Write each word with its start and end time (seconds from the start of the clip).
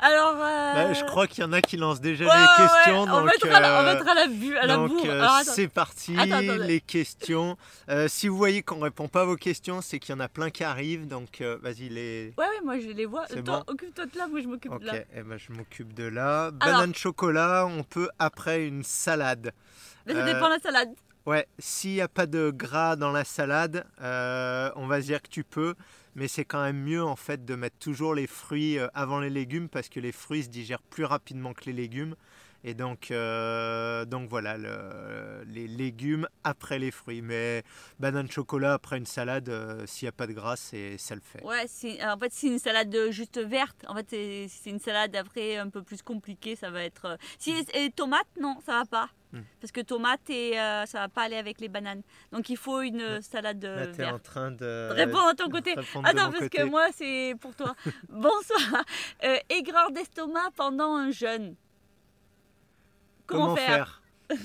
Alors. 0.00 0.36
euh, 0.40 0.74
Bah, 0.74 0.92
je 0.92 1.04
crois 1.04 1.26
qu'il 1.26 1.42
y 1.44 1.46
en 1.46 1.52
a 1.52 1.60
qui 1.60 1.76
lancent 1.76 2.00
déjà 2.00 2.24
ouais, 2.24 2.30
les 2.34 2.40
ouais, 2.40 2.68
questions. 2.68 3.02
on, 3.02 3.06
donc, 3.06 3.26
mettra 3.26 3.60
la, 3.60 3.80
on 3.82 3.86
euh, 3.86 3.94
mettra 3.94 4.14
la, 4.14 4.26
bu- 4.26 4.56
à 4.56 4.66
la 4.66 4.74
donc, 4.76 4.88
bourre. 4.90 5.06
euh, 5.08 5.26
c'est 5.44 5.68
parti, 5.68 6.14
Attends, 6.18 6.32
attends, 6.36 6.48
attends. 6.54 6.64
les 6.66 6.80
questions. 6.80 7.56
Euh, 7.88 8.08
si 8.08 8.28
vous 8.28 8.36
voyez 8.36 8.62
qu'on 8.62 8.80
répond 8.80 9.08
pas 9.08 9.22
à 9.22 9.24
vos 9.24 9.36
questions, 9.36 9.80
c'est 9.82 9.98
qu'il 9.98 10.14
y 10.14 10.16
en 10.18 10.20
a 10.20 10.28
plein 10.28 10.50
qui 10.50 10.64
arrivent. 10.64 11.06
Donc, 11.06 11.40
euh, 11.40 11.58
vas-y, 11.62 11.88
les. 11.88 12.32
Ouais, 12.38 12.44
ouais, 12.46 12.60
moi 12.64 12.78
je 12.80 12.88
les 12.88 13.06
vois. 13.06 13.26
Toi, 13.26 13.42
bon 13.42 13.62
occupe-toi 13.66 14.06
de 14.06 14.18
là, 14.18 14.26
moi 14.28 14.40
je 14.40 14.46
m'occupe 14.48 14.72
Ok, 14.72 14.80
de 14.82 14.86
là. 14.86 14.92
eh 15.14 15.22
ben, 15.22 15.38
je 15.38 15.52
m'occupe 15.52 15.92
de 15.94 16.04
là. 16.04 16.50
Banane 16.50 16.94
chocolat, 16.94 17.66
on 17.66 17.82
peut 17.82 18.08
après 18.18 18.64
une 18.66 18.82
salade. 18.84 19.52
Mais 20.06 20.14
ça 20.14 20.20
Euh, 20.20 20.24
dépend 20.32 20.46
de 20.48 20.54
la 20.54 20.60
salade. 20.60 20.90
Ouais, 21.26 21.46
s'il 21.58 21.92
n'y 21.92 22.00
a 22.00 22.08
pas 22.08 22.24
de 22.26 22.50
gras 22.50 22.96
dans 22.96 23.12
la 23.12 23.24
salade, 23.24 23.84
euh, 24.00 24.70
on 24.76 24.86
va 24.86 25.02
se 25.02 25.06
dire 25.06 25.20
que 25.20 25.28
tu 25.28 25.44
peux, 25.44 25.74
mais 26.20 26.28
c'est 26.28 26.44
quand 26.44 26.62
même 26.62 26.82
mieux 26.82 27.02
en 27.02 27.16
fait 27.16 27.46
de 27.46 27.54
mettre 27.54 27.78
toujours 27.78 28.14
les 28.14 28.26
fruits 28.26 28.78
euh, 28.78 28.88
avant 28.92 29.20
les 29.20 29.30
légumes 29.30 29.70
parce 29.70 29.88
que 29.88 30.00
les 30.00 30.12
fruits 30.12 30.42
se 30.42 30.48
digèrent 30.50 30.82
plus 30.82 31.06
rapidement 31.06 31.54
que 31.54 31.64
les 31.64 31.72
légumes. 31.72 32.14
Et 32.62 32.74
donc, 32.74 33.10
euh, 33.10 34.04
donc 34.04 34.28
voilà, 34.28 34.58
le- 34.58 35.42
les 35.46 35.66
légumes 35.66 36.28
après 36.44 36.78
les 36.78 36.90
fruits. 36.90 37.22
Mais 37.22 37.62
banane 38.00 38.30
chocolat 38.30 38.74
après 38.74 38.98
une 38.98 39.06
salade, 39.06 39.48
euh, 39.48 39.86
s'il 39.86 40.04
n'y 40.04 40.08
a 40.10 40.12
pas 40.12 40.26
de 40.26 40.34
gras, 40.34 40.56
ça 40.56 41.14
le 41.14 41.22
fait. 41.22 41.42
Ouais, 41.42 41.64
en 42.04 42.18
fait, 42.18 42.32
c'est 42.34 42.48
une 42.48 42.58
salade 42.58 42.94
juste 43.08 43.38
verte. 43.38 43.86
En 43.88 43.94
fait, 43.94 44.06
c'est, 44.10 44.70
une 44.70 44.78
salade 44.78 45.16
après 45.16 45.56
un 45.56 45.70
peu 45.70 45.82
plus 45.82 46.02
compliquée. 46.02 46.54
Ça 46.54 46.70
va 46.70 46.84
être. 46.84 47.16
Si 47.38 47.54
et 47.72 47.90
tomates, 47.92 48.28
non, 48.38 48.58
ça 48.66 48.72
va 48.80 48.84
pas. 48.84 49.08
Hmm. 49.32 49.42
Parce 49.60 49.70
que 49.70 49.80
tomates 49.80 50.28
et 50.28 50.58
euh, 50.58 50.86
ça 50.86 50.98
va 51.00 51.08
pas 51.08 51.22
aller 51.22 51.36
avec 51.36 51.60
les 51.60 51.68
bananes. 51.68 52.02
Donc 52.32 52.48
il 52.48 52.56
faut 52.56 52.80
une 52.80 53.00
euh, 53.00 53.20
salade 53.20 53.64
euh, 53.64 53.86
Là, 53.86 53.94
tu 53.94 54.02
es 54.02 54.06
en 54.06 54.18
train 54.18 54.50
de 54.50 54.88
Répondre 54.92 55.28
à 55.28 55.34
ton 55.34 55.48
côté. 55.48 55.74
répondre 55.74 56.04
de 56.04 56.10
Attends, 56.10 56.26
mon 56.26 56.32
parce 56.32 56.44
côté. 56.44 56.58
que 56.58 56.62
moi, 56.64 56.88
c'est 56.92 57.34
pour 57.40 57.54
toi. 57.54 57.74
Bonsoir. 58.08 58.84
Euh, 59.24 59.36
aigreur 59.48 59.92
d'estomac 59.92 60.50
pendant 60.56 60.96
un 60.96 61.12
jeûne. 61.12 61.54
Comment, 63.26 63.54
faire, 63.54 64.02
Comment 64.28 64.38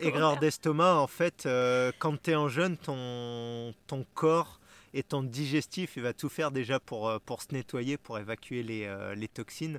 Aigreur 0.00 0.32
faire 0.32 0.40
d'estomac, 0.40 0.96
en 0.96 1.06
fait, 1.06 1.46
euh, 1.46 1.92
quand 1.98 2.20
tu 2.20 2.32
es 2.32 2.34
en 2.34 2.48
jeûne, 2.48 2.76
ton, 2.76 3.72
ton 3.86 4.04
corps 4.14 4.60
et 4.94 5.02
ton 5.02 5.22
digestif, 5.22 5.96
il 5.96 6.02
va 6.02 6.12
tout 6.12 6.28
faire 6.28 6.50
déjà 6.50 6.80
pour, 6.80 7.08
euh, 7.08 7.18
pour 7.24 7.42
se 7.42 7.48
nettoyer, 7.52 7.96
pour 7.98 8.18
évacuer 8.18 8.62
les, 8.62 8.86
euh, 8.86 9.14
les 9.14 9.28
toxines. 9.28 9.78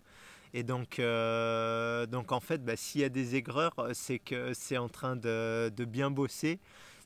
Et 0.57 0.63
donc, 0.63 0.97
euh, 0.97 2.07
donc 2.07 2.31
en 2.31 2.39
fait, 2.39 2.65
bah, 2.65 2.75
s'il 2.75 3.01
y 3.01 3.03
a 3.03 3.09
des 3.09 3.35
aigreurs, 3.35 3.75
c'est 3.93 4.17
que 4.17 4.53
c'est 4.55 4.77
en 4.79 4.89
train 4.89 5.15
de, 5.15 5.69
de 5.69 5.85
bien 5.85 6.09
bosser. 6.09 6.57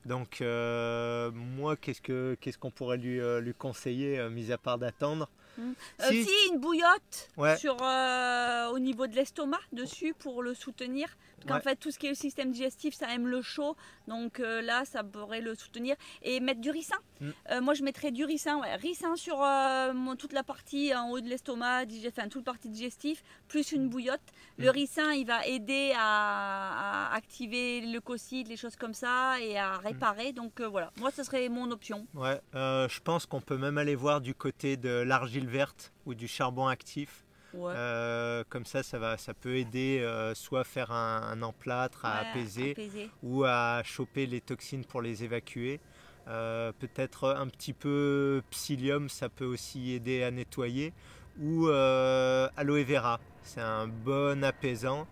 Donc, 0.05 0.39
euh, 0.39 1.31
moi, 1.33 1.75
qu'est-ce 1.75 1.99
que 2.01 2.37
qu'est-ce 2.39 2.57
qu'on 2.57 2.71
pourrait 2.71 2.95
lui, 2.97 3.19
euh, 3.19 3.41
lui 3.41 3.53
conseiller, 3.53 4.19
euh, 4.19 4.29
mis 4.29 4.53
à 4.53 4.57
part 4.57 4.77
d'attendre 4.77 5.27
Euh, 5.59 5.73
Si. 6.09 6.23
si. 6.23 6.31
une 6.53 6.61
bouillotte 6.61 7.29
Ouais. 7.35 7.57
sur, 7.57 7.75
euh, 7.83 8.69
au 8.69 8.79
niveau 8.79 9.05
de 9.07 9.15
l'estomac 9.17 9.59
dessus 9.73 10.13
pour 10.17 10.41
le 10.43 10.53
soutenir. 10.53 11.09
Parce 11.41 11.47
qu'en 11.47 11.55
Ouais. 11.55 11.61
fait, 11.73 11.75
tout 11.75 11.89
ce 11.91 11.97
qui 11.97 12.05
est 12.05 12.09
le 12.09 12.15
système 12.15 12.51
digestif, 12.51 12.93
ça 12.93 13.13
aime 13.13 13.27
le 13.27 13.41
chaud. 13.41 13.75
Donc 14.07 14.39
euh, 14.39 14.61
là, 14.61 14.85
ça 14.85 15.03
pourrait 15.03 15.41
le 15.41 15.55
soutenir. 15.55 15.95
Et 16.21 16.39
mettre 16.39 16.61
du 16.61 16.69
ricin. 16.69 16.97
Mm. 17.19 17.29
Euh, 17.51 17.61
moi, 17.61 17.73
je 17.73 17.83
mettrais 17.83 18.11
du 18.11 18.25
ricin. 18.25 18.59
Ouais. 18.59 18.75
Ricin 18.75 19.15
sur 19.15 19.41
euh, 19.41 19.93
mon- 19.93 20.15
toute 20.15 20.33
la 20.33 20.43
partie 20.43 20.93
en 20.95 21.09
haut 21.09 21.19
de 21.19 21.27
l'estomac, 21.27 21.85
enfin 22.07 22.27
toute 22.29 22.43
partie 22.43 22.69
digestive, 22.69 23.21
plus 23.47 23.71
une 23.71 23.89
bouillotte. 23.89 24.21
Le 24.57 24.67
Mm. 24.67 24.69
ricin, 24.71 25.11
il 25.13 25.25
va 25.25 25.45
aider 25.47 25.93
à, 25.97 27.09
à 27.11 27.15
activer 27.15 27.81
le 27.81 27.93
leucocytes, 27.93 28.47
les 28.47 28.57
choses 28.57 28.75
comme 28.75 28.93
ça, 28.93 29.39
et 29.41 29.57
à 29.57 29.77
Mm. 29.79 29.85
réparer. 29.85 30.33
Donc 30.33 30.61
voilà, 30.61 30.91
moi, 30.97 31.09
ce 31.11 31.23
serait 31.23 31.49
mon 31.49 31.71
option. 31.71 32.05
Ouais, 32.13 32.39
je 32.53 32.99
pense 32.99 33.25
qu'on 33.25 33.41
peut 33.41 33.57
même 33.57 33.77
aller 33.77 33.95
voir 33.95 34.21
du 34.21 34.35
côté 34.35 34.77
de 34.77 34.89
l'argile 34.89 35.47
verte 35.47 35.91
ou 36.05 36.13
du 36.13 36.27
charbon 36.27 36.67
actif. 36.67 37.23
Ouais. 37.53 37.73
Euh, 37.75 38.43
comme 38.49 38.65
ça, 38.65 38.81
ça, 38.83 38.97
va, 38.97 39.17
ça 39.17 39.33
peut 39.33 39.55
aider 39.57 39.99
euh, 40.01 40.33
soit 40.35 40.61
à 40.61 40.63
faire 40.63 40.91
un, 40.91 41.21
un 41.31 41.41
emplâtre, 41.41 42.05
à 42.05 42.21
Ouais, 42.21 42.27
apaiser, 42.29 42.71
apaiser. 42.71 43.09
ou 43.23 43.43
à 43.43 43.81
choper 43.83 44.25
les 44.25 44.39
toxines 44.41 44.85
pour 44.85 45.01
les 45.01 45.23
évacuer. 45.23 45.79
Euh, 46.27 46.71
Peut-être 46.79 47.29
un 47.29 47.47
petit 47.47 47.73
peu 47.73 48.41
psyllium, 48.51 49.09
ça 49.09 49.27
peut 49.29 49.45
aussi 49.45 49.91
aider 49.93 50.23
à 50.23 50.31
nettoyer. 50.31 50.93
Ou 51.41 51.67
aloe 51.67 52.83
vera, 52.83 53.19
c'est 53.43 53.61
un 53.61 53.87
bon 53.87 54.43
apaisant. 54.43 55.07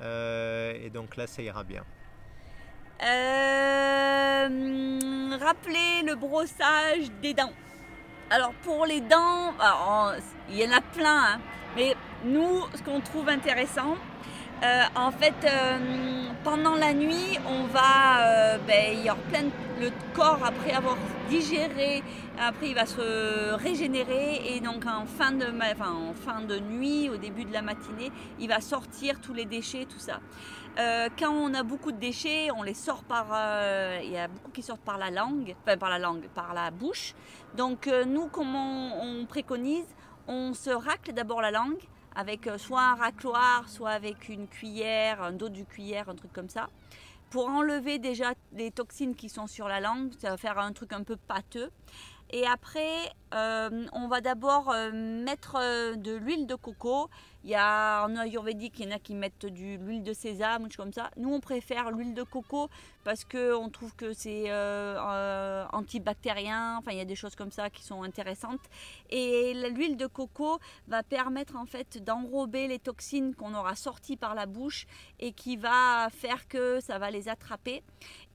Et 0.00 0.90
donc 0.92 1.16
là, 1.16 1.26
ça 1.26 1.42
ira 1.42 1.64
bien. 1.64 1.84
Euh, 3.74 5.36
rappelez 5.40 6.02
le 6.06 6.14
brossage 6.14 7.10
des 7.22 7.34
dents. 7.34 7.52
Alors 8.34 8.52
pour 8.64 8.84
les 8.84 9.00
dents, 9.00 9.52
on- 9.88 10.10
il 10.50 10.56
y 10.58 10.66
en 10.66 10.72
a 10.76 10.80
plein, 10.80 11.34
hein. 11.34 11.38
mais 11.76 11.94
nous, 12.24 12.64
ce 12.74 12.82
qu'on 12.82 12.98
trouve 13.00 13.28
intéressant, 13.28 13.94
euh, 14.64 14.82
en 14.94 15.10
fait, 15.10 15.34
euh, 15.44 16.28
pendant 16.42 16.74
la 16.74 16.94
nuit, 16.94 17.38
on 17.46 17.64
va, 17.64 18.54
euh, 18.54 18.58
ben, 18.66 18.94
il 18.94 19.04
y 19.04 19.10
plein 19.30 19.50
le 19.78 19.90
corps 20.14 20.38
après 20.42 20.72
avoir 20.72 20.96
digéré, 21.28 22.02
après 22.38 22.68
il 22.68 22.74
va 22.74 22.86
se 22.86 23.52
régénérer 23.54 24.40
et 24.46 24.60
donc 24.60 24.86
en 24.86 25.04
fin 25.04 25.32
de, 25.32 26.58
nuit, 26.60 27.10
au 27.10 27.16
début 27.16 27.44
de 27.44 27.52
la 27.52 27.60
matinée, 27.60 28.10
il 28.38 28.48
va 28.48 28.60
sortir 28.60 29.20
tous 29.20 29.34
les 29.34 29.44
déchets, 29.44 29.84
tout 29.84 29.98
ça. 29.98 30.20
Quand 31.18 31.32
on 31.32 31.52
a 31.54 31.62
beaucoup 31.62 31.92
de 31.92 31.98
déchets, 31.98 32.48
on 32.56 32.62
les 32.62 32.74
sort 32.74 33.04
par. 33.04 33.26
Il 34.02 34.10
y 34.10 34.18
a 34.18 34.28
beaucoup 34.28 34.50
qui 34.50 34.62
sortent 34.62 34.80
par 34.80 34.98
la 34.98 35.10
langue, 35.10 35.54
enfin 35.62 35.76
par 35.76 35.90
la 35.90 35.98
langue, 35.98 36.28
par 36.34 36.54
la 36.54 36.70
bouche. 36.70 37.14
Donc 37.56 37.88
nous, 38.06 38.26
comment 38.26 39.00
on 39.02 39.24
préconise? 39.26 39.86
On 40.26 40.54
se 40.54 40.70
racle 40.70 41.12
d'abord 41.12 41.42
la 41.42 41.50
langue 41.50 41.78
avec 42.14 42.46
euh, 42.46 42.58
soit 42.58 42.82
un 42.82 42.94
racloir, 42.94 43.68
soit 43.68 43.90
avec 43.90 44.28
une 44.28 44.46
cuillère, 44.46 45.22
un 45.22 45.32
dos 45.32 45.48
du 45.48 45.64
cuillère, 45.64 46.08
un 46.08 46.14
truc 46.14 46.32
comme 46.32 46.48
ça, 46.48 46.68
pour 47.30 47.48
enlever 47.48 47.98
déjà 47.98 48.34
les 48.52 48.70
toxines 48.70 49.14
qui 49.14 49.28
sont 49.28 49.46
sur 49.46 49.68
la 49.68 49.80
langue. 49.80 50.12
Ça 50.18 50.30
va 50.30 50.36
faire 50.36 50.58
un 50.58 50.72
truc 50.72 50.92
un 50.92 51.02
peu 51.02 51.16
pâteux. 51.16 51.70
Et 52.36 52.44
après, 52.48 53.12
euh, 53.32 53.86
on 53.92 54.08
va 54.08 54.20
d'abord 54.20 54.72
euh, 54.72 54.90
mettre 54.92 55.56
euh, 55.56 55.94
de 55.94 56.16
l'huile 56.16 56.48
de 56.48 56.56
coco. 56.56 57.08
Il 57.44 57.50
y 57.50 57.54
a 57.54 58.04
en 58.04 58.16
ayurvédique, 58.16 58.80
il 58.80 58.86
y 58.86 58.92
en 58.92 58.96
a 58.96 58.98
qui 58.98 59.14
mettent 59.14 59.46
de 59.46 59.76
l'huile 59.76 60.02
de 60.02 60.12
sésame, 60.12 60.64
ou 60.64 60.66
des 60.66 60.72
choses 60.72 60.84
comme 60.84 60.92
ça. 60.92 61.10
Nous, 61.16 61.32
on 61.32 61.38
préfère 61.38 61.92
l'huile 61.92 62.12
de 62.12 62.24
coco 62.24 62.70
parce 63.04 63.24
qu'on 63.24 63.68
trouve 63.68 63.94
que 63.94 64.12
c'est 64.14 64.50
antibactérien. 65.72 66.78
Enfin, 66.78 66.90
il 66.92 66.96
y 66.96 67.02
a 67.02 67.04
des 67.04 67.14
choses 67.14 67.36
comme 67.36 67.52
ça 67.52 67.70
qui 67.70 67.84
sont 67.84 68.02
intéressantes. 68.02 68.62
Et 69.10 69.52
l'huile 69.70 69.98
de 69.98 70.06
coco 70.06 70.58
va 70.88 71.02
permettre 71.02 71.54
en 71.56 71.66
fait 71.66 72.02
d'enrober 72.02 72.66
les 72.66 72.78
toxines 72.78 73.34
qu'on 73.34 73.54
aura 73.54 73.76
sorties 73.76 74.16
par 74.16 74.34
la 74.34 74.46
bouche 74.46 74.86
et 75.20 75.32
qui 75.32 75.58
va 75.58 76.08
faire 76.10 76.48
que 76.48 76.80
ça 76.80 76.98
va 76.98 77.10
les 77.10 77.28
attraper. 77.28 77.82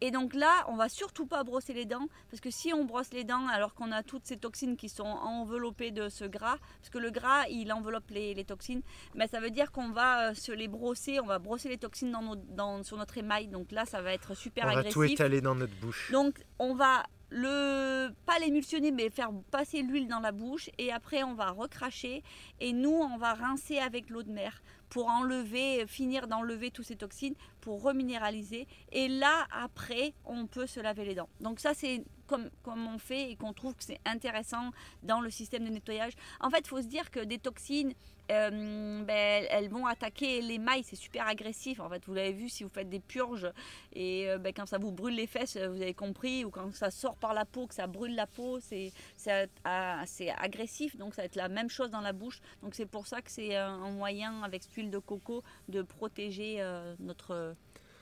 Et 0.02 0.12
donc 0.12 0.34
là, 0.34 0.66
on 0.70 0.76
va 0.76 0.88
surtout 0.90 1.26
pas 1.26 1.44
brosser 1.44 1.74
les 1.74 1.86
dents 1.86 2.08
parce 2.30 2.40
que 2.40 2.50
si 2.50 2.74
on 2.74 2.86
brosse 2.86 3.12
les 3.12 3.24
dents 3.26 3.48
alors 3.48 3.74
qu'on 3.74 3.92
a 3.92 4.02
toutes 4.04 4.26
ces 4.26 4.38
toxines 4.38 4.78
qui 4.78 4.88
sont 4.90 5.04
enveloppées 5.04 5.92
de 5.92 6.08
ce 6.10 6.24
gras, 6.26 6.58
parce 6.80 6.90
que 6.90 6.98
le 6.98 7.12
gras 7.12 7.46
il 7.50 7.72
enveloppe 7.74 8.10
les, 8.12 8.34
les 8.34 8.46
toxines, 8.46 8.82
mais 9.16 9.28
ça 9.28 9.40
veut 9.40 9.52
dire 9.52 9.72
qu'on 9.72 9.90
va 9.90 10.30
euh, 10.30 10.34
se 10.34 10.52
les 10.52 10.68
brosser, 10.68 11.20
on 11.20 11.26
va 11.26 11.38
brosser 11.40 11.70
les 11.70 11.78
toxines 11.78 12.12
dans 12.12 12.22
nos- 12.22 12.36
dans- 12.36 12.84
sur 12.84 12.98
notre 12.98 13.18
émail. 13.18 13.48
Donc 13.48 13.72
là, 13.72 13.86
ça 13.86 14.02
va 14.02 14.14
être 14.14 14.36
super 14.36 14.64
On 14.66 14.68
va 14.68 14.74
agressif. 14.80 14.94
tout 14.94 15.04
étaler 15.04 15.42
dans 15.42 15.56
notre 15.56 15.76
bouche. 15.82 16.12
Donc 16.12 16.42
on 16.60 16.76
va 16.76 17.04
le 17.32 18.10
pas 18.26 18.40
l'émulsionner 18.40 18.92
mais 18.92 19.10
faire 19.12 19.30
passer 19.52 19.84
l'huile 19.84 20.08
dans 20.08 20.20
la 20.20 20.32
bouche 20.32 20.70
et 20.80 20.92
après 20.92 21.22
on 21.24 21.36
va 21.36 21.52
recracher 21.52 22.24
et 22.60 22.74
nous 22.74 22.90
on 22.90 23.18
va 23.18 23.34
rincer 23.36 23.78
avec 23.78 24.10
l'eau 24.10 24.24
de 24.24 24.32
mer 24.32 24.64
pour 24.90 25.08
enlever 25.08 25.86
finir 25.86 26.28
d'enlever 26.28 26.72
tous 26.72 26.82
ces 26.82 26.96
toxines 26.96 27.36
pour 27.62 27.82
reminéraliser 27.82 28.68
et 28.92 29.08
là 29.08 29.48
après 29.52 30.14
on 30.26 30.48
peut 30.48 30.68
se 30.68 30.80
laver 30.80 31.06
les 31.06 31.16
dents. 31.16 31.30
Donc 31.40 31.60
ça 31.60 31.74
c'est 31.74 32.04
comme, 32.30 32.50
comme 32.64 32.88
on 32.88 33.00
fait 33.00 33.32
et 33.32 33.36
qu'on 33.36 33.54
trouve 33.54 33.76
que 33.76 33.84
c'est 33.84 34.00
intéressant 34.06 34.72
dans 35.04 35.20
le 35.20 35.30
système 35.30 35.66
de 35.66 35.70
nettoyage. 35.70 36.14
En 36.40 36.50
fait, 36.50 36.60
il 36.60 36.68
faut 36.68 36.82
se 36.82 36.88
dire 36.88 37.10
que 37.12 37.20
des 37.20 37.40
toxines, 37.40 37.94
euh, 38.32 39.04
ben, 39.04 39.46
elles 39.50 39.70
vont 39.70 39.86
attaquer 39.86 40.42
l'émail, 40.42 40.84
c'est 40.84 40.96
super 40.96 41.28
agressif. 41.28 41.80
En 41.80 41.90
fait, 41.90 42.04
vous 42.06 42.14
l'avez 42.14 42.34
vu 42.34 42.50
si 42.50 42.64
vous 42.64 42.70
faites 42.70 42.90
des 42.90 43.00
purges 43.00 43.52
et 43.94 44.30
euh, 44.30 44.38
ben, 44.38 44.54
quand 44.54 44.66
ça 44.66 44.78
vous 44.78 44.92
brûle 44.92 45.16
les 45.16 45.28
fesses, 45.28 45.58
vous 45.58 45.82
avez 45.82 45.94
compris, 45.94 46.46
ou 46.46 46.50
quand 46.50 46.74
ça 46.74 46.92
sort 46.92 47.16
par 47.16 47.34
la 47.34 47.46
peau, 47.46 47.68
que 47.68 47.74
ça 47.74 47.88
brûle 47.88 48.16
la 48.16 48.28
peau, 48.28 48.60
c'est 48.60 48.92
c'est, 49.16 49.50
ah, 49.64 50.04
agressif. 50.38 50.96
Donc 50.98 51.16
ça 51.16 51.22
va 51.22 51.26
être 51.26 51.36
la 51.36 51.50
même 51.50 51.70
chose 51.70 51.90
dans 51.90 52.02
la 52.02 52.14
bouche. 52.14 52.40
Donc 52.62 52.76
c'est 52.76 52.86
pour 52.86 53.08
ça 53.08 53.22
que 53.22 53.32
c'est 53.32 53.56
un, 53.56 53.90
moyen 53.92 54.44
avec 54.44 54.64
cette 54.64 54.74
huile 54.74 54.92
de 54.92 55.00
coco 55.00 55.44
de 55.68 55.82
protéger 55.82 56.58
euh, 56.60 56.96
notre 57.00 57.56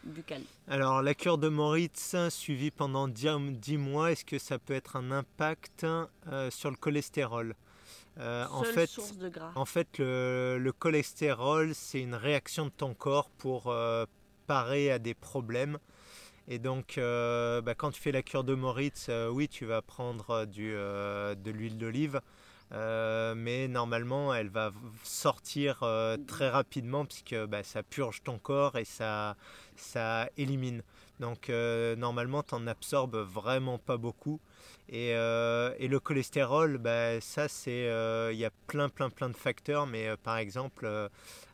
buccal. 0.03 0.41
Alors, 0.67 1.01
la 1.01 1.13
cure 1.13 1.37
de 1.37 1.49
Moritz, 1.49 2.15
suivie 2.29 2.71
pendant 2.71 3.07
10 3.07 3.77
mois, 3.77 4.11
est-ce 4.11 4.25
que 4.25 4.39
ça 4.39 4.59
peut 4.59 4.73
être 4.73 4.95
un 4.95 5.11
impact 5.11 5.85
euh, 5.85 6.49
sur 6.49 6.69
le 6.69 6.77
cholestérol? 6.77 7.55
Euh, 8.19 8.45
en, 8.51 8.63
fait, 8.63 8.87
source 8.87 9.17
de 9.17 9.29
gras. 9.29 9.51
en 9.55 9.65
fait, 9.65 9.99
le, 9.99 10.57
le 10.59 10.71
cholestérol, 10.71 11.75
c'est 11.75 12.01
une 12.01 12.15
réaction 12.15 12.65
de 12.65 12.71
ton 12.71 12.93
corps 12.93 13.29
pour 13.29 13.67
euh, 13.67 14.05
parer 14.47 14.91
à 14.91 14.99
des 14.99 15.13
problèmes. 15.13 15.77
Et 16.47 16.59
donc, 16.59 16.97
euh, 16.97 17.61
bah, 17.61 17.75
quand 17.75 17.91
tu 17.91 18.01
fais 18.01 18.11
la 18.11 18.23
cure 18.23 18.43
de 18.43 18.55
Moritz, 18.55 19.09
oui, 19.31 19.47
tu 19.49 19.65
vas 19.65 19.81
prendre 19.81 20.45
du, 20.45 20.71
de 20.71 21.51
l'huile 21.51 21.77
d'olive. 21.77 22.21
Mais 22.71 23.67
normalement, 23.67 24.33
elle 24.33 24.49
va 24.49 24.71
sortir 25.03 25.83
très 26.25 26.49
rapidement 26.49 27.05
puisque 27.05 27.35
bah, 27.47 27.63
ça 27.63 27.83
purge 27.83 28.23
ton 28.23 28.39
corps 28.39 28.77
et 28.77 28.85
ça, 28.85 29.35
ça 29.75 30.29
élimine. 30.37 30.83
Donc 31.19 31.49
normalement, 31.49 32.43
tu 32.43 32.55
n'en 32.55 32.65
absorbes 32.67 33.17
vraiment 33.17 33.77
pas 33.77 33.97
beaucoup. 33.97 34.39
Et, 34.89 35.09
et 35.09 35.87
le 35.87 35.99
cholestérol, 35.99 36.77
bah, 36.77 37.19
ça 37.19 37.47
c'est, 37.47 37.89
il 38.31 38.37
y 38.37 38.45
a 38.45 38.51
plein 38.67 38.87
plein 38.89 39.09
plein 39.09 39.29
de 39.29 39.35
facteurs, 39.35 39.85
mais 39.85 40.15
par 40.23 40.37
exemple, 40.37 40.87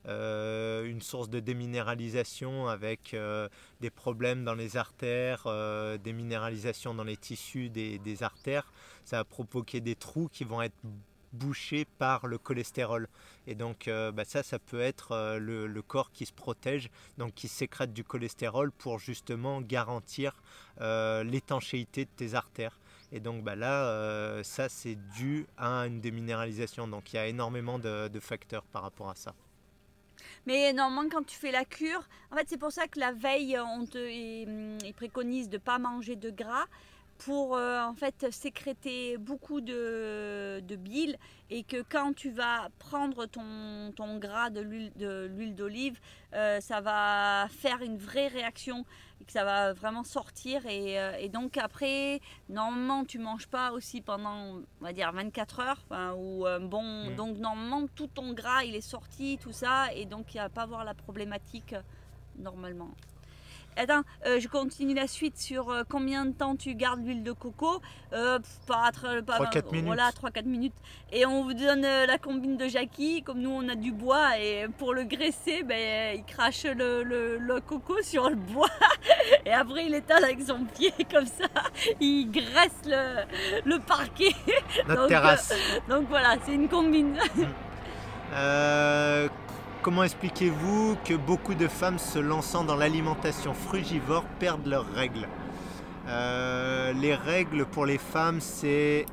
une 0.05 1.01
source 1.01 1.29
de 1.29 1.39
déminéralisation 1.39 2.67
avec 2.67 3.15
des 3.81 3.89
problèmes 3.89 4.43
dans 4.43 4.53
les 4.53 4.77
artères, 4.77 5.47
des 6.03 6.13
minéralisations 6.13 6.93
dans 6.93 7.03
les 7.03 7.17
tissus 7.17 7.69
des, 7.69 8.23
artères, 8.23 8.71
ça 9.03 9.17
va 9.17 9.23
provoquer 9.23 9.81
des 9.81 9.95
trous 9.95 10.29
qui 10.31 10.43
vont 10.43 10.61
être 10.61 10.75
bouchés 11.33 11.85
par 11.97 12.27
le 12.27 12.37
cholestérol. 12.37 13.07
Et 13.47 13.55
donc 13.55 13.87
euh, 13.87 14.11
bah, 14.11 14.23
ça, 14.23 14.43
ça 14.43 14.59
peut 14.59 14.79
être 14.79 15.11
euh, 15.11 15.39
le, 15.39 15.81
corps 15.81 16.11
qui 16.11 16.25
se 16.25 16.33
protège, 16.33 16.89
donc 17.17 17.33
qui 17.33 17.47
sécrète 17.47 17.91
du 17.91 18.03
cholestérol 18.03 18.71
pour 18.71 18.99
justement 18.99 19.61
garantir 19.61 20.41
euh, 20.79 21.23
l'étanchéité 21.23 22.05
de 22.05 22.11
tes 22.15 22.35
artères. 22.35 22.79
Et 23.13 23.19
donc 23.19 23.43
bah, 23.43 23.55
là, 23.55 24.41
ça 24.43 24.67
c'est 24.67 24.97
dû 25.15 25.45
à 25.55 25.85
une 25.85 26.01
déminéralisation. 26.01 26.87
Donc 26.87 27.13
il 27.13 27.15
y 27.15 27.19
a 27.19 27.27
énormément 27.27 27.77
de, 27.77 28.19
facteurs 28.19 28.63
par 28.63 28.81
rapport 28.81 29.09
à 29.09 29.15
ça. 29.15 29.35
Mais 30.47 30.73
normalement, 30.73 31.09
quand 31.09 31.25
tu 31.25 31.37
fais 31.37 31.51
la 31.51 31.63
cure, 31.63 32.07
en 32.31 32.35
fait, 32.35 32.47
c'est 32.49 32.57
pour 32.57 32.71
ça 32.71 32.87
que 32.87 32.99
la 32.99 33.11
veille, 33.11 33.57
on 33.59 33.85
te, 33.85 33.97
ils, 33.97 34.93
préconisent 34.93 35.49
de 35.49 35.57
ne 35.57 35.61
pas 35.61 35.77
manger 35.77 36.15
de 36.15 36.31
gras 36.31 36.65
pour 37.19 37.55
euh, 37.55 37.81
en 37.81 37.93
fait 37.93 38.31
sécréter 38.31 39.17
beaucoup 39.17 39.61
de, 39.61 40.61
bile 40.77 41.17
et 41.49 41.63
que 41.63 41.83
quand 41.87 42.13
tu 42.13 42.31
vas 42.31 42.69
prendre 42.79 43.25
ton, 43.27 44.17
gras 44.17 44.49
de 44.49 44.59
l'huile 44.59 45.55
d'olive, 45.55 45.99
euh, 46.33 46.59
ça 46.59 46.81
va 46.81 47.47
faire 47.49 47.81
une 47.81 47.97
vraie 47.97 48.27
réaction 48.27 48.85
et 49.23 49.25
que 49.25 49.31
ça 49.31 49.45
va 49.45 49.71
vraiment 49.71 50.03
sortir 50.03 50.65
et, 50.65 50.99
euh, 50.99 51.27
donc 51.29 51.57
après 51.57 52.19
normalement 52.49 53.05
tu 53.05 53.17
manges 53.17 53.47
pas 53.47 53.71
aussi 53.71 54.01
pendant 54.01 54.57
on 54.81 54.83
va 54.83 54.91
dire 54.91 55.11
24 55.13 55.59
heures 55.61 56.17
ou 56.17 56.45
bon 56.61 56.83
mmh. 56.83 57.15
donc 57.15 57.37
normalement 57.37 57.87
tout 57.95 58.07
ton 58.07 58.33
gras 58.33 58.63
il 58.63 58.75
est 58.75 58.81
sorti 58.81 59.39
tout 59.41 59.53
ça 59.53 59.93
et 59.93 60.05
donc 60.05 60.35
il 60.35 60.37
va 60.39 60.49
pas 60.49 60.63
avoir 60.63 60.83
la 60.83 60.93
problématique 60.93 61.73
normalement. 62.37 62.91
Attends, 63.75 64.03
euh, 64.25 64.39
je 64.39 64.47
continue 64.47 64.93
la 64.93 65.07
suite 65.07 65.37
sur 65.37 65.69
euh, 65.69 65.83
combien 65.89 66.25
de 66.25 66.31
temps 66.31 66.55
tu 66.55 66.75
gardes 66.75 67.03
l'huile 67.05 67.23
de 67.23 67.31
coco. 67.31 67.81
Euh, 68.13 68.39
pas, 68.67 68.91
3-4 68.91 69.71
minutes. 69.71 69.85
Voilà, 69.85 70.11
3-4 70.11 70.45
minutes. 70.45 70.73
Et 71.11 71.25
on 71.25 71.43
vous 71.43 71.53
donne 71.53 71.81
la 71.81 72.17
combine 72.17 72.57
de 72.57 72.67
Jackie. 72.67 73.23
Comme 73.23 73.39
nous, 73.39 73.49
on 73.49 73.67
a 73.69 73.75
du 73.75 73.91
bois. 73.91 74.39
Et 74.39 74.67
pour 74.77 74.93
le 74.93 75.03
graisser, 75.03 75.63
ben, 75.63 76.15
il 76.15 76.23
crache 76.23 76.65
le, 76.65 77.59
coco 77.61 78.01
sur 78.03 78.29
le 78.29 78.35
bois. 78.35 78.69
Et 79.45 79.51
après, 79.51 79.85
il 79.85 79.95
étale 79.95 80.23
avec 80.23 80.41
son 80.41 80.65
pied 80.65 80.93
comme 81.11 81.25
ça. 81.25 81.47
Il 81.99 82.29
graisse 82.31 82.81
le, 82.85 83.77
parquet. 83.79 84.33
Notre 84.87 85.07
terrasse. 85.07 85.53
donc 85.89 86.07
voilà, 86.09 86.35
c'est 86.45 86.53
une 86.53 86.69
combine. 86.69 87.17
Comment 89.83 90.05
expliquez-vous 90.05 90.95
que 91.03 91.13
beaucoup 91.13 91.55
de 91.55 91.67
femmes 91.67 91.99
se 91.99 92.17
lançant 92.17 92.63
dans 92.63 92.77
l'alimentation 92.77 93.53
frugivore 93.53 94.23
perdent 94.39 94.67
leurs 94.67 94.89
règles 94.93 95.27
euh, 96.07 96.93
Les 96.93 97.13
règles 97.13 97.65
pour 97.65 97.85
les 97.85 97.97
femmes, 97.97 98.39
c'est 98.39 99.05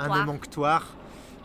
un 0.00 0.20
émonctoire. 0.20 0.88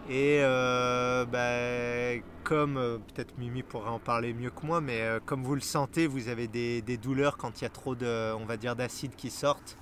Et 0.09 0.39
euh, 0.41 1.23
bah, 1.25 2.19
comme 2.43 2.77
euh, 2.77 2.97
peut-être 2.97 3.37
Mimi 3.37 3.61
pourrait 3.61 3.91
en 3.91 3.99
parler 3.99 4.33
mieux 4.33 4.49
que 4.49 4.65
moi, 4.65 4.81
mais 4.81 5.03
comme 5.27 5.43
vous 5.43 5.53
le 5.53 5.61
sentez, 5.61 6.07
vous 6.07 6.27
avez 6.27 6.47
des, 6.47 6.81
des, 6.81 6.97
douleurs 6.97 7.37
quand 7.37 7.61
il 7.61 7.65
y 7.65 7.67
a 7.67 7.69
trop 7.69 7.93
de, 7.93 8.33
on 8.33 8.45
va 8.45 8.57
dire, 8.57 8.75
d'acide 8.75 9.15
qui 9.15 9.29
sortent. 9.29 9.77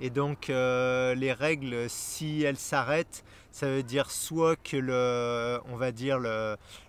Et 0.00 0.08
donc 0.08 0.48
les 0.48 1.34
règles, 1.38 1.84
si 1.88 2.44
elles 2.44 2.56
s'arrêtent, 2.56 3.24
ça 3.50 3.66
veut 3.66 3.82
dire 3.82 4.10
soit 4.10 4.56
que 4.56 4.78
le, 4.78 5.60
on 5.70 5.76
va 5.76 5.92
dire 5.92 6.18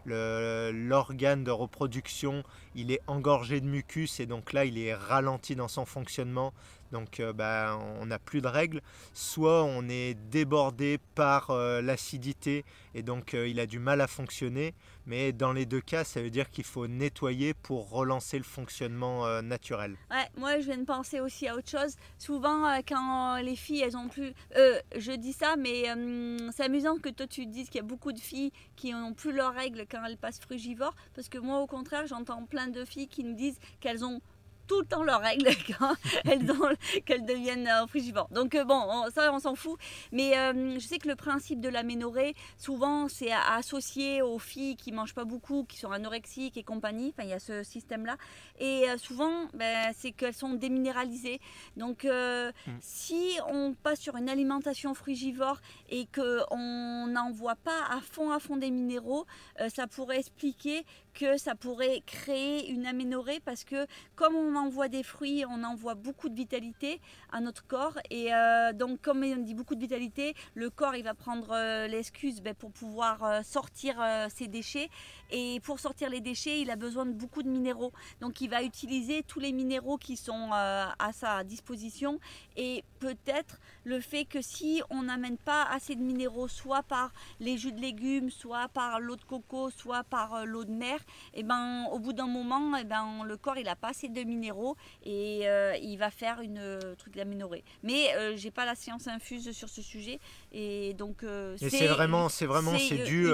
l'organe 0.05 1.43
de 1.43 1.51
reproduction, 1.51 2.43
il 2.75 2.91
est 2.91 3.01
engorgé 3.07 3.61
de 3.61 3.67
mucus 3.67 4.19
et 4.19 4.25
donc 4.25 4.53
là 4.53 4.65
il 4.65 4.77
est 4.77 4.93
ralenti 4.93 5.55
dans 5.55 5.67
son 5.67 5.85
fonctionnement 5.85 6.53
donc 6.93 7.19
euh, 7.19 7.33
bah, 7.33 7.77
on 7.99 8.05
n'a 8.05 8.19
plus 8.19 8.39
de 8.39 8.47
règles, 8.47 8.81
soit 9.13 9.63
on 9.63 9.89
est 9.89 10.13
débordé 10.29 10.99
par 11.15 11.49
euh, 11.49 11.81
l'acidité 11.81 12.63
et 12.93 13.01
donc 13.01 13.33
euh, 13.33 13.47
il 13.47 13.59
a 13.59 13.65
du 13.65 13.79
mal 13.79 13.99
à 13.99 14.07
fonctionner, 14.07 14.75
mais 15.07 15.33
dans 15.33 15.51
les 15.51 15.65
deux 15.65 15.81
cas, 15.81 16.03
ça 16.03 16.21
veut 16.21 16.29
dire 16.29 16.51
qu'il 16.51 16.63
faut 16.63 16.87
nettoyer 16.87 17.55
pour 17.55 17.89
relancer 17.89 18.37
le 18.37 18.43
fonctionnement 18.43 19.41
naturel. 19.41 19.97
Ouais, 20.11 20.29
moi 20.37 20.59
je 20.59 20.65
viens 20.65 20.77
de 20.77 20.85
penser 20.85 21.19
aussi 21.19 21.47
à 21.47 21.55
autre 21.55 21.69
chose. 21.69 21.95
Souvent, 22.19 22.79
quand 22.87 23.37
les 23.37 23.55
filles, 23.55 23.81
elles 23.81 23.97
ont 23.97 24.07
plus. 24.07 24.31
je 24.55 25.15
dis 25.15 25.33
ça, 25.33 25.55
mais 25.57 25.85
c'est 26.55 26.63
amusant 26.63 26.97
que 26.99 27.09
toi 27.09 27.25
tu 27.25 27.47
dises 27.47 27.69
qu'il 27.69 27.81
y 27.81 27.83
a 27.83 27.87
beaucoup 27.87 28.13
de 28.13 28.19
filles 28.19 28.51
qui 28.75 28.91
n'ont 28.91 29.13
plus 29.13 29.33
leurs 29.33 29.55
règles 29.55 29.87
quand 29.93 30.03
elles 30.03 30.17
passent 30.17 30.39
frugivore, 30.39 30.95
parce 31.13 31.29
que 31.29 31.37
moi 31.37 31.59
au 31.59 31.67
contraire, 31.67 32.07
j'entends 32.07 32.45
plein 32.45 32.67
de 32.67 32.83
filles 32.83 33.07
qui 33.07 33.23
nous 33.23 33.35
disent 33.35 33.59
qu'elles 33.79 34.03
ont 34.03 34.21
tout 34.67 34.79
le 34.79 34.85
temps 34.85 35.03
leurs 35.03 35.21
règles 35.21 35.49
quand 35.77 35.95
elles, 36.25 36.45
qu'elles 37.05 37.25
deviennent 37.25 37.67
euh, 37.67 37.87
frugivores. 37.87 38.27
Donc 38.31 38.55
euh, 38.55 38.63
bon, 38.63 38.81
ça 39.13 39.31
on 39.33 39.39
s'en 39.39 39.55
fout. 39.55 39.79
Mais 40.11 40.37
euh, 40.37 40.79
je 40.79 40.85
sais 40.85 40.97
que 40.97 41.07
le 41.07 41.15
principe 41.15 41.59
de 41.59 41.69
l'aménorrhée, 41.69 42.35
souvent 42.57 43.07
c'est 43.07 43.31
associé 43.31 44.21
aux 44.21 44.39
filles 44.39 44.75
qui 44.75 44.91
mangent 44.91 45.15
pas 45.15 45.25
beaucoup, 45.25 45.65
qui 45.65 45.77
sont 45.77 45.91
anorexiques 45.91 46.57
et 46.57 46.63
compagnie. 46.63 47.13
Enfin, 47.15 47.23
il 47.23 47.29
y 47.29 47.33
a 47.33 47.39
ce 47.39 47.63
système-là. 47.63 48.17
Et 48.59 48.85
souvent, 48.97 49.47
ben, 49.53 49.91
c'est 49.97 50.11
qu'elles 50.11 50.33
sont 50.33 50.53
déminéralisées. 50.53 51.39
Donc 51.77 52.05
hmm. 52.05 52.71
si 52.79 53.37
on 53.49 53.73
passe 53.73 53.99
sur 53.99 54.15
une 54.15 54.29
alimentation 54.29 54.93
frugivore 54.93 55.59
et 55.89 56.07
qu'on 56.07 57.07
n'envoie 57.07 57.55
pas 57.55 57.79
à 57.89 57.99
fond 57.99 58.31
à 58.31 58.39
fond 58.39 58.57
des 58.57 58.71
minéraux, 58.71 59.25
ça 59.69 59.87
pourrait 59.87 60.19
expliquer 60.19 60.85
que 61.13 61.37
ça 61.37 61.55
pourrait 61.55 62.01
créer 62.05 62.69
une 62.69 62.85
aménorrhée 62.85 63.39
parce 63.39 63.63
que 63.63 63.87
comme 64.15 64.35
on 64.35 64.55
envoie 64.55 64.87
des 64.87 65.03
fruits, 65.03 65.43
on 65.47 65.63
envoie 65.63 65.95
beaucoup 65.95 66.29
de 66.29 66.35
vitalité 66.35 66.99
à 67.31 67.39
notre 67.39 67.65
corps 67.65 67.97
et 68.09 68.33
euh, 68.33 68.73
donc 68.73 69.01
comme 69.01 69.23
on 69.23 69.37
dit 69.37 69.53
beaucoup 69.53 69.75
de 69.75 69.79
vitalité, 69.79 70.33
le 70.55 70.69
corps 70.69 70.95
il 70.95 71.03
va 71.03 71.13
prendre 71.13 71.51
euh, 71.51 71.87
l'excuse 71.87 72.41
ben, 72.41 72.53
pour 72.53 72.71
pouvoir 72.71 73.23
euh, 73.23 73.41
sortir 73.43 73.95
ses 74.33 74.47
déchets 74.47 74.89
et 75.31 75.59
pour 75.63 75.79
sortir 75.79 76.09
les 76.09 76.21
déchets, 76.21 76.61
il 76.61 76.69
a 76.69 76.75
besoin 76.75 77.05
de 77.05 77.11
beaucoup 77.11 77.43
de 77.43 77.49
minéraux. 77.49 77.91
Donc 78.21 78.41
il 78.41 78.49
va 78.49 78.63
utiliser 78.63 79.23
tous 79.23 79.39
les 79.39 79.51
minéraux 79.51 79.97
qui 79.97 80.17
sont 80.17 80.49
à 80.51 81.11
sa 81.13 81.43
disposition. 81.43 82.19
Et 82.55 82.83
peut-être 82.99 83.59
le 83.83 83.99
fait 83.99 84.25
que 84.25 84.41
si 84.41 84.81
on 84.89 85.03
n'amène 85.03 85.37
pas 85.37 85.63
assez 85.63 85.95
de 85.95 86.01
minéraux, 86.01 86.47
soit 86.47 86.83
par 86.83 87.11
les 87.39 87.57
jus 87.57 87.71
de 87.71 87.79
légumes, 87.79 88.29
soit 88.29 88.67
par 88.69 88.99
l'eau 88.99 89.15
de 89.15 89.23
coco, 89.23 89.69
soit 89.69 90.03
par 90.03 90.45
l'eau 90.45 90.65
de 90.65 90.71
mer, 90.71 90.99
et 91.33 91.39
eh 91.39 91.43
ben 91.43 91.85
au 91.91 91.99
bout 91.99 92.13
d'un 92.13 92.27
moment, 92.27 92.75
et 92.77 92.81
eh 92.81 92.83
ben 92.83 93.23
le 93.25 93.37
corps 93.37 93.57
il 93.57 93.67
a 93.67 93.75
pas 93.75 93.89
assez 93.89 94.09
de 94.09 94.23
minéraux 94.23 94.75
et 95.03 95.41
euh, 95.47 95.75
il 95.81 95.97
va 95.97 96.11
faire 96.11 96.41
une 96.41 96.79
truc 96.97 97.15
d'aménorrhée. 97.15 97.63
Mais 97.83 98.09
j'ai 98.35 98.51
pas 98.51 98.65
la 98.65 98.75
science 98.75 99.07
infuse 99.07 99.51
sur 99.51 99.69
ce 99.69 99.81
sujet 99.81 100.19
et 100.51 100.93
donc 100.93 101.25
c'est 101.57 101.87
vraiment 101.87 102.29
c'est 102.29 102.45
vraiment 102.45 102.77
c'est 102.77 103.03
dû 103.03 103.27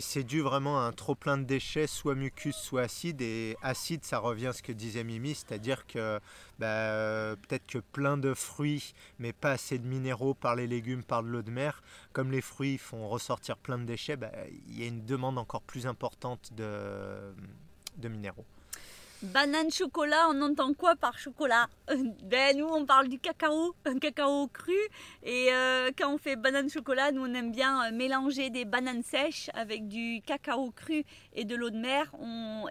c'est 0.00 0.24
dû 0.24 0.40
vraiment 0.40 0.84
un 0.84 0.92
trop 0.92 1.14
plein 1.14 1.38
de 1.38 1.44
déchets, 1.44 1.86
soit 1.86 2.14
mucus, 2.14 2.56
soit 2.56 2.82
acide. 2.82 3.20
Et 3.20 3.56
acide, 3.62 4.04
ça 4.04 4.18
revient 4.18 4.48
à 4.48 4.52
ce 4.52 4.62
que 4.62 4.72
disait 4.72 5.04
Mimi, 5.04 5.34
c'est-à-dire 5.34 5.86
que 5.86 6.20
bah, 6.60 7.36
peut-être 7.48 7.66
que 7.66 7.78
plein 7.78 8.16
de 8.16 8.34
fruits, 8.34 8.94
mais 9.18 9.32
pas 9.32 9.52
assez 9.52 9.78
de 9.78 9.86
minéraux 9.86 10.34
par 10.34 10.54
les 10.54 10.66
légumes, 10.66 11.02
par 11.02 11.22
de 11.22 11.28
l'eau 11.28 11.42
de 11.42 11.50
mer, 11.50 11.82
comme 12.12 12.30
les 12.30 12.42
fruits 12.42 12.78
font 12.78 13.08
ressortir 13.08 13.56
plein 13.56 13.78
de 13.78 13.84
déchets, 13.84 14.16
bah, 14.16 14.30
il 14.68 14.78
y 14.78 14.84
a 14.84 14.86
une 14.86 15.04
demande 15.04 15.38
encore 15.38 15.62
plus 15.62 15.86
importante 15.86 16.52
de 16.54 18.08
minéraux. 18.08 18.46
Banane 19.22 19.70
chocolat, 19.70 20.28
on 20.30 20.40
entend 20.40 20.72
quoi 20.72 20.96
par 20.96 21.18
chocolat? 21.18 21.68
Ben 22.22 22.56
nous 22.56 22.64
on 22.64 22.86
parle 22.86 23.08
du 23.08 23.18
cacao, 23.18 23.74
un 23.84 23.98
cacao 23.98 24.46
cru. 24.46 24.72
Et 25.22 25.48
euh, 25.52 25.90
quand 25.98 26.14
on 26.14 26.16
fait 26.16 26.36
banane 26.36 26.70
chocolat, 26.70 27.12
nous 27.12 27.26
on 27.26 27.34
aime 27.34 27.52
bien 27.52 27.84
euh, 27.84 27.92
mélanger 27.94 28.48
des 28.48 28.64
bananes 28.64 29.02
sèches 29.02 29.50
avec 29.52 29.88
du 29.88 30.22
cacao 30.24 30.70
cru 30.70 31.04
et 31.34 31.44
de 31.44 31.54
l'eau 31.54 31.68
de 31.68 31.76
mer 31.76 32.10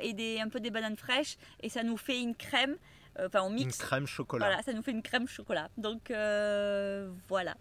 et 0.01 0.41
un 0.41 0.49
peu 0.49 0.59
des 0.59 0.71
bananes 0.71 0.97
fraîches. 0.97 1.37
Et 1.61 1.69
ça 1.69 1.83
nous 1.83 1.97
fait 1.97 2.19
une 2.19 2.33
crème. 2.33 2.77
Euh, 3.19 3.27
enfin 3.27 3.41
on 3.43 3.49
mixe. 3.49 3.77
Une 3.77 3.85
crème 3.85 4.07
chocolat. 4.07 4.47
Voilà, 4.47 4.63
ça 4.63 4.73
nous 4.73 4.81
fait 4.81 4.91
une 4.91 5.03
crème 5.03 5.27
chocolat. 5.27 5.69
Donc 5.77 6.09
voilà. 7.27 7.55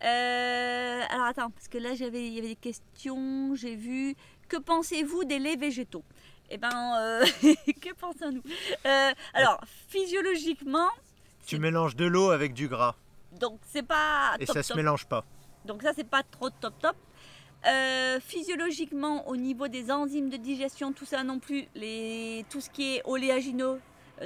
alors 0.00 1.26
attends, 1.26 1.50
parce 1.50 1.68
que 1.68 1.78
là 1.78 1.94
j'avais, 1.94 2.26
il 2.26 2.34
y 2.34 2.38
avait 2.38 2.48
des 2.48 2.56
questions, 2.56 3.54
j'ai 3.54 3.76
vu. 3.76 4.14
Que 4.48 4.56
pensez-vous 4.58 5.24
des 5.24 5.38
laits 5.38 5.58
végétaux? 5.58 6.04
Eh 6.50 6.58
ben, 6.58 6.94
euh, 7.00 7.24
que 7.80 7.92
pensons-nous? 7.94 8.42
Euh, 8.86 9.12
Alors, 9.34 9.60
physiologiquement. 9.88 10.88
Tu 11.46 11.58
mélanges 11.58 11.96
de 11.96 12.04
l'eau 12.04 12.30
avec 12.30 12.54
du 12.54 12.68
gras. 12.68 12.94
Donc, 13.32 13.58
c'est 13.66 13.82
pas. 13.82 14.36
Et 14.38 14.46
ça 14.46 14.62
se 14.62 14.74
mélange 14.74 15.06
pas. 15.06 15.24
Donc 15.64 15.82
ça, 15.82 15.92
c'est 15.94 16.08
pas 16.08 16.22
trop 16.22 16.48
top 16.50 16.74
top. 16.80 16.96
Euh, 17.66 18.20
physiologiquement, 18.20 19.26
au 19.28 19.36
niveau 19.36 19.66
des 19.66 19.90
enzymes 19.90 20.30
de 20.30 20.36
digestion, 20.36 20.92
tout 20.92 21.04
ça 21.04 21.24
non 21.24 21.40
plus, 21.40 21.66
les, 21.74 22.44
tout 22.48 22.60
ce 22.60 22.70
qui 22.70 22.96
est 22.96 23.02
oléagineux, 23.04 23.80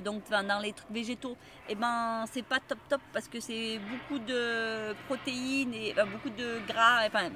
donc 0.04 0.22
dans 0.30 0.60
les 0.60 0.72
trucs 0.72 0.90
végétaux, 0.90 1.36
et 1.68 1.72
eh 1.72 1.74
ben 1.74 2.24
c'est 2.32 2.44
pas 2.44 2.58
top 2.60 2.78
top 2.88 3.00
parce 3.12 3.28
que 3.28 3.40
c'est 3.40 3.80
beaucoup 3.90 4.18
de 4.20 4.94
protéines 5.06 5.74
et 5.74 5.94
beaucoup 6.12 6.30
de 6.30 6.60
gras. 6.68 7.06
Enfin, 7.06 7.30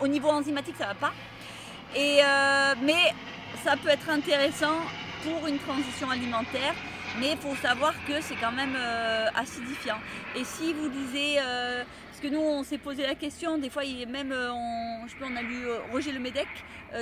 au 0.00 0.08
niveau 0.08 0.28
enzymatique, 0.28 0.76
ça 0.76 0.86
va 0.86 0.94
pas. 0.94 1.12
Et 1.94 2.20
euh, 2.22 2.74
mais 2.82 3.12
ça 3.64 3.76
peut 3.76 3.90
être 3.90 4.08
intéressant 4.10 4.78
pour 5.22 5.46
une 5.46 5.58
transition 5.58 6.10
alimentaire 6.10 6.74
mais 7.18 7.32
il 7.32 7.38
faut 7.38 7.54
savoir 7.56 7.92
que 8.06 8.20
c'est 8.20 8.36
quand 8.36 8.52
même 8.52 8.74
euh, 8.76 9.26
acidifiant. 9.34 9.98
Et 10.36 10.44
si 10.44 10.72
vous 10.72 10.88
lisez, 10.88 11.38
euh, 11.40 11.84
que 12.22 12.28
nous 12.28 12.40
on 12.40 12.62
s'est 12.62 12.78
posé 12.78 13.02
la 13.02 13.16
question, 13.16 13.58
des 13.58 13.68
fois 13.68 13.84
il 13.84 14.06
même, 14.08 14.30
euh, 14.30 14.52
on, 14.52 15.06
je 15.08 15.12
sais 15.12 15.24
on 15.24 15.34
a 15.34 15.42
lu 15.42 15.66
Roger 15.90 16.12
Lemedec 16.12 16.46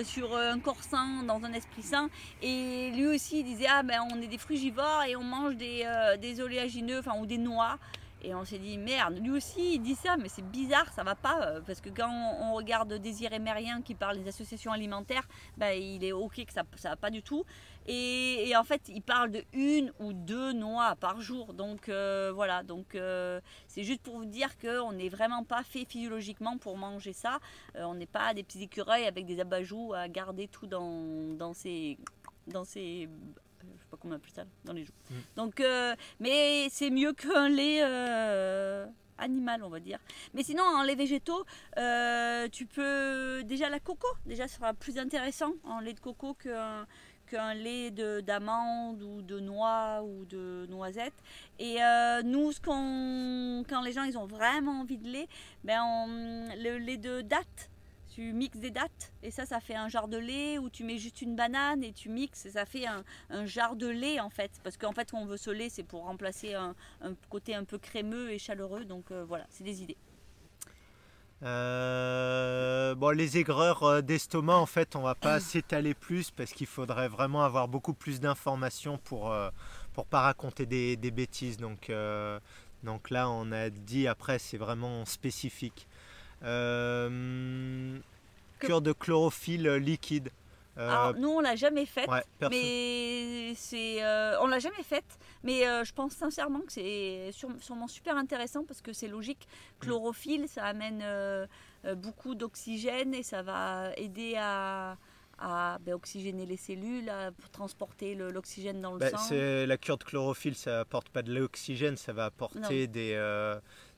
sur 0.03 0.35
un 0.35 0.59
corps 0.61 0.83
sain 0.83 1.25
dans 1.27 1.45
un 1.45 1.53
esprit 1.53 1.83
sain, 1.83 2.09
et 2.41 2.91
lui 2.95 3.07
aussi 3.07 3.41
il 3.41 3.45
disait 3.45 3.67
ah 3.69 3.83
ben 3.83 4.00
on 4.11 4.23
est 4.23 4.29
des 4.29 4.39
frugivores 4.39 5.05
et 5.07 5.17
on 5.17 5.25
mange 5.25 5.57
des, 5.57 5.85
des 6.21 6.41
oléagineux, 6.41 7.00
enfin 7.00 7.19
ou 7.21 7.27
des 7.27 7.39
noix. 7.39 7.79
Et 8.23 8.35
on 8.35 8.45
s'est 8.45 8.59
dit, 8.59 8.77
merde, 8.77 9.19
lui 9.19 9.31
aussi 9.31 9.75
il 9.75 9.79
dit 9.81 9.95
ça, 9.95 10.17
mais 10.17 10.29
c'est 10.29 10.45
bizarre, 10.45 10.93
ça 10.93 11.03
va 11.03 11.15
pas. 11.15 11.41
Euh, 11.43 11.61
parce 11.67 11.81
que 11.81 11.89
quand 11.89 12.11
on 12.41 12.53
regarde 12.55 12.93
Désiré 12.95 13.39
Mérien 13.39 13.81
qui 13.83 13.95
parle 13.95 14.19
des 14.19 14.29
associations 14.29 14.73
alimentaires, 14.73 15.27
bah, 15.57 15.75
il 15.75 16.05
est 16.05 16.12
ok 16.12 16.45
que 16.45 16.53
ça, 16.53 16.62
ça 16.77 16.91
va 16.91 16.97
pas 16.97 17.11
du 17.11 17.23
tout. 17.23 17.45
Et, 17.87 18.53
en 18.57 18.62
fait, 18.62 18.83
il 18.89 19.00
parle 19.00 19.31
de 19.31 19.45
une 19.53 19.93
ou 19.99 20.12
deux 20.12 20.53
noix 20.53 20.97
par 20.97 21.21
jour. 21.21 21.55
Donc 21.55 21.89
euh, 21.89 22.31
voilà, 22.35 22.62
donc 22.62 22.95
euh, 22.95 23.41
c'est 23.67 23.85
juste 23.85 24.03
pour 24.03 24.19
vous 24.19 24.27
dire 24.27 24.59
qu'on 24.59 24.93
n'est 24.93 25.09
vraiment 25.09 25.43
pas 25.45 25.62
fait 25.62 25.87
physiologiquement 25.87 26.59
pour 26.59 26.77
manger 26.77 27.12
ça. 27.12 27.39
on 27.75 27.95
n'est 27.95 28.07
pas 28.07 28.35
des 28.35 28.43
petits 28.43 28.62
écureuils 28.62 29.07
avec 29.07 29.25
des 29.27 29.41
abat-joues 29.41 29.95
à 29.95 30.09
garder 30.09 30.47
tout 30.47 30.67
dans, 30.67 31.35
dans 31.37 31.55
ses 31.55 31.99
dans 32.47 32.65
ses 32.65 33.09
sais 33.90 33.97
pas 33.97 33.97
comment 34.00 34.14
on 34.14 34.16
appelle 34.16 34.32
ça, 34.32 34.44
dans 34.64 34.73
les 34.73 34.85
joues. 34.85 34.92
Mm. 35.11 35.14
Donc, 35.37 35.61
euh, 35.61 35.94
mais 36.18 36.68
c'est 36.70 36.90
mieux 36.90 37.12
qu'un 37.12 37.49
lait 37.49 37.80
euh, 37.82 38.87
animal, 39.18 39.62
on 39.64 39.68
va 39.68 39.80
dire. 39.80 39.99
Mais 40.35 40.42
sinon, 40.42 40.62
en 40.62 40.82
lait 40.82 40.94
végétaux, 40.94 41.44
euh, 41.78 42.49
tu 42.49 42.66
peux 42.66 43.42
déjà 43.44 43.68
la 43.68 43.80
coco, 43.80 44.09
déjà 44.26 44.49
ce 44.49 44.56
sera 44.56 44.75
plus 44.75 44.99
intéressant 44.99 45.52
en 45.64 45.80
lait 45.80 45.94
de 45.94 46.00
coco 46.00 46.35
qu'un 46.35 46.87
qu'un 47.26 47.54
lait 47.54 47.92
d'amande 47.92 49.04
ou 49.04 49.23
de 49.23 49.38
noix 49.38 50.02
ou 50.02 50.25
de 50.25 50.66
noisette. 50.68 51.14
Et 51.61 51.76
nous, 52.25 52.50
ce 52.50 52.61
qu'on, 52.61 53.62
quand 53.68 53.82
les 53.82 53.92
gens 53.92 54.02
ils 54.02 54.18
ont 54.18 54.26
vraiment 54.26 54.80
envie 54.80 54.99
de 54.99 55.06
lait, 55.06 55.28
ben 55.62 55.78
le 56.56 56.78
lait 56.78 56.97
de 56.97 57.20
date, 57.20 57.70
tu 58.21 58.35
mixes 58.35 58.59
des 58.59 58.71
dattes 58.71 59.12
et 59.23 59.31
ça, 59.31 59.47
ça 59.47 59.61
fait 59.61 59.75
un 59.75 59.89
jarre 59.89 60.09
de 60.09 60.19
lait 60.19 60.59
ou 60.59 60.69
tu 60.69 60.85
mets 60.85 60.99
juste 60.99 61.23
une 61.23 61.37
banane 61.37 61.83
et 61.83 61.93
tu 61.93 62.11
mixes 62.11 62.45
et 62.45 62.50
ça 62.50 62.67
fait 62.67 62.87
un, 62.87 63.03
un 63.31 63.47
jarre 63.47 63.77
de 63.77 63.87
lait 63.87 64.21
en 64.21 64.29
fait. 64.29 64.50
Parce 64.62 64.77
qu'en 64.77 64.93
fait, 64.93 65.11
quand 65.11 65.21
on 65.21 65.25
veut 65.25 65.39
ce 65.39 65.50
lait, 65.50 65.71
c'est 65.71 65.85
pour 65.85 66.05
remplacer 66.05 66.53
un, 66.53 66.75
côté 67.31 67.55
un 67.55 67.65
peu 67.65 67.79
crémeux 67.79 68.31
et 68.31 68.39
chaleureux. 68.39 68.85
Donc 68.85 69.11
euh, 69.11 69.25
voilà, 69.27 69.47
c'est 69.49 69.65
des 69.65 69.83
idées. 69.83 69.97
Euh, 71.43 72.95
bon, 72.95 73.17
les 73.17 73.39
aigreurs 73.39 73.83
euh, 73.85 74.03
d'estomac, 74.03 74.57
en 74.57 74.67
fait, 74.67 74.97
on 74.97 75.00
va 75.00 75.15
pas 75.15 75.41
s'étaler 75.41 75.95
plus 75.95 76.31
parce 76.31 76.53
qu'il 76.53 76.67
faudrait 76.67 77.09
vraiment 77.09 77.43
avoir 77.43 77.69
beaucoup 77.69 77.95
plus 77.95 78.21
d'informations 78.21 78.99
pour 78.99 79.35
pour 79.95 80.05
pas 80.05 80.21
raconter 80.21 80.67
des, 80.67 80.99
des 80.99 81.11
bêtises. 81.11 81.57
Donc 81.57 81.91
donc 82.83 83.11
là, 83.11 83.31
on 83.31 83.53
a 83.53 83.71
dit 83.71 84.09
après, 84.09 84.39
c'est 84.39 84.59
vraiment 84.59 85.05
spécifique. 85.05 85.87
Euh, 86.42 87.99
cure 88.59 88.80
de 88.80 88.92
chlorophylle 88.92 89.68
liquide. 89.76 90.30
Euh, 90.78 90.88
Alors, 90.88 91.14
nous, 91.14 91.28
on 91.28 91.40
l'a 91.40 91.56
jamais 91.56 91.85
faite, 91.85 92.09
mais 92.50 93.52
c'est, 93.56 94.02
euh, 94.02 94.40
on 94.40 94.47
l'a 94.47 94.61
jamais 94.61 94.82
faite, 94.82 95.18
mais 95.42 95.62
je 95.85 95.92
pense 95.92 96.12
sincèrement 96.12 96.61
que 96.61 96.73
c'est 96.73 97.30
sûrement 97.32 97.88
super 97.88 98.16
intéressant 98.16 98.64
parce 98.64 98.80
que 98.80 98.92
c'est 98.92 99.09
logique. 99.09 99.47
Chlorophylle, 99.80 100.49
ça 100.49 100.64
amène 100.64 101.04
beaucoup 101.97 102.35
d'oxygène 102.35 103.14
et 103.14 103.23
ça 103.23 103.42
va 103.42 103.92
aider 103.97 104.37
à, 104.38 104.97
à 105.38 105.78
ben, 105.80 105.94
oxygéner 105.94 106.47
les 106.47 106.56
cellules, 106.56 107.09
à 107.11 107.30
transporter 107.52 108.14
l'oxygène 108.14 108.80
dans 108.80 108.92
le 108.92 109.00
ben, 109.00 109.16
sang. 109.16 109.35
La 109.35 109.76
cure 109.76 109.99
de 109.99 110.04
chlorophylle, 110.04 110.54
ça 110.54 110.80
apporte 110.80 111.09
pas 111.11 111.23
de 111.23 111.35
l'oxygène, 111.35 111.97
ça 111.97 112.12
va 112.12 112.26
apporter 112.26 112.87
des, 112.87 113.14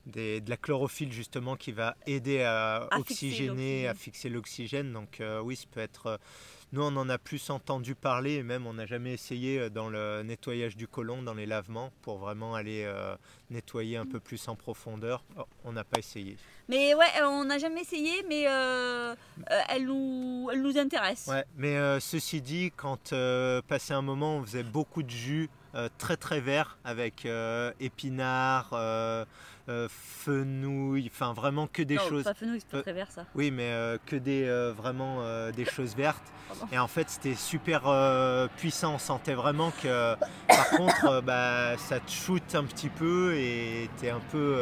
de 0.05 0.49
la 0.49 0.57
chlorophylle 0.57 1.11
justement 1.11 1.55
qui 1.55 1.71
va 1.71 1.95
aider 2.05 2.41
à, 2.43 2.89
oxygéner, 2.97 3.87
à 3.87 3.93
fixer 3.93 4.29
l'oxygène. 4.29 4.91
Donc 4.91 5.21
euh, 5.21 5.39
oui, 5.41 5.55
ça 5.55 5.65
peut 5.71 5.79
être... 5.79 6.07
Euh, 6.07 6.17
nous, 6.73 6.81
on 6.81 6.95
en 6.97 7.07
a 7.07 7.19
plus 7.19 7.51
entendu 7.51 7.93
parler, 7.93 8.33
et 8.33 8.43
même 8.43 8.65
on 8.65 8.73
n'a 8.73 8.87
jamais 8.87 9.13
essayé 9.13 9.59
euh, 9.59 9.69
dans 9.69 9.89
le 9.89 10.23
nettoyage 10.23 10.75
du 10.75 10.87
côlon, 10.87 11.21
dans 11.21 11.35
les 11.35 11.45
lavements, 11.45 11.91
pour 12.01 12.17
vraiment 12.17 12.55
aller 12.55 12.91
nettoyer 13.51 13.97
un 13.97 14.07
peu 14.07 14.19
plus 14.19 14.47
en 14.47 14.55
profondeur. 14.55 15.23
Oh, 15.37 15.43
on 15.63 15.71
n'a 15.71 15.83
pas 15.83 15.99
essayé. 15.99 16.35
Mais 16.67 16.95
ouais, 16.95 17.05
on 17.23 17.45
n'a 17.45 17.59
jamais 17.59 17.81
essayé, 17.81 18.23
mais 18.27 18.41
elle, 19.69 19.85
nous, 19.85 20.49
elle 20.51 20.61
nous 20.63 20.77
intéresse. 20.77 21.27
Ouais, 21.27 21.45
mais 21.57 21.99
ceci 21.99 22.41
dit, 22.41 22.71
quand 22.75 23.13
passé 23.67 23.93
un 23.93 24.01
moment, 24.01 24.37
on 24.37 24.43
faisait 24.43 24.63
beaucoup 24.63 25.03
de 25.03 25.11
jus 25.11 25.49
très 25.99 26.17
très 26.17 26.39
verts 26.39 26.79
avec 26.83 27.27
épinards 27.79 28.73
euh, 29.69 29.87
fenouil, 29.89 31.09
enfin 31.09 31.31
vraiment 31.31 31.67
que 31.67 31.81
des 31.83 31.95
non, 31.95 32.01
choses. 32.09 32.25
Pas 32.25 32.33
fenouil, 32.33 32.59
c'est 32.59 32.69
pas 32.69 32.77
euh, 32.79 32.81
très 32.81 32.91
vert 32.91 33.09
ça. 33.09 33.23
Oui, 33.33 33.49
mais 33.49 33.71
euh, 33.71 33.97
que 34.05 34.17
des 34.17 34.43
vraiment 34.75 35.21
des 35.51 35.63
choses 35.73 35.95
vertes. 35.95 36.33
Et 36.71 36.77
en 36.77 36.87
fait, 36.87 37.09
c'était 37.09 37.33
super 37.33 37.83
puissant. 38.57 38.95
On 38.95 38.99
sentait 38.99 39.33
vraiment 39.33 39.71
que, 39.81 40.15
par 40.47 40.69
contre, 40.71 41.21
bah, 41.21 41.77
ça 41.77 41.99
te 41.99 42.11
shoot 42.11 42.43
un 42.53 42.65
petit 42.65 42.89
peu 42.89 43.33
et 43.35 43.89
es 44.03 44.09
un 44.09 44.19
peu, 44.31 44.59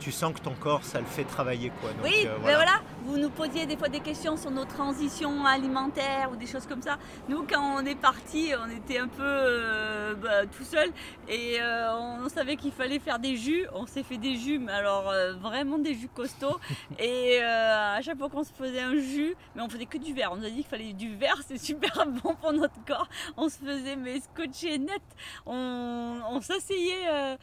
tu 0.00 0.12
sens 0.12 0.34
que 0.34 0.40
ton 0.40 0.54
corps, 0.54 0.84
ça 0.84 1.00
le 1.00 1.06
fait 1.06 1.24
travailler 1.24 1.72
quoi. 1.80 1.90
oui, 2.04 2.28
mais 2.44 2.54
voilà. 2.54 2.82
Vous 3.06 3.18
nous 3.18 3.30
posiez 3.30 3.66
des 3.66 3.76
fois 3.76 3.88
des 3.88 4.00
questions 4.00 4.36
sur 4.36 4.50
nos 4.50 4.64
transitions 4.64 5.46
alimentaires 5.46 6.28
ou 6.32 6.36
des 6.36 6.46
choses 6.46 6.66
comme 6.66 6.82
ça. 6.82 6.98
Nous, 7.28 7.46
quand 7.48 7.76
on 7.76 7.86
est 7.86 7.94
parti, 7.94 8.50
on 8.60 8.68
était 8.68 8.98
un 8.98 9.08
peu 9.08 10.14
bah, 10.20 10.44
tout 10.46 10.64
seul 10.64 10.90
et 11.28 11.58
on 11.96 12.28
savait 12.28 12.56
qu'il 12.56 12.72
fallait 12.72 12.98
faire 12.98 13.18
des 13.18 13.36
jus. 13.36 13.66
On 13.72 13.86
s'est 13.86 14.02
fait 14.02 14.18
des 14.18 14.25
jus, 14.34 14.58
mais 14.58 14.72
alors 14.72 15.08
euh, 15.08 15.34
vraiment 15.34 15.78
des 15.78 15.94
jus 15.94 16.08
costauds. 16.08 16.58
Et 16.98 17.38
euh, 17.40 17.96
à 17.96 18.02
chaque 18.02 18.18
fois 18.18 18.28
qu'on 18.28 18.42
se 18.42 18.52
faisait 18.52 18.80
un 18.80 18.96
jus, 18.96 19.36
mais 19.54 19.62
on 19.62 19.68
faisait 19.68 19.86
que 19.86 19.98
du 19.98 20.12
verre. 20.12 20.32
On 20.32 20.36
nous 20.36 20.44
a 20.46 20.50
dit 20.50 20.56
qu'il 20.56 20.64
fallait 20.64 20.92
du 20.92 21.14
verre, 21.14 21.40
c'est 21.46 21.58
super 21.58 22.06
bon 22.22 22.34
pour 22.34 22.52
notre 22.52 22.84
corps. 22.84 23.08
On 23.36 23.48
se 23.48 23.58
faisait 23.58 23.96
mais 23.96 24.20
scotché 24.20 24.78
net. 24.78 25.02
On, 25.46 26.40
s'asseyait 26.40 27.08
euh, 27.08 27.36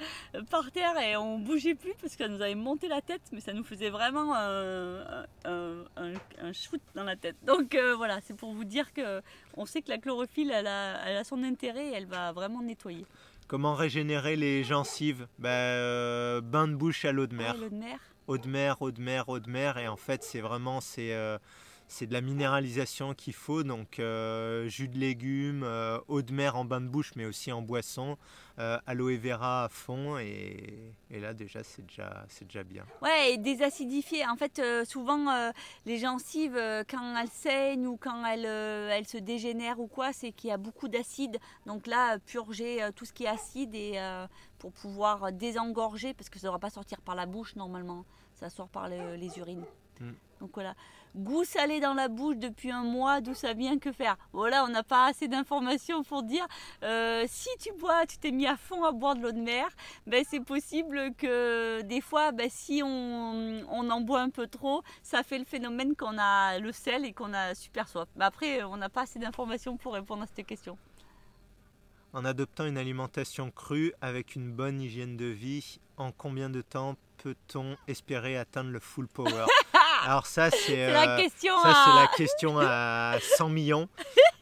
par 0.49 0.71
terre 0.71 0.97
et 0.99 1.15
on 1.15 1.39
bougeait 1.39 1.75
plus 1.75 1.93
parce 1.99 2.15
que 2.15 2.23
ça 2.23 2.29
nous 2.29 2.41
avait 2.41 2.55
monté 2.55 2.87
la 2.87 3.01
tête, 3.01 3.21
mais 3.31 3.39
ça 3.39 3.53
nous 3.53 3.63
faisait 3.63 3.89
vraiment 3.89 4.35
un, 4.35 5.25
un, 5.45 6.53
shoot 6.53 6.81
dans 6.95 7.03
la 7.03 7.15
tête. 7.15 7.37
Donc 7.45 7.75
voilà, 7.97 8.19
c'est 8.21 8.35
pour 8.35 8.53
vous 8.53 8.65
dire 8.65 8.93
que 8.93 9.21
on 9.55 9.65
sait 9.65 9.81
que 9.81 9.89
la 9.89 9.97
chlorophylle, 9.97 10.51
elle 10.51 10.67
a, 10.67 11.01
elle 11.07 11.17
a 11.17 11.23
son 11.23 11.43
intérêt 11.43 11.87
et 11.87 11.93
elle 11.93 12.05
va 12.05 12.31
vraiment 12.31 12.61
nettoyer. 12.61 13.05
Comment 13.47 13.75
régénérer 13.75 14.35
les 14.35 14.63
gencives? 14.63 15.27
Bah, 15.39 15.49
euh, 15.49 16.41
Bain 16.41 16.67
de 16.67 16.75
bouche 16.75 17.05
à 17.05 17.11
l'eau 17.11 17.27
de 17.27 17.35
mer. 17.35 17.55
Ah, 17.57 17.69
de 17.69 17.75
mer. 17.75 17.99
Eau 18.27 18.37
de 18.37 18.47
mer, 18.47 18.81
eau 18.81 18.91
de 18.91 19.01
mer, 19.01 19.27
eau 19.29 19.39
de 19.39 19.49
mer. 19.49 19.77
Et 19.77 19.87
en 19.87 19.97
fait, 19.97 20.23
c'est 20.23 20.41
vraiment 20.41 20.81
c'est, 20.81 21.13
euh, 21.13 21.37
c'est 21.93 22.07
de 22.07 22.13
la 22.13 22.21
minéralisation 22.21 23.13
qu'il 23.13 23.33
faut. 23.33 23.63
Donc, 23.63 23.99
euh, 23.99 24.67
jus 24.67 24.87
de 24.87 24.97
légumes, 24.97 25.65
eau 26.07 26.21
de 26.21 26.33
mer 26.33 26.55
en 26.55 26.65
bain 26.65 26.81
de 26.81 26.87
bouche, 26.87 27.11
mais 27.15 27.25
aussi 27.25 27.51
en 27.51 27.61
boisson. 27.61 28.17
Euh, 28.59 28.77
aloe 28.85 29.17
vera 29.17 29.63
à 29.63 29.69
fond 29.69 30.19
et, 30.19 30.93
là 31.09 31.33
déjà 31.33 31.63
c'est 31.63 31.83
déjà 31.87 32.23
c'est 32.29 32.45
déjà 32.45 32.63
bien. 32.63 32.85
Ouais, 33.01 33.33
et 33.33 33.37
désacidifier. 33.39 34.27
En 34.27 34.35
fait, 34.35 34.59
euh, 34.59 34.85
souvent 34.85 35.27
euh, 35.31 35.51
les 35.87 35.97
gencives 35.97 36.59
quand 36.87 37.17
elles 37.17 37.29
saignent 37.29 37.87
ou 37.87 37.97
quand 37.97 38.23
elles, 38.25 38.45
elles 38.45 39.07
se 39.07 39.17
dégénèrent 39.17 39.79
ou 39.79 39.87
quoi, 39.87 40.13
c'est 40.13 40.31
qu'il 40.31 40.51
y 40.51 40.53
a 40.53 40.57
beaucoup 40.57 40.87
d'acide. 40.87 41.39
Donc 41.65 41.87
là, 41.87 42.19
purger 42.19 42.87
tout 42.95 43.05
ce 43.05 43.13
qui 43.13 43.23
est 43.23 43.27
acide 43.27 43.73
et 43.73 43.99
pour 44.59 44.71
pouvoir 44.71 45.31
désengorger 45.31 46.13
parce 46.13 46.29
que 46.29 46.37
ça 46.37 46.47
ne 46.47 46.51
doit 46.51 46.59
pas 46.59 46.69
sortir 46.69 47.01
par 47.01 47.15
la 47.15 47.25
bouche 47.25 47.55
normalement, 47.55 48.05
ça 48.35 48.51
sort 48.51 48.69
par 48.69 48.87
les 48.87 49.39
urines. 49.39 49.65
Mm. 49.99 50.11
Donc 50.41 50.51
voilà, 50.53 50.75
goût 51.15 51.43
salé 51.43 51.79
dans 51.79 51.93
la 51.93 52.07
bouche 52.07 52.37
depuis 52.37 52.71
un 52.71 52.83
mois, 52.83 53.21
d'où 53.21 53.33
ça 53.33 53.53
vient, 53.53 53.77
que 53.77 53.91
faire? 53.91 54.17
Voilà, 54.31 54.63
on 54.65 54.69
n'a 54.69 54.83
pas 54.83 55.07
assez 55.07 55.27
d'informations 55.27 56.03
pour 56.03 56.23
dire 56.23 56.45
euh, 56.83 57.25
si 57.27 57.49
tu 57.59 57.71
bois, 57.73 58.05
tu 58.05 58.17
t'es 58.17 58.31
mis 58.31 58.47
à 58.47 58.57
fond 58.57 58.83
à 58.83 58.91
boire 58.91 59.15
de 59.15 59.21
l'eau 59.21 59.31
de 59.31 59.39
mer, 59.39 59.67
ben, 60.07 60.23
c'est 60.27 60.39
possible 60.39 61.13
que 61.17 61.81
des 61.81 62.01
fois, 62.01 62.31
ben, 62.31 62.49
si 62.49 62.81
on, 62.83 63.63
en 63.69 64.01
boit 64.01 64.21
un 64.21 64.29
peu 64.29 64.47
trop, 64.47 64.81
ça 65.01 65.23
fait 65.23 65.37
le 65.37 65.45
phénomène 65.45 65.95
qu'on 65.95 66.17
a 66.17 66.59
le 66.59 66.71
sel 66.71 67.05
et 67.05 67.13
qu'on 67.13 67.33
a 67.33 67.53
super 67.53 67.87
soif. 67.87 68.07
Mais 68.15 68.25
après, 68.25 68.63
on 68.63 68.77
n'a 68.77 68.89
pas 68.89 69.01
assez 69.01 69.19
d'informations 69.19 69.77
pour 69.77 69.93
répondre 69.93 70.23
à 70.23 70.25
cette 70.25 70.45
question. 70.45 70.77
En 72.13 72.25
adoptant 72.25 72.65
une 72.65 72.77
alimentation 72.77 73.49
crue 73.51 73.93
avec 74.01 74.35
une 74.35 74.51
bonne 74.51 74.81
hygiène 74.81 75.17
de 75.17 75.25
vie, 75.25 75.79
en 75.97 76.11
combien 76.11 76.49
de 76.49 76.61
temps 76.61 76.95
peut-on 77.17 77.75
espérer 77.87 78.37
atteindre 78.37 78.69
le 78.69 78.79
full 78.79 79.07
power? 79.07 79.45
Alors 80.03 80.25
ça, 80.25 80.49
c'est 80.51 80.91
la 80.91 81.17
question 81.17 81.53
ça, 81.61 81.69
à... 81.69 82.01
la 82.01 82.07
question 82.15 82.59
à 82.59 83.15
100 83.37 83.49
millions. 83.49 83.87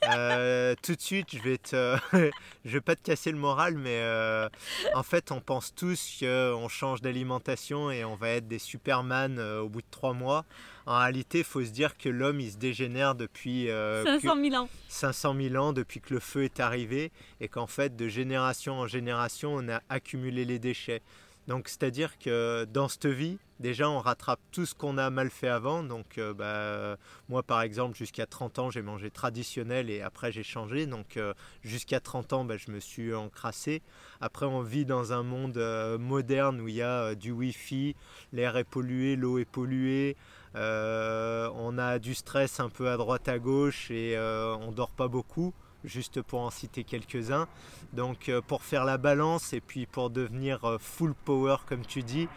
Euh, 0.10 0.74
tout 0.82 0.96
de 0.96 1.02
suite, 1.02 1.28
je 1.32 1.40
vais 1.40 1.60
te, 1.60 1.96
je 2.66 2.72
vais 2.72 2.82
pas 2.82 2.96
te 2.96 3.04
casser 3.04 3.32
le 3.32 3.38
moral, 3.38 3.76
mais 3.78 4.00
euh, 4.02 4.50
en 4.96 5.04
fait, 5.04 5.32
on 5.32 5.40
pense 5.40 5.76
tous 5.76 6.18
qu'on 6.20 6.68
change 6.70 7.02
d'alimentation 7.02 7.92
et 7.92 8.04
on 8.04 8.16
va 8.16 8.30
être 8.30 8.48
des 8.48 8.58
Superman 8.58 9.38
euh, 9.38 9.62
au 9.62 9.70
bout 9.70 9.82
de 9.82 9.88
trois 9.92 10.14
mois. 10.14 10.44
En 10.88 10.98
réalité, 10.98 11.40
il 11.40 11.44
faut 11.44 11.64
se 11.64 11.70
dire 11.70 12.00
que 12.00 12.10
l'homme, 12.10 12.40
il 12.40 12.52
se 12.52 12.58
dégénère 12.58 13.14
depuis 13.14 13.68
500 13.68 14.36
000 14.42 14.56
ans. 14.56 14.70
500 14.88 15.36
000 15.40 15.56
ans, 15.64 15.72
depuis 15.72 16.02
que 16.02 16.16
le 16.16 16.20
feu 16.20 16.46
est 16.46 16.60
arrivé, 16.60 17.12
et 17.40 17.48
qu'en 17.48 17.68
fait, 17.68 17.96
de 17.96 18.08
génération 18.08 18.80
en 18.80 18.88
génération, 18.88 19.54
on 19.54 19.70
a 19.70 19.82
accumulé 19.90 20.46
les 20.46 20.58
déchets. 20.58 21.04
Donc, 21.48 21.68
c'est-à-dire 21.68 22.20
que 22.20 22.66
dans 22.66 22.88
cette 22.88 23.08
vie, 23.08 23.38
déjà, 23.60 23.90
on 23.90 24.00
rattrape 24.00 24.40
tout 24.52 24.66
ce 24.66 24.76
qu'on 24.76 24.98
a 24.98 25.10
mal 25.10 25.30
fait 25.30 25.48
avant. 25.48 25.84
Donc, 25.84 26.18
euh, 26.18 26.34
bah, 26.34 26.98
moi, 27.30 27.42
par 27.44 27.62
exemple, 27.62 27.98
jusqu'à 27.98 28.26
30 28.26 28.60
ans, 28.60 28.70
j'ai 28.70 28.82
mangé 28.82 29.10
traditionnel 29.10 29.90
et 29.90 30.02
après, 30.02 30.32
j'ai 30.32 30.44
changé. 30.44 30.86
Donc, 30.86 31.18
euh, 31.18 31.34
jusqu'à 31.64 32.00
30 32.00 32.34
ans, 32.34 32.46
bah, 32.46 32.58
je 32.58 32.72
me 32.72 32.80
suis 32.80 33.14
encrassé. 33.14 33.82
Après, 34.20 34.46
on 34.46 34.62
vit 34.62 34.86
dans 34.86 35.14
un 35.14 35.24
monde 35.24 35.58
euh, 35.58 35.98
moderne 35.98 36.62
où 36.62 36.68
il 36.68 36.76
y 36.76 36.82
a 36.82 37.16
du 37.16 37.32
Wi-Fi, 37.32 37.96
l'air 38.34 38.58
est 38.58 38.64
pollué, 38.64 39.16
l'eau 39.16 39.40
est 39.40 39.46
polluée. 39.46 40.16
on 40.54 41.78
a 41.78 42.00
du 42.00 42.14
stress 42.14 42.60
un 42.60 42.70
peu 42.70 42.90
à 42.90 42.98
droite 42.98 43.28
à 43.28 43.40
gauche 43.40 43.90
et 43.90 44.18
on 44.20 44.72
dort 44.72 44.92
pas 44.92 45.08
beaucoup 45.08 45.54
juste 45.84 46.22
pour 46.22 46.42
en 46.42 46.50
citer 46.50 46.84
quelques-uns. 46.84 47.48
Donc 47.94 48.30
euh, 48.30 48.42
pour 48.46 48.64
faire 48.64 48.86
la 48.86 48.98
balance 48.98 49.54
et 49.54 49.62
puis 49.62 49.86
pour 49.86 50.10
devenir 50.10 50.64
euh, 50.66 50.78
full 50.80 51.14
power 51.14 51.58
comme 51.68 51.86
tu 51.86 52.04
dis, 52.04 52.28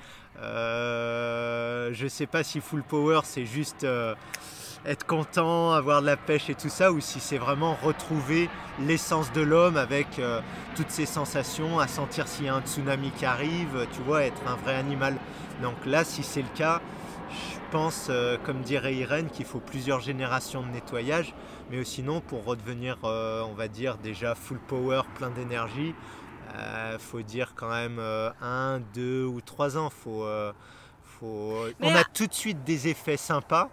euh, 0.41 1.91
je 1.93 2.09
sais 2.09 2.27
pas 2.27 2.43
si 2.43 2.61
full 2.61 2.83
power 2.83 3.21
c'est 3.25 3.47
juste 3.47 3.87
être 4.87 5.07
content, 5.07 5.73
avoir 5.73 6.03
de 6.03 6.07
la 6.07 6.17
pêche 6.17 6.51
et 6.51 6.55
tout 6.55 6.69
ça, 6.69 6.93
ou 6.93 7.01
si 7.01 7.21
c'est 7.21 7.39
vraiment 7.39 7.75
retrouver 7.75 8.51
l'essence 8.81 9.33
de 9.33 9.41
l'homme 9.41 9.79
avec 9.79 10.21
toutes 10.77 10.91
ses 10.91 11.07
sensations, 11.07 11.79
à 11.79 11.89
sentir 11.89 12.29
s'il 12.29 12.47
y 12.47 12.49
a 12.49 12.55
un 12.55 12.61
tsunami 12.61 13.11
qui 13.13 13.25
arrive, 13.25 13.87
tu 13.93 14.03
vois, 14.03 14.25
être 14.25 14.43
un 14.47 14.57
vrai 14.57 14.75
animal. 14.75 15.17
Donc 15.63 15.75
là, 15.87 16.05
si 16.05 16.23
c'est 16.23 16.43
le 16.43 16.49
cas, 16.55 16.83
je 17.31 17.59
pense, 17.71 18.11
comme 18.45 18.61
dirait 18.61 18.95
Irène, 18.95 19.31
qu'il 19.31 19.47
faut 19.47 19.61
plusieurs 19.61 20.01
générations 20.01 20.63
de 20.63 20.69
nettoyage. 20.69 21.33
Mais 21.71 21.83
sinon, 21.85 22.21
pour 22.21 22.45
redevenir, 22.45 22.99
euh, 23.05 23.43
on 23.43 23.55
va 23.55 23.69
dire, 23.69 23.97
déjà 23.97 24.35
full 24.35 24.59
power, 24.59 25.03
plein 25.15 25.31
d'énergie, 25.31 25.95
il 26.51 26.61
euh, 26.61 26.99
faut 26.99 27.23
dire 27.23 27.55
quand 27.57 27.71
même 27.71 27.99
euh, 27.99 28.31
un, 28.41 28.81
deux 28.95 29.25
ou 29.25 29.41
trois 29.41 29.77
ans. 29.77 29.91
Faut, 29.91 30.27
faut... 31.03 31.67
On 31.81 31.95
a 31.95 32.05
tout 32.05 32.27
de 32.27 32.35
suite 32.35 32.65
des 32.65 32.89
effets 32.89 33.17
sympas, 33.17 33.71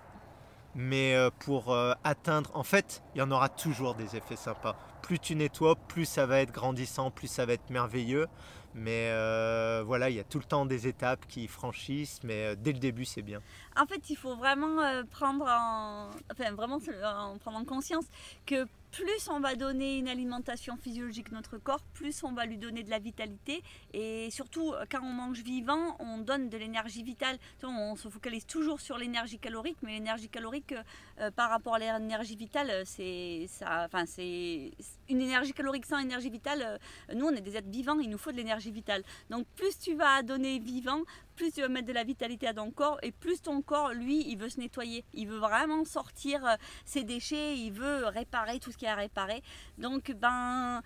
mais 0.75 1.15
pour 1.39 1.75
atteindre, 2.03 2.49
en 2.53 2.63
fait, 2.63 3.03
il 3.15 3.19
y 3.19 3.21
en 3.21 3.31
aura 3.31 3.49
toujours 3.49 3.95
des 3.95 4.15
effets 4.15 4.35
sympas. 4.35 4.75
Plus 5.01 5.19
tu 5.19 5.35
nettoies, 5.35 5.75
plus 5.75 6.05
ça 6.05 6.25
va 6.25 6.39
être 6.39 6.51
grandissant, 6.51 7.11
plus 7.11 7.27
ça 7.27 7.45
va 7.45 7.53
être 7.53 7.69
merveilleux. 7.69 8.27
Mais 8.73 9.09
euh, 9.09 9.83
voilà, 9.85 10.09
il 10.09 10.15
y 10.15 10.19
a 10.19 10.23
tout 10.23 10.37
le 10.37 10.45
temps 10.45 10.65
des 10.65 10.87
étapes 10.87 11.25
qui 11.27 11.47
franchissent, 11.47 12.21
mais 12.23 12.45
euh, 12.45 12.55
dès 12.57 12.71
le 12.71 12.79
début, 12.79 13.05
c'est 13.05 13.21
bien. 13.21 13.41
En 13.77 13.85
fait, 13.85 14.09
il 14.09 14.15
faut 14.15 14.35
vraiment 14.35 14.79
euh, 14.79 15.03
prendre 15.09 15.45
en, 15.45 16.09
enfin, 16.31 16.53
vraiment 16.53 16.77
en 17.03 17.37
prendre 17.37 17.57
en 17.57 17.65
conscience 17.65 18.05
que 18.45 18.65
plus 18.91 19.29
on 19.29 19.39
va 19.39 19.55
donner 19.55 19.97
une 19.97 20.07
alimentation 20.07 20.77
physiologique 20.77 21.27
à 21.31 21.35
notre 21.35 21.57
corps, 21.57 21.81
plus 21.93 22.23
on 22.23 22.33
va 22.33 22.45
lui 22.45 22.57
donner 22.57 22.83
de 22.83 22.89
la 22.89 22.99
vitalité. 22.99 23.63
Et 23.93 24.29
surtout, 24.31 24.73
quand 24.89 25.01
on 25.01 25.13
mange 25.13 25.41
vivant, 25.41 25.95
on 25.99 26.17
donne 26.19 26.49
de 26.49 26.57
l'énergie 26.57 27.03
vitale. 27.03 27.37
On 27.63 27.95
se 27.95 28.09
focalise 28.09 28.45
toujours 28.45 28.81
sur 28.81 28.97
l'énergie 28.97 29.39
calorique, 29.39 29.77
mais 29.81 29.93
l'énergie 29.93 30.29
calorique 30.29 30.73
euh, 31.19 31.31
par 31.31 31.49
rapport 31.49 31.75
à 31.75 31.79
l'énergie 31.79 32.35
vitale, 32.35 32.83
c'est 32.85 33.47
enfin, 33.61 34.05
une 35.09 35.21
énergie 35.21 35.53
calorique 35.53 35.85
sans 35.85 35.99
énergie 35.99 36.29
vitale. 36.29 36.61
Euh, 36.61 37.13
nous, 37.15 37.25
on 37.25 37.31
est 37.31 37.41
des 37.41 37.57
êtres 37.57 37.69
vivants, 37.69 37.99
il 37.99 38.09
nous 38.09 38.17
faut 38.17 38.31
de 38.31 38.37
l'énergie 38.37 38.71
vitale. 38.71 39.03
Donc, 39.29 39.45
plus 39.55 39.77
tu 39.79 39.95
vas 39.95 40.21
donner 40.23 40.59
vivant, 40.59 41.01
plus 41.35 41.51
tu 41.51 41.61
vas 41.61 41.67
mettre 41.67 41.87
de 41.87 41.93
la 41.93 42.03
vitalité 42.03 42.47
à 42.47 42.53
ton 42.53 42.71
corps 42.71 42.97
et 43.01 43.11
plus 43.11 43.41
ton 43.41 43.61
corps, 43.61 43.93
lui, 43.93 44.23
il 44.27 44.37
veut 44.37 44.49
se 44.49 44.59
nettoyer. 44.59 45.03
Il 45.13 45.27
veut 45.27 45.39
vraiment 45.39 45.85
sortir 45.85 46.45
euh, 46.45 46.55
ses 46.85 47.03
déchets, 47.03 47.57
il 47.57 47.71
veut 47.71 48.05
réparer 48.05 48.59
tout 48.59 48.71
ce 48.71 48.77
qui 48.77 48.85
a 48.85 48.93
à 48.93 48.95
réparer. 48.95 49.41
Donc, 49.77 50.11
ben, 50.11 50.81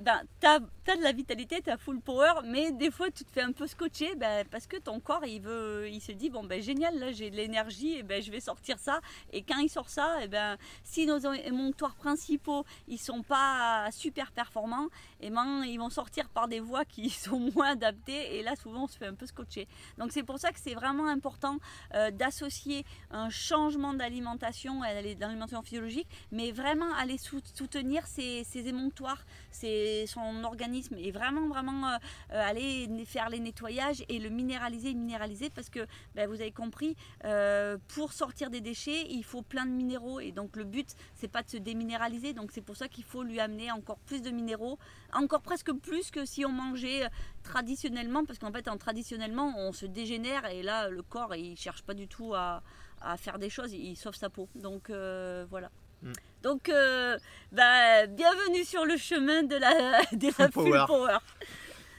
ben, 0.00 0.20
tu 0.40 0.46
as, 0.46 0.60
de 0.60 1.02
la 1.02 1.12
vitalité, 1.12 1.60
tu 1.62 1.70
as 1.70 1.76
full 1.76 2.00
power, 2.00 2.40
mais 2.44 2.72
des 2.72 2.90
fois 2.90 3.10
tu 3.10 3.24
te 3.24 3.30
fais 3.30 3.42
un 3.42 3.52
peu 3.52 3.66
scotcher 3.66 4.14
ben, 4.14 4.44
parce 4.50 4.66
que 4.66 4.76
ton 4.76 5.00
corps 5.00 5.24
il, 5.26 5.40
veut, 5.40 5.88
il 5.90 6.00
se 6.00 6.12
dit 6.12 6.30
bon 6.30 6.44
ben 6.44 6.62
génial, 6.62 6.98
là 6.98 7.12
j'ai 7.12 7.30
de 7.30 7.36
l'énergie, 7.36 7.96
et 7.98 8.02
ben, 8.02 8.22
je 8.22 8.30
vais 8.30 8.40
sortir 8.40 8.78
ça. 8.78 9.00
Et 9.32 9.42
quand 9.42 9.58
il 9.58 9.68
sort 9.68 9.88
ça, 9.88 10.22
et 10.22 10.28
ben, 10.28 10.56
si 10.84 11.06
nos 11.06 11.18
émonctoires 11.18 11.94
principaux 11.94 12.64
ils 12.86 12.98
sont 12.98 13.22
pas 13.22 13.88
super 13.90 14.32
performants, 14.32 14.88
et 15.20 15.30
ben, 15.30 15.64
ils 15.64 15.78
vont 15.78 15.90
sortir 15.90 16.28
par 16.28 16.48
des 16.48 16.60
voies 16.60 16.84
qui 16.84 17.10
sont 17.10 17.40
moins 17.54 17.72
adaptées 17.72 18.36
et 18.36 18.42
là 18.42 18.54
souvent 18.56 18.84
on 18.84 18.88
se 18.88 18.96
fait 18.96 19.06
un 19.06 19.14
peu 19.14 19.26
scotcher. 19.26 19.66
Donc 19.98 20.12
c'est 20.12 20.22
pour 20.22 20.38
ça 20.38 20.52
que 20.52 20.60
c'est 20.60 20.74
vraiment 20.74 21.08
important 21.08 21.58
euh, 21.94 22.10
d'associer 22.10 22.84
un 23.10 23.30
changement 23.30 23.94
d'alimentation 23.94 24.82
à 24.82 24.94
l'alimentation 24.94 25.62
physiologique, 25.62 26.08
mais 26.30 26.52
vraiment 26.52 26.92
aller 26.94 27.18
soutenir 27.18 28.06
ces, 28.06 28.44
ces 28.44 28.68
émonctoires, 28.68 29.24
ces 29.50 29.87
son 30.06 30.44
organisme 30.44 30.96
et 30.98 31.10
vraiment 31.10 31.48
vraiment 31.48 31.88
euh, 31.88 31.96
euh, 32.32 32.48
aller 32.48 32.88
faire 33.04 33.28
les 33.28 33.40
nettoyages 33.40 34.04
et 34.08 34.18
le 34.18 34.28
minéraliser, 34.28 34.94
minéraliser 34.94 35.50
parce 35.50 35.70
que 35.70 35.86
ben, 36.14 36.28
vous 36.28 36.40
avez 36.40 36.52
compris, 36.52 36.96
euh, 37.24 37.78
pour 37.88 38.12
sortir 38.12 38.50
des 38.50 38.60
déchets, 38.60 39.06
il 39.10 39.24
faut 39.24 39.42
plein 39.42 39.66
de 39.66 39.70
minéraux 39.70 40.20
et 40.20 40.32
donc 40.32 40.56
le 40.56 40.64
but 40.64 40.88
c'est 41.14 41.28
pas 41.28 41.42
de 41.42 41.50
se 41.50 41.56
déminéraliser, 41.56 42.32
donc 42.32 42.50
c'est 42.52 42.62
pour 42.62 42.76
ça 42.76 42.88
qu'il 42.88 43.04
faut 43.04 43.22
lui 43.22 43.40
amener 43.40 43.70
encore 43.70 43.98
plus 43.98 44.22
de 44.22 44.30
minéraux, 44.30 44.78
encore 45.12 45.42
presque 45.42 45.72
plus 45.72 46.10
que 46.10 46.24
si 46.24 46.44
on 46.44 46.52
mangeait 46.52 47.08
traditionnellement, 47.42 48.24
parce 48.24 48.38
qu'en 48.38 48.52
fait 48.52 48.68
en 48.68 48.76
traditionnellement 48.76 49.54
on 49.56 49.72
se 49.72 49.86
dégénère 49.86 50.46
et 50.46 50.62
là 50.62 50.88
le 50.88 51.02
corps 51.02 51.34
il 51.34 51.56
cherche 51.56 51.82
pas 51.82 51.94
du 51.94 52.08
tout 52.08 52.34
à, 52.34 52.62
à 53.00 53.16
faire 53.16 53.38
des 53.38 53.50
choses, 53.50 53.72
il 53.72 53.96
sauve 53.96 54.14
sa 54.14 54.30
peau. 54.30 54.48
Donc 54.54 54.90
voilà. 54.90 55.70
Mm. 56.02 56.12
Donc, 56.42 56.68
euh, 56.68 57.18
bah, 57.50 58.06
bienvenue 58.06 58.64
sur 58.64 58.84
le 58.84 58.96
chemin 58.96 59.42
de 59.42 59.56
la, 59.56 60.02
de 60.12 60.30
full 60.52 60.70
power. 60.86 61.18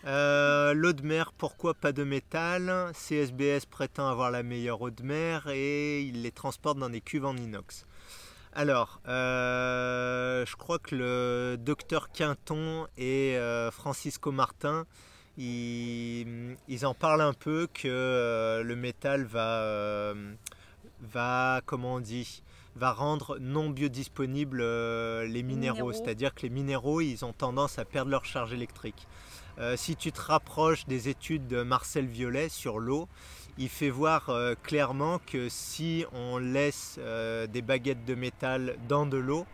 Euh, 0.06 0.73
l'eau 0.73 0.93
de 0.93 1.02
mer, 1.06 1.34
pourquoi 1.38 1.73
pas 1.73 1.91
de 1.91 2.06
métal? 2.06 2.91
CSBS 2.93 3.65
prétend 3.69 4.08
avoir 4.08 4.32
la 4.32 4.43
meilleure 4.43 4.82
eau 4.82 4.91
de 4.91 5.04
mer 5.04 5.47
et 5.47 6.04
il 6.04 6.21
les 6.21 6.32
transporte 6.32 6.78
dans 6.78 6.89
des 6.89 7.02
cuves 7.02 7.25
en 7.25 7.36
inox. 7.36 7.86
Alors, 8.54 9.02
euh, 9.10 10.45
je 10.45 10.56
crois 10.56 10.80
que 10.80 10.95
le 10.95 11.58
docteur 11.58 12.10
Quinton 12.10 12.88
et 12.97 13.38
Francisco 13.73 14.32
Martin, 14.32 14.86
ils, 15.38 16.56
ils, 16.69 16.86
en 16.86 16.93
parlent 16.93 17.21
un 17.21 17.34
peu 17.34 17.67
que 17.73 18.62
le 18.63 18.75
métal 18.78 19.25
va, 19.25 20.13
va, 21.02 21.62
comment 21.65 21.95
on 21.95 21.99
dit, 21.99 22.41
va 22.79 22.93
rendre 22.93 23.37
non 23.39 23.69
biodisponibles 23.69 24.61
euh, 24.61 25.25
les 25.25 25.43
minéraux. 25.43 25.91
C'est-à-dire 25.91 26.33
que 26.33 26.41
les 26.43 26.49
minéraux, 26.49 27.01
ils 27.01 27.25
ont 27.25 27.33
tendance 27.33 27.77
à 27.77 27.85
perdre 27.85 28.09
leur 28.09 28.25
charge 28.25 28.53
électrique. 28.53 29.07
Euh, 29.59 29.75
si 29.75 29.97
tu 29.97 30.11
te 30.11 30.21
rapproches 30.21 30.85
des 30.85 31.09
études 31.09 31.47
de 31.47 31.61
Marcel 31.61 32.05
Violet 32.07 32.47
sur 32.47 32.79
l'eau, 32.79 33.09
il 33.57 33.67
fait 33.67 33.89
voir 33.89 34.29
euh, 34.29 34.55
clairement 34.63 35.19
que 35.27 35.49
si 35.49 36.05
on 36.13 36.37
laisse 36.37 36.97
des 37.49 37.61
baguettes 37.61 38.05
de 38.05 38.15
métal 38.15 38.77
dans 38.87 39.05
de 39.05 39.17
l'eau, 39.17 39.45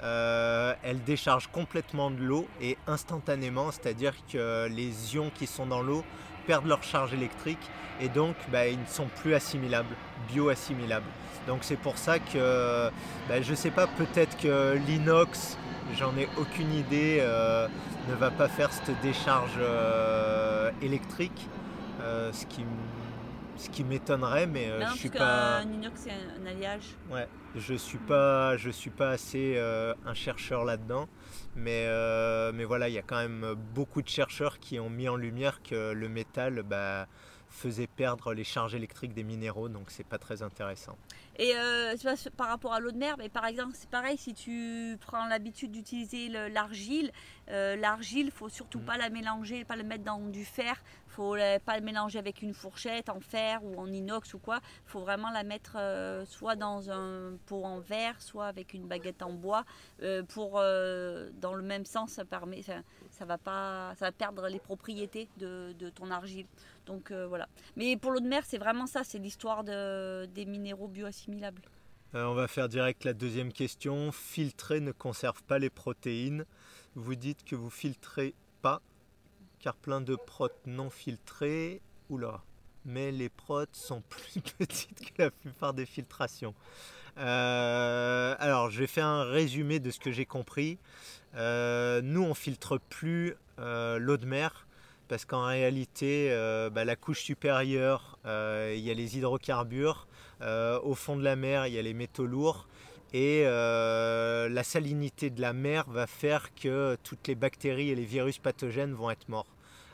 elles 0.00 1.02
déchargent 1.04 1.48
complètement 1.48 2.12
de 2.12 2.22
l'eau 2.22 2.46
et 2.60 2.78
instantanément, 2.86 3.72
c'est-à-dire 3.72 4.14
que 4.30 4.68
les 4.68 5.16
ions 5.16 5.32
qui 5.34 5.48
sont 5.48 5.66
dans 5.66 5.82
l'eau 5.82 6.04
perdent 6.48 6.66
leur 6.66 6.82
charge 6.82 7.12
électrique 7.12 7.70
et 8.00 8.08
donc 8.08 8.34
bah, 8.50 8.66
ils 8.66 8.80
ne 8.80 8.86
sont 8.86 9.06
plus 9.20 9.34
assimilables, 9.34 9.94
bio-assimilables. 10.32 11.10
Donc 11.46 11.58
c'est 11.60 11.76
pour 11.76 11.98
ça 11.98 12.18
que 12.18 12.90
ben, 13.28 13.42
je 13.42 13.54
sais 13.54 13.70
pas, 13.70 13.86
peut-être 13.86 14.36
que 14.38 14.78
l'inox, 14.86 15.58
j'en 15.94 16.16
ai 16.16 16.26
aucune 16.38 16.72
idée, 16.72 17.18
euh, 17.20 17.68
ne 18.08 18.14
va 18.14 18.30
pas 18.30 18.48
faire 18.48 18.72
cette 18.72 18.98
décharge 19.02 19.58
euh, 19.58 20.70
électrique, 20.80 21.48
euh, 22.00 22.32
ce 22.32 22.46
qui 22.46 22.64
ce 23.58 23.68
qui 23.70 23.82
m'étonnerait, 23.82 24.46
mais 24.46 24.70
je 24.92 24.96
suis 24.96 25.10
pas. 25.10 25.58
Un 25.58 25.72
inox, 25.72 26.02
c'est 26.04 26.12
un, 26.12 26.46
alliage. 26.46 26.94
Ouais, 27.10 27.26
je 27.56 27.74
suis 27.74 27.98
pas, 27.98 28.56
je 28.56 28.70
suis 28.70 28.90
pas 28.90 29.10
assez 29.10 29.58
un 30.06 30.14
chercheur 30.14 30.64
là-dedans, 30.64 31.08
mais 31.58 31.86
mais 32.52 32.64
voilà, 32.64 32.88
il 32.88 32.94
y 32.94 32.98
a 32.98 33.02
quand 33.02 33.16
même 33.18 33.54
beaucoup 33.54 34.02
de 34.02 34.08
chercheurs 34.08 34.58
qui 34.58 34.78
ont 34.80 34.90
mis 34.90 35.08
en 35.08 35.16
lumière 35.16 35.62
que 35.62 35.92
le 35.92 36.08
métal, 36.08 36.62
bah, 36.62 37.08
faisait 37.58 37.88
perdre 37.88 38.32
les 38.32 38.44
charges 38.44 38.74
électriques 38.74 39.12
des 39.14 39.24
minéraux, 39.24 39.68
donc 39.68 39.90
c'est 39.90 40.06
pas 40.06 40.18
très 40.18 40.42
intéressant. 40.42 40.96
Et 41.36 41.52
euh, 41.56 41.94
par 42.36 42.48
rapport 42.48 42.72
à 42.72 42.80
l'eau 42.80 42.90
de 42.92 42.96
mer, 42.98 43.16
mais 43.18 43.28
par 43.28 43.46
exemple, 43.46 43.72
c'est 43.74 43.90
pareil, 43.90 44.16
si 44.16 44.32
tu 44.34 44.96
prends 45.00 45.26
l'habitude 45.26 45.72
d'utiliser 45.72 46.28
le- 46.28 46.48
l'argile, 46.48 47.10
euh, 47.50 47.76
l'argile, 47.76 48.30
faut 48.30 48.48
surtout 48.48 48.78
Mm. 48.80 48.84
pas 48.84 48.96
la 48.96 49.10
mélanger, 49.10 49.64
pas 49.64 49.76
le 49.76 49.82
mettre 49.84 50.04
dans 50.04 50.18
du 50.20 50.44
fer, 50.44 50.82
faut 51.08 51.34
la- 51.36 51.58
pas 51.60 51.76
le 51.78 51.84
mélanger 51.84 52.18
avec 52.18 52.42
une 52.42 52.54
fourchette 52.54 53.08
en 53.08 53.20
fer 53.20 53.62
ou 53.64 53.78
en 53.80 53.86
inox 53.92 54.34
ou 54.34 54.38
quoi. 54.38 54.60
faut 54.84 55.00
vraiment 55.00 55.30
la 55.30 55.42
mettre 55.42 55.76
euh, 55.76 56.24
soit 56.26 56.56
dans 56.56 56.90
un 56.90 57.36
pot 57.46 57.64
en 57.64 57.80
verre, 57.80 58.20
soit 58.20 58.46
avec 58.46 58.72
une 58.74 58.86
baguette 58.86 59.22
en 59.22 59.32
bois. 59.32 59.64
euh, 60.02 60.22
pour, 60.22 60.60
dans 61.40 61.54
le 61.54 61.62
même 61.62 61.84
sens, 61.84 62.12
ça 62.12 62.24
permet, 62.24 62.62
ça, 63.18 63.24
va 63.24 64.12
perdre 64.12 64.48
les 64.48 64.58
propriétés 64.58 65.28
de, 65.38 65.90
ton 65.94 66.10
argile. 66.10 66.46
Donc 66.86 67.10
euh, 67.10 67.26
voilà. 67.26 67.48
Mais 67.76 67.96
pour 67.96 68.12
l'eau 68.12 68.20
de 68.20 68.28
mer, 68.28 68.42
c'est 68.46 68.58
vraiment 68.58 68.86
ça, 68.86 69.04
c'est 69.04 69.18
l'histoire 69.18 69.64
de, 69.64 70.26
des 70.26 70.46
minéraux 70.46 70.88
bioassimilables. 70.88 71.62
Euh, 72.14 72.24
on 72.24 72.34
va 72.34 72.48
faire 72.48 72.68
direct 72.68 73.04
la 73.04 73.12
deuxième 73.12 73.52
question. 73.52 74.12
Filtrer 74.12 74.80
ne 74.80 74.92
conserve 74.92 75.42
pas 75.42 75.58
les 75.58 75.70
protéines. 75.70 76.46
Vous 76.94 77.14
dites 77.14 77.44
que 77.44 77.54
vous 77.54 77.70
filtrez 77.70 78.34
pas, 78.62 78.80
car 79.58 79.76
plein 79.76 80.00
de 80.00 80.16
protes 80.16 80.66
non 80.66 80.90
filtrées. 80.90 81.82
Oula, 82.08 82.40
mais 82.86 83.12
les 83.12 83.28
protes 83.28 83.76
sont 83.76 84.00
plus 84.08 84.40
petites 84.40 85.12
que 85.12 85.22
la 85.22 85.30
plupart 85.30 85.74
des 85.74 85.86
filtrations. 85.86 86.54
Euh, 87.18 88.34
alors, 88.38 88.70
je 88.70 88.78
vais 88.78 88.86
faire 88.86 89.06
un 89.06 89.24
résumé 89.24 89.80
de 89.80 89.90
ce 89.90 89.98
que 89.98 90.12
j'ai 90.12 90.26
compris. 90.26 90.78
Euh, 91.36 92.00
nous, 92.02 92.22
on 92.22 92.34
filtre 92.34 92.78
plus 92.78 93.36
euh, 93.58 93.98
l'eau 93.98 94.16
de 94.16 94.26
mer 94.26 94.66
parce 95.08 95.24
qu'en 95.24 95.46
réalité, 95.46 96.28
euh, 96.30 96.68
bah, 96.70 96.84
la 96.84 96.96
couche 96.96 97.22
supérieure, 97.22 98.18
il 98.26 98.80
y 98.80 98.90
a 98.90 98.94
les 98.94 99.16
hydrocarbures. 99.16 100.06
Au 100.42 100.94
fond 100.94 101.16
de 101.16 101.24
la 101.24 101.34
mer, 101.34 101.66
il 101.66 101.74
y 101.74 101.78
a 101.78 101.82
les 101.82 101.94
métaux 101.94 102.26
lourds. 102.26 102.68
Et 103.14 103.44
la 103.44 104.62
salinité 104.62 105.30
de 105.30 105.40
la 105.40 105.54
mer 105.54 105.84
va 105.88 106.06
faire 106.06 106.54
que 106.54 106.98
toutes 107.02 107.26
les 107.26 107.34
bactéries 107.34 107.90
et 107.90 107.94
les 107.94 108.04
virus 108.04 108.38
pathogènes 108.38 108.92
vont 108.92 109.10
être 109.10 109.30
morts, 109.30 109.48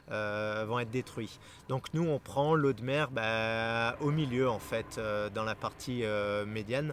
vont 0.09 0.81
être 0.81 0.90
détruits. 0.90 1.38
Donc 1.68 1.94
nous, 1.94 2.09
on 2.09 2.18
prend 2.18 2.57
l'eau 2.57 2.73
de 2.73 2.83
mer 2.83 3.12
bah, 3.12 3.97
au 4.01 4.11
milieu, 4.11 4.51
en 4.51 4.59
fait, 4.59 5.01
dans 5.33 5.44
la 5.44 5.55
partie 5.55 6.03
médiane. 6.44 6.92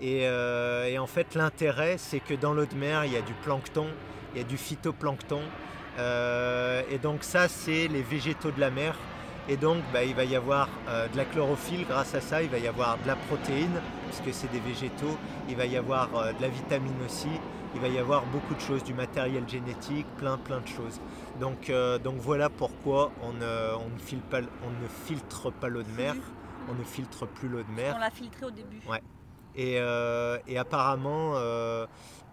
Et, 0.00 0.26
euh, 0.26 0.86
et 0.86 0.98
en 0.98 1.06
fait, 1.06 1.34
l'intérêt, 1.34 1.96
c'est 1.98 2.20
que 2.20 2.34
dans 2.34 2.52
l'eau 2.52 2.66
de 2.66 2.74
mer, 2.74 3.04
il 3.04 3.12
y 3.12 3.16
a 3.16 3.22
du 3.22 3.32
plancton, 3.34 3.86
il 4.34 4.38
y 4.38 4.44
a 4.44 4.46
du 4.46 4.56
phytoplancton. 4.56 5.40
Euh, 5.98 6.82
et 6.90 6.98
donc 6.98 7.22
ça, 7.24 7.48
c'est 7.48 7.88
les 7.88 8.02
végétaux 8.02 8.50
de 8.50 8.60
la 8.60 8.70
mer. 8.70 8.96
Et 9.48 9.56
donc, 9.56 9.78
bah, 9.92 10.02
il 10.04 10.14
va 10.14 10.24
y 10.24 10.34
avoir 10.36 10.68
euh, 10.88 11.06
de 11.08 11.16
la 11.16 11.24
chlorophylle 11.26 11.84
grâce 11.86 12.14
à 12.14 12.20
ça, 12.20 12.42
il 12.42 12.48
va 12.48 12.58
y 12.58 12.66
avoir 12.66 12.96
de 12.98 13.06
la 13.06 13.14
protéine, 13.16 13.78
puisque 14.08 14.34
c'est 14.34 14.50
des 14.50 14.60
végétaux, 14.60 15.16
il 15.48 15.56
va 15.56 15.66
y 15.66 15.76
avoir 15.76 16.08
euh, 16.16 16.32
de 16.32 16.40
la 16.40 16.48
vitamine 16.48 16.96
aussi, 17.04 17.28
il 17.74 17.80
va 17.80 17.88
y 17.88 17.98
avoir 17.98 18.24
beaucoup 18.26 18.54
de 18.54 18.60
choses, 18.60 18.82
du 18.82 18.94
matériel 18.94 19.46
génétique, 19.46 20.06
plein 20.16 20.38
plein 20.38 20.60
de 20.60 20.66
choses. 20.66 20.98
Donc, 21.40 21.68
euh, 21.68 21.98
donc 21.98 22.16
voilà 22.20 22.48
pourquoi 22.48 23.12
on 23.22 23.32
ne, 23.34 23.74
on 23.76 23.90
ne 23.94 23.98
file 23.98 24.20
pas- 24.22 24.38
on 24.40 24.70
ne 24.82 24.88
filtre 25.06 25.50
pas 25.52 25.68
l'eau 25.68 25.82
de 25.82 25.90
mer, 25.94 26.14
on 26.70 26.74
ne 26.74 26.84
filtre 26.84 27.26
plus 27.26 27.48
l'eau 27.48 27.62
de 27.62 27.70
mer. 27.76 27.92
On 27.96 28.00
l'a 28.00 28.10
filtré 28.10 28.46
au 28.46 28.50
début. 28.50 28.80
Ouais. 28.88 29.02
Et, 29.56 29.78
euh, 29.78 30.38
et 30.46 30.58
apparemment, 30.58 31.32
euh, 31.36 31.86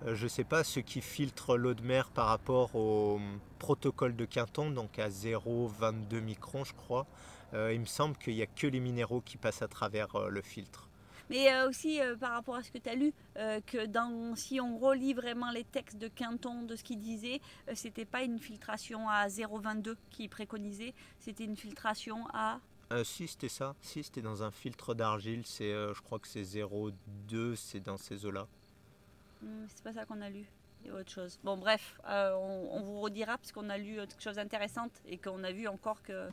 je 0.06 0.24
ne 0.24 0.30
sais 0.30 0.44
pas, 0.44 0.64
ceux 0.64 0.82
qui 0.82 1.02
filtrent 1.02 1.56
l'eau 1.56 1.74
de 1.74 1.84
mer 1.84 2.10
par 2.10 2.28
rapport 2.28 2.76
au 2.76 3.20
protocole 3.60 4.16
de 4.16 4.26
Quinton, 4.26 4.72
donc 4.72 4.98
à 4.98 5.10
0,22 5.10 6.20
microns, 6.20 6.64
je 6.64 6.74
crois, 6.74 7.06
euh, 7.54 7.74
il 7.74 7.80
me 7.80 7.86
semble 7.86 8.18
qu'il 8.18 8.36
n'y 8.36 8.42
a 8.42 8.48
que 8.48 8.68
les 8.68 8.80
minéraux 8.80 9.22
qui 9.22 9.38
passent 9.38 9.62
à 9.62 9.68
travers 9.68 10.30
le 10.30 10.42
filtre. 10.42 10.88
Mais 11.30 11.64
aussi 11.64 12.00
par 12.20 12.32
rapport 12.32 12.56
à 12.56 12.64
ce 12.64 12.72
que 12.72 12.78
tu 12.78 12.90
as 12.90 12.96
lu, 12.96 13.14
que 13.36 13.78
si 14.36 14.60
on 14.60 14.78
relit 14.78 15.14
vraiment 15.14 15.50
les 15.52 15.64
textes 15.64 15.98
de 15.98 16.10
Quinton, 16.10 16.64
de 16.64 16.76
ce 16.76 16.84
qu'il 16.84 17.00
disait, 17.00 17.40
c'était 17.74 18.04
pas 18.04 18.24
une 18.24 18.38
filtration 18.38 19.08
à 19.08 19.28
0,22 19.28 19.96
qu'il 20.10 20.28
préconisait, 20.28 20.94
c'était 21.20 21.46
une 21.46 21.56
filtration 21.56 22.28
à. 22.34 22.60
Euh, 22.92 23.04
si, 23.04 23.28
c'était 23.28 23.50
ça. 23.50 23.76
Si, 23.82 24.04
c'était 24.04 24.22
dans 24.22 24.44
un 24.44 24.52
filtre 24.52 24.94
d'argile. 24.94 25.44
C'est, 25.46 25.72
euh, 25.72 25.94
je 25.94 26.02
crois 26.02 26.20
que 26.20 26.28
c'est 26.28 26.44
0,2, 26.44 27.56
c'est 27.56 27.80
dans 27.80 27.98
ces 27.98 28.26
eaux-là. 28.26 28.48
Hmm, 29.42 29.66
c'est 29.74 29.84
pas 29.84 29.94
ça 29.94 30.06
qu'on 30.06 30.22
a 30.22 30.30
lu. 30.30 30.46
Il 30.84 30.88
y 30.88 30.90
a 30.90 30.96
autre 30.96 31.12
chose. 31.12 31.40
Bon, 31.44 31.58
bref, 31.58 32.00
euh, 32.08 32.34
on, 32.36 32.78
on 32.78 32.82
vous 32.82 33.00
redira 33.02 33.38
parce 33.38 33.52
qu'on 33.52 33.70
a 33.70 33.78
lu 33.78 33.96
quelque 33.96 34.22
chose 34.22 34.36
d'intéressant 34.36 34.88
et 35.08 35.18
qu'on 35.18 35.44
a 35.44 35.52
vu 35.52 35.68
encore 35.68 36.02
que 36.02 36.30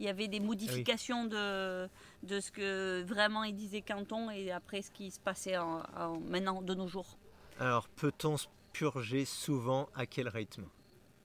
il 0.00 0.04
y 0.04 0.08
avait 0.08 0.26
des 0.26 0.40
modifications 0.40 1.24
de, 1.26 1.88
de 2.24 2.40
ce 2.40 2.50
que 2.50 3.04
vraiment 3.06 3.44
il 3.44 3.54
disait 3.54 3.80
Canton 3.80 4.28
et 4.28 4.50
après 4.50 4.82
ce 4.82 4.90
qui 4.90 5.12
se 5.12 5.20
passait 5.20 5.56
en- 5.56 5.82
en- 5.96 6.18
maintenant 6.18 6.60
de 6.62 6.74
nos 6.74 6.88
jours. 6.88 7.16
Alors, 7.60 7.86
peut-on 7.88 8.36
se 8.36 8.48
purger 8.72 9.24
souvent 9.24 9.88
À 9.94 10.04
quel 10.06 10.28
rythme? 10.28 10.64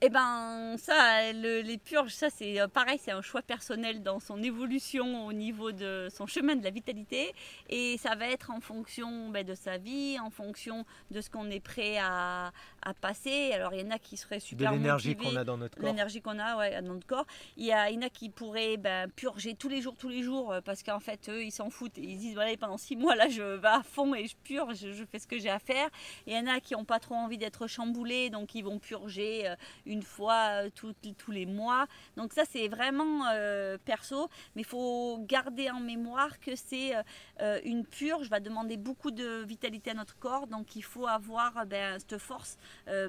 Eh 0.02 0.08
ben 0.08 0.76
ça, 0.78 1.30
le- 1.34 1.60
les 1.60 1.76
purges, 1.76 2.12
ça 2.14 2.30
c'est 2.30 2.58
euh, 2.58 2.68
pareil, 2.68 2.98
c'est 2.98 3.10
un 3.10 3.20
choix 3.20 3.42
personnel 3.42 4.02
dans 4.02 4.18
son 4.18 4.42
évolution 4.42 5.26
au 5.26 5.34
niveau 5.34 5.72
de 5.72 6.08
son 6.10 6.26
chemin 6.26 6.56
de 6.56 6.64
la 6.64 6.70
vitalité 6.70 7.34
et 7.68 7.98
ça 7.98 8.14
va 8.14 8.28
être 8.28 8.50
en 8.50 8.60
fonction 8.60 9.28
ben, 9.28 9.44
de 9.44 9.54
sa 9.54 9.76
vie, 9.76 10.16
en 10.18 10.30
fonction 10.30 10.86
de 11.10 11.20
ce 11.20 11.28
qu'on 11.28 11.50
est 11.50 11.60
prêt 11.60 11.98
à, 11.98 12.50
à 12.80 12.94
passer. 12.94 13.52
Alors 13.52 13.74
il 13.74 13.80
y 13.80 13.84
en 13.86 13.90
a 13.90 13.98
qui 13.98 14.16
seraient 14.16 14.38
De 14.38 14.42
super 14.42 14.72
l'énergie 14.72 15.10
motivés, 15.14 15.30
qu'on 15.34 15.36
a 15.36 15.44
dans 15.44 15.58
notre 15.58 15.76
corps 15.76 15.86
l'énergie 15.86 16.22
qu'on 16.22 16.38
a 16.38 16.56
ouais, 16.56 16.80
dans 16.80 16.94
notre 16.94 17.06
corps. 17.06 17.26
Il 17.58 17.66
y, 17.66 17.72
a, 17.72 17.90
il 17.90 17.96
y 17.96 17.98
en 17.98 18.06
a 18.06 18.08
qui 18.08 18.30
pourraient 18.30 18.78
ben, 18.78 19.06
purger 19.10 19.54
tous 19.54 19.68
les 19.68 19.82
jours, 19.82 19.96
tous 19.98 20.08
les 20.08 20.22
jours, 20.22 20.50
euh, 20.50 20.60
parce 20.62 20.82
qu'en 20.82 21.00
fait, 21.00 21.28
eux, 21.28 21.44
ils 21.44 21.52
s'en 21.52 21.68
foutent. 21.68 21.98
Ils 21.98 22.14
se 22.14 22.20
disent, 22.20 22.34
voilà, 22.34 22.56
pendant 22.56 22.78
six 22.78 22.96
mois, 22.96 23.16
là, 23.16 23.28
je 23.28 23.42
vais 23.42 23.68
à 23.68 23.82
fond 23.82 24.14
et 24.14 24.26
je 24.26 24.34
purge, 24.44 24.78
je, 24.78 24.92
je 24.92 25.04
fais 25.04 25.18
ce 25.18 25.26
que 25.26 25.38
j'ai 25.38 25.50
à 25.50 25.58
faire. 25.58 25.88
Et 26.26 26.30
il 26.32 26.34
y 26.34 26.38
en 26.38 26.46
a 26.46 26.58
qui 26.60 26.72
n'ont 26.72 26.86
pas 26.86 27.00
trop 27.00 27.16
envie 27.16 27.36
d'être 27.36 27.66
chamboulés, 27.66 28.30
donc 28.30 28.54
ils 28.54 28.64
vont 28.64 28.78
purger 28.78 29.46
euh, 29.46 29.54
une 29.90 30.02
fois 30.02 30.40
euh, 30.64 30.70
tout- 30.74 30.94
tous 31.18 31.32
les 31.32 31.46
mois. 31.46 31.86
Donc 32.16 32.32
ça, 32.32 32.44
c'est 32.50 32.68
vraiment 32.68 33.26
euh, 33.32 33.76
perso, 33.84 34.28
mais 34.54 34.62
il 34.62 34.70
faut 34.74 35.18
garder 35.26 35.68
en 35.70 35.80
mémoire 35.80 36.38
que 36.40 36.54
c'est 36.56 36.92
euh, 37.40 37.60
une 37.64 37.84
purge, 37.84 38.28
va 38.28 38.40
demander 38.40 38.76
beaucoup 38.76 39.10
de 39.10 39.42
vitalité 39.44 39.90
à 39.90 39.94
notre 39.94 40.16
corps, 40.18 40.46
donc 40.46 40.76
il 40.76 40.84
faut 40.92 41.06
avoir 41.06 41.66
ben, 41.66 41.98
cette 41.98 42.18
force 42.18 42.56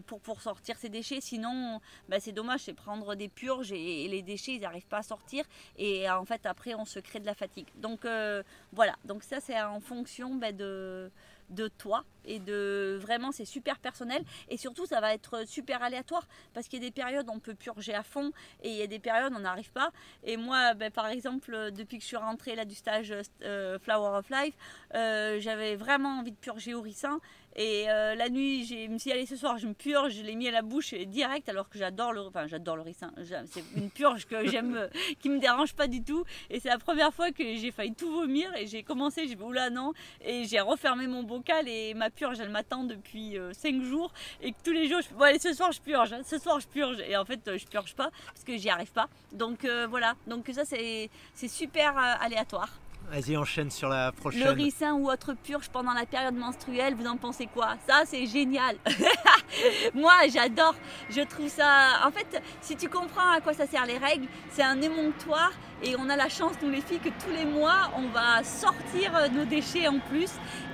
pour, 0.07 0.19
pour 0.19 0.41
sortir 0.41 0.75
ces 0.77 0.89
déchets. 0.89 1.21
Sinon, 1.21 1.79
ben, 2.09 2.19
c'est 2.19 2.31
dommage, 2.31 2.61
c'est 2.61 2.73
prendre 2.73 3.15
des 3.15 3.29
purges 3.29 3.71
et, 3.71 4.05
et 4.05 4.07
les 4.07 4.21
déchets, 4.21 4.53
ils 4.55 4.61
n'arrivent 4.61 4.87
pas 4.87 4.99
à 4.99 5.03
sortir. 5.03 5.45
Et 5.77 6.09
en 6.09 6.25
fait, 6.25 6.45
après, 6.45 6.73
on 6.75 6.85
se 6.85 6.99
crée 6.99 7.19
de 7.19 7.25
la 7.25 7.35
fatigue. 7.35 7.67
Donc 7.75 8.05
voilà, 8.73 8.95
donc 9.05 9.23
ça, 9.23 9.39
c'est 9.39 9.59
en 9.61 9.79
fonction 9.79 10.35
ben, 10.35 10.55
de, 10.55 11.11
de 11.51 11.67
toi 11.67 12.03
et 12.25 12.39
de 12.39 12.97
vraiment, 13.01 13.31
c'est 13.31 13.45
super 13.45 13.79
personnel. 13.79 14.23
Et 14.49 14.57
surtout, 14.57 14.85
ça 14.85 14.99
va 15.01 15.13
être 15.13 15.47
super 15.47 15.81
aléatoire 15.81 16.27
parce 16.53 16.67
qu'il 16.67 16.81
y 16.81 16.85
a 16.85 16.89
des 16.89 16.93
périodes 16.93 17.27
on 17.29 17.39
peut 17.39 17.55
purger 17.55 17.93
à 17.93 18.03
fond 18.03 18.31
et 18.61 18.69
il 18.69 18.75
y 18.75 18.81
a 18.81 18.87
des 18.87 18.99
périodes 18.99 19.33
on 19.35 19.39
n'arrive 19.39 19.71
pas. 19.71 19.91
Et 20.23 20.37
moi, 20.37 20.73
ben, 20.73 20.91
par 20.91 21.07
exemple, 21.07 21.71
depuis 21.71 21.97
que 21.97 22.03
je 22.03 22.07
suis 22.07 22.17
rentrée 22.17 22.55
là 22.55 22.65
du 22.65 22.75
stage 22.75 23.13
euh, 23.43 23.79
Flower 23.79 24.17
of 24.17 24.29
Life, 24.29 24.55
euh, 24.93 25.39
j'avais 25.39 25.75
vraiment 25.75 26.19
envie 26.19 26.31
de 26.31 26.37
purger 26.37 26.73
au 26.73 26.81
ricin. 26.81 27.19
Et 27.55 27.85
euh, 27.89 28.15
la 28.15 28.29
nuit, 28.29 28.65
je 28.65 28.87
me 28.87 28.97
suis 28.97 29.09
dit, 29.09 29.11
allez, 29.11 29.25
ce 29.25 29.35
soir, 29.35 29.57
je 29.57 29.67
me 29.67 29.73
purge, 29.73 30.13
je 30.13 30.21
l'ai 30.23 30.35
mis 30.35 30.47
à 30.47 30.51
la 30.51 30.61
bouche 30.61 30.93
direct, 30.93 31.49
alors 31.49 31.69
que 31.69 31.77
j'adore 31.77 32.13
le, 32.13 32.21
enfin, 32.21 32.45
le 32.47 32.81
ricin. 32.81 33.11
C'est 33.45 33.63
une 33.75 33.89
purge 33.89 34.25
que 34.25 34.47
j'aime, 34.47 34.75
euh, 34.75 34.87
qui 35.19 35.29
me 35.29 35.39
dérange 35.39 35.73
pas 35.73 35.87
du 35.87 36.03
tout. 36.03 36.23
Et 36.49 36.59
c'est 36.59 36.69
la 36.69 36.79
première 36.79 37.13
fois 37.13 37.31
que 37.31 37.43
j'ai 37.43 37.71
failli 37.71 37.93
tout 37.93 38.11
vomir 38.11 38.55
et 38.55 38.67
j'ai 38.67 38.83
commencé, 38.83 39.27
j'ai 39.27 39.35
fait, 39.35 39.43
oula, 39.43 39.69
non. 39.69 39.93
Et 40.23 40.45
j'ai 40.45 40.59
refermé 40.59 41.07
mon 41.07 41.23
bocal 41.23 41.67
et 41.67 41.93
ma 41.93 42.09
purge, 42.09 42.39
elle 42.39 42.49
m'attend 42.49 42.83
depuis 42.83 43.37
5 43.53 43.81
jours. 43.81 44.13
Et 44.41 44.53
tous 44.63 44.71
les 44.71 44.87
jours, 44.87 45.01
je 45.01 45.13
bon, 45.13 45.23
allez, 45.23 45.39
ce 45.39 45.53
soir, 45.53 45.71
je 45.71 45.81
purge, 45.81 46.13
hein, 46.13 46.21
ce 46.25 46.37
soir, 46.37 46.59
je 46.59 46.67
purge. 46.67 46.97
Et 47.07 47.15
en 47.17 47.25
fait, 47.25 47.47
euh, 47.47 47.57
je 47.57 47.65
purge 47.65 47.93
pas 47.95 48.09
parce 48.25 48.43
que 48.45 48.57
j'y 48.57 48.69
arrive 48.69 48.91
pas. 48.91 49.07
Donc 49.31 49.65
euh, 49.65 49.87
voilà, 49.87 50.15
donc 50.27 50.49
ça, 50.53 50.65
c'est 50.65 51.09
super 51.47 51.97
euh, 51.97 52.13
aléatoire. 52.19 52.69
Vas-y, 53.11 53.35
enchaîne 53.35 53.69
sur 53.69 53.89
la 53.89 54.13
prochaine. 54.13 54.45
Le 54.45 54.51
ricin 54.51 54.93
ou 54.93 55.11
autre 55.11 55.33
purge 55.33 55.67
pendant 55.67 55.91
la 55.91 56.05
période 56.05 56.33
menstruelle, 56.33 56.95
vous 56.95 57.07
en 57.07 57.17
pensez 57.17 57.45
quoi? 57.45 57.75
Ça, 57.85 58.03
c'est 58.05 58.25
génial. 58.25 58.77
Moi, 59.93 60.13
j'adore. 60.33 60.75
Je 61.09 61.19
trouve 61.21 61.49
ça. 61.49 62.07
En 62.07 62.11
fait, 62.11 62.41
si 62.61 62.77
tu 62.77 62.87
comprends 62.87 63.31
à 63.31 63.41
quoi 63.41 63.53
ça 63.53 63.67
sert 63.67 63.85
les 63.85 63.97
règles, 63.97 64.27
c'est 64.49 64.63
un 64.63 64.81
émonctoire 64.81 65.51
et 65.83 65.97
on 65.97 66.09
a 66.09 66.15
la 66.15 66.29
chance, 66.29 66.53
nous 66.63 66.69
les 66.69 66.79
filles, 66.79 66.99
que 66.99 67.09
tous 67.09 67.31
les 67.35 67.43
mois, 67.43 67.91
on 67.97 68.07
va 68.09 68.45
sortir 68.45 69.11
nos 69.33 69.43
déchets 69.43 69.89
en 69.89 69.99
plus 69.99 70.29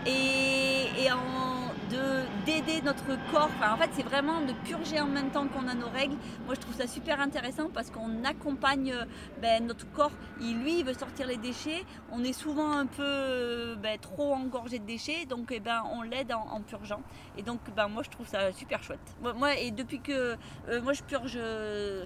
et, 0.06 0.86
et 1.00 1.12
en 1.12 1.67
de 1.89 2.17
d'aider 2.45 2.82
notre 2.82 3.06
corps. 3.32 3.50
Enfin, 3.58 3.73
en 3.73 3.78
fait, 3.78 3.89
c'est 3.93 4.04
vraiment 4.04 4.41
de 4.41 4.54
purger 4.65 5.00
en 5.00 5.08
même 5.08 5.32
temps 5.32 5.47
qu'on 5.47 5.67
a 5.67 5.73
nos 5.73 5.89
règles. 5.89 6.15
Moi, 6.45 6.56
je 6.56 6.62
trouve 6.62 6.76
ça 6.76 6.88
super 6.88 7.19
intéressant 7.19 7.69
parce 7.73 7.89
qu'on 7.89 8.23
accompagne 8.23 8.93
euh, 8.93 9.06
ben, 9.41 9.65
notre 9.65 9.89
corps. 9.91 10.12
Il, 10.39 10.60
lui, 10.60 10.80
il 10.80 10.86
veut 10.86 10.93
sortir 10.93 11.28
les 11.28 11.38
déchets. 11.38 11.84
On 12.12 12.23
est 12.23 12.34
souvent 12.34 12.71
un 12.71 12.86
peu 12.86 13.04
euh, 13.04 13.76
ben, 13.76 13.97
trop 14.00 14.34
engorgé 14.34 14.80
de 14.80 14.86
déchets, 14.86 15.26
donc 15.26 15.50
eh 15.52 15.60
ben, 15.60 15.84
on 15.91 16.02
l'aide 16.04 16.32
en, 16.32 16.62
purgeant. 16.62 17.02
Et 17.38 17.43
donc, 17.43 17.60
ben, 17.76 17.88
moi, 17.88 18.04
je 18.04 18.10
trouve 18.10 18.28
ça 18.28 18.52
super 18.54 18.82
chouette. 18.84 19.00
Moi, 19.21 19.58
et 19.58 19.71
depuis 19.71 20.00
que 20.00 20.38
euh, 20.69 20.82
moi, 20.82 20.93
je 20.93 21.04
purge 21.04 21.38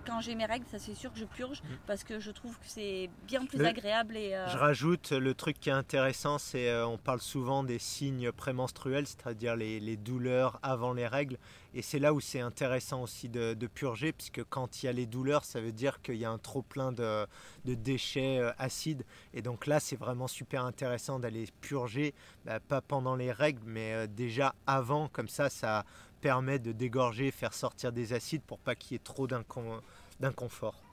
quand 0.06 0.22
j'ai 0.22 0.36
mes 0.36 0.46
règles, 0.46 0.66
ça 0.72 0.80
c'est 0.80 0.96
sûr 0.96 1.14
que 1.14 1.20
je 1.20 1.26
purge 1.26 1.62
mm. 1.62 1.68
parce 1.88 2.04
que 2.04 2.20
je 2.20 2.32
trouve 2.32 2.54
que 2.58 2.66
c'est 2.66 3.10
bien 3.28 3.46
plus 3.46 3.64
agréable. 3.64 4.18
Et, 4.18 4.36
Je 4.48 4.58
rajoute 4.58 5.12
le 5.12 5.34
truc 5.34 5.60
qui 5.60 5.70
est 5.70 5.74
intéressant, 5.74 6.38
c'est 6.38 6.74
on 6.84 6.98
parle 6.98 7.22
souvent 7.22 7.64
des 7.64 7.80
signes 7.80 8.32
prémenstruels, 8.32 9.08
c'est-à-dire 9.08 9.56
les, 9.56 9.71
douleurs 9.98 10.60
avant 10.64 10.94
les 10.94 11.08
règles. 11.08 11.38
Et 11.74 11.82
c'est 11.82 12.00
là 12.00 12.14
où 12.14 12.20
c'est 12.20 12.40
intéressant 12.40 13.04
aussi 13.04 13.30
de, 13.30 13.68
purger, 13.68 14.12
puisque 14.12 14.44
quand 14.44 14.84
il 14.84 14.88
y 14.88 14.90
a 14.90 14.92
les 14.92 15.06
douleurs, 15.06 15.46
ça 15.46 15.62
veut 15.62 15.72
dire 15.72 16.02
qu'il 16.02 16.16
y 16.16 16.26
a 16.26 16.30
un 16.30 16.38
trop 16.38 16.62
plein 16.62 16.92
de, 16.92 17.28
déchets 17.66 18.40
euh, 18.40 18.52
acides. 18.58 19.06
Et 19.34 19.42
donc 19.42 19.68
là, 19.68 19.80
c'est 19.80 19.96
vraiment 19.96 20.28
super 20.28 20.66
intéressant 20.66 21.20
d'aller 21.20 21.48
purger, 21.62 22.14
bah, 22.46 22.60
pas 22.60 22.82
pendant 22.82 23.16
les 23.16 23.32
règles, 23.32 23.62
mais 23.66 23.94
euh, 23.94 24.08
déjà 24.08 24.54
avant, 24.68 25.08
comme 25.08 25.30
ça, 25.30 25.50
ça 25.50 25.86
permet 26.20 26.60
de 26.60 26.72
dégorger, 26.72 27.32
faire 27.32 27.54
sortir 27.54 27.92
des 27.92 28.14
acides 28.14 28.44
pour 28.44 28.60
pas 28.60 28.76
qu'il 28.76 28.94
y 28.94 28.96
ait 28.96 29.00
trop 29.00 29.28
d'inconfort. 29.28 30.84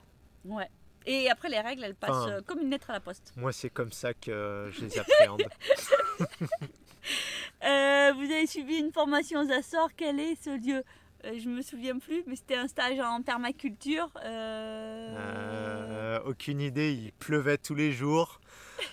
Ouais. 0.44 0.68
Et 1.06 1.30
après, 1.30 1.48
les 1.48 1.60
règles, 1.60 1.84
elles 1.84 1.94
passent 1.94 2.28
euh, 2.28 2.40
comme 2.46 2.60
une 2.60 2.70
lettre 2.70 2.90
à 2.90 2.92
la 2.92 3.00
poste. 3.00 3.32
Moi, 3.36 3.52
c'est 3.52 3.70
comme 3.70 3.92
ça 3.92 4.12
que 4.14 4.70
je 4.72 4.84
les 4.84 4.98
appréhende. 4.98 5.42
Euh, 7.64 8.12
vous 8.14 8.24
avez 8.24 8.46
suivi 8.46 8.76
une 8.76 8.92
formation 8.92 9.40
aux 9.40 9.50
Açores. 9.50 9.90
Quel 9.96 10.20
est 10.20 10.42
ce 10.42 10.50
lieu 10.50 10.82
euh, 11.24 11.38
Je 11.38 11.48
me 11.48 11.62
souviens 11.62 11.98
plus, 11.98 12.22
mais 12.26 12.36
c'était 12.36 12.56
un 12.56 12.68
stage 12.68 12.98
en 13.00 13.22
permaculture. 13.22 14.10
aucune 16.26 16.60
idée. 16.60 16.92
Il 16.92 17.12
pleuvait 17.12 17.58
tous 17.58 17.74
les 17.74 17.92
jours. 17.92 18.40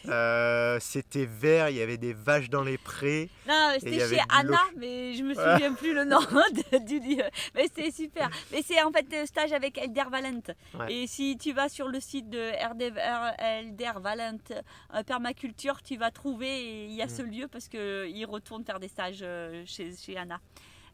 Euh, 0.08 0.78
c'était 0.80 1.26
vert, 1.26 1.69
il 1.69 1.78
y 1.78 1.82
avait 1.82 1.98
des 1.98 2.13
vaches 2.13 2.50
dans 2.50 2.63
les 2.63 2.78
prés. 2.78 3.30
Non, 3.48 3.71
c'était 3.80 4.08
chez 4.08 4.21
Anna, 4.30 4.60
mais 4.78 5.13
je 5.13 5.24
me 5.24 5.34
souviens 5.34 5.74
plus 5.74 5.93
le 5.93 6.06
nom 6.06 6.19
du 6.86 7.00
lieu. 7.00 7.24
Mais 7.56 7.63
c'était 7.63 7.91
super. 7.91 8.30
Mais 8.52 8.62
c'est 8.62 8.82
en 8.82 8.91
fait 8.91 9.06
le 9.12 9.26
stage 9.26 9.52
avec 9.52 9.78
Elder 9.78 10.06
Valent. 10.10 10.41
Et 10.89 11.08
si 11.08 11.38
tu 11.38 11.54
vas 11.54 11.69
sur 11.69 11.88
le 11.88 12.00
site 12.00 12.30
de 12.30 12.39
Elder 12.39 13.93
Valent 14.00 14.38
euh, 14.52 15.04
Permaculture, 15.04 15.82
tu 15.82 15.98
vas 15.98 16.12
trouver, 16.12 16.86
il 16.86 16.93
y 16.93 17.02
a 17.02 17.08
ce 17.08 17.21
mm. 17.21 17.32
lieu 17.32 17.48
parce 17.48 17.67
qu'il 17.67 18.26
retourne 18.26 18.63
faire 18.63 18.80
des 18.80 18.88
stages 18.88 19.19
euh, 19.21 19.63
chez, 19.65 19.95
chez 19.95 20.17
Anna. 20.17 20.39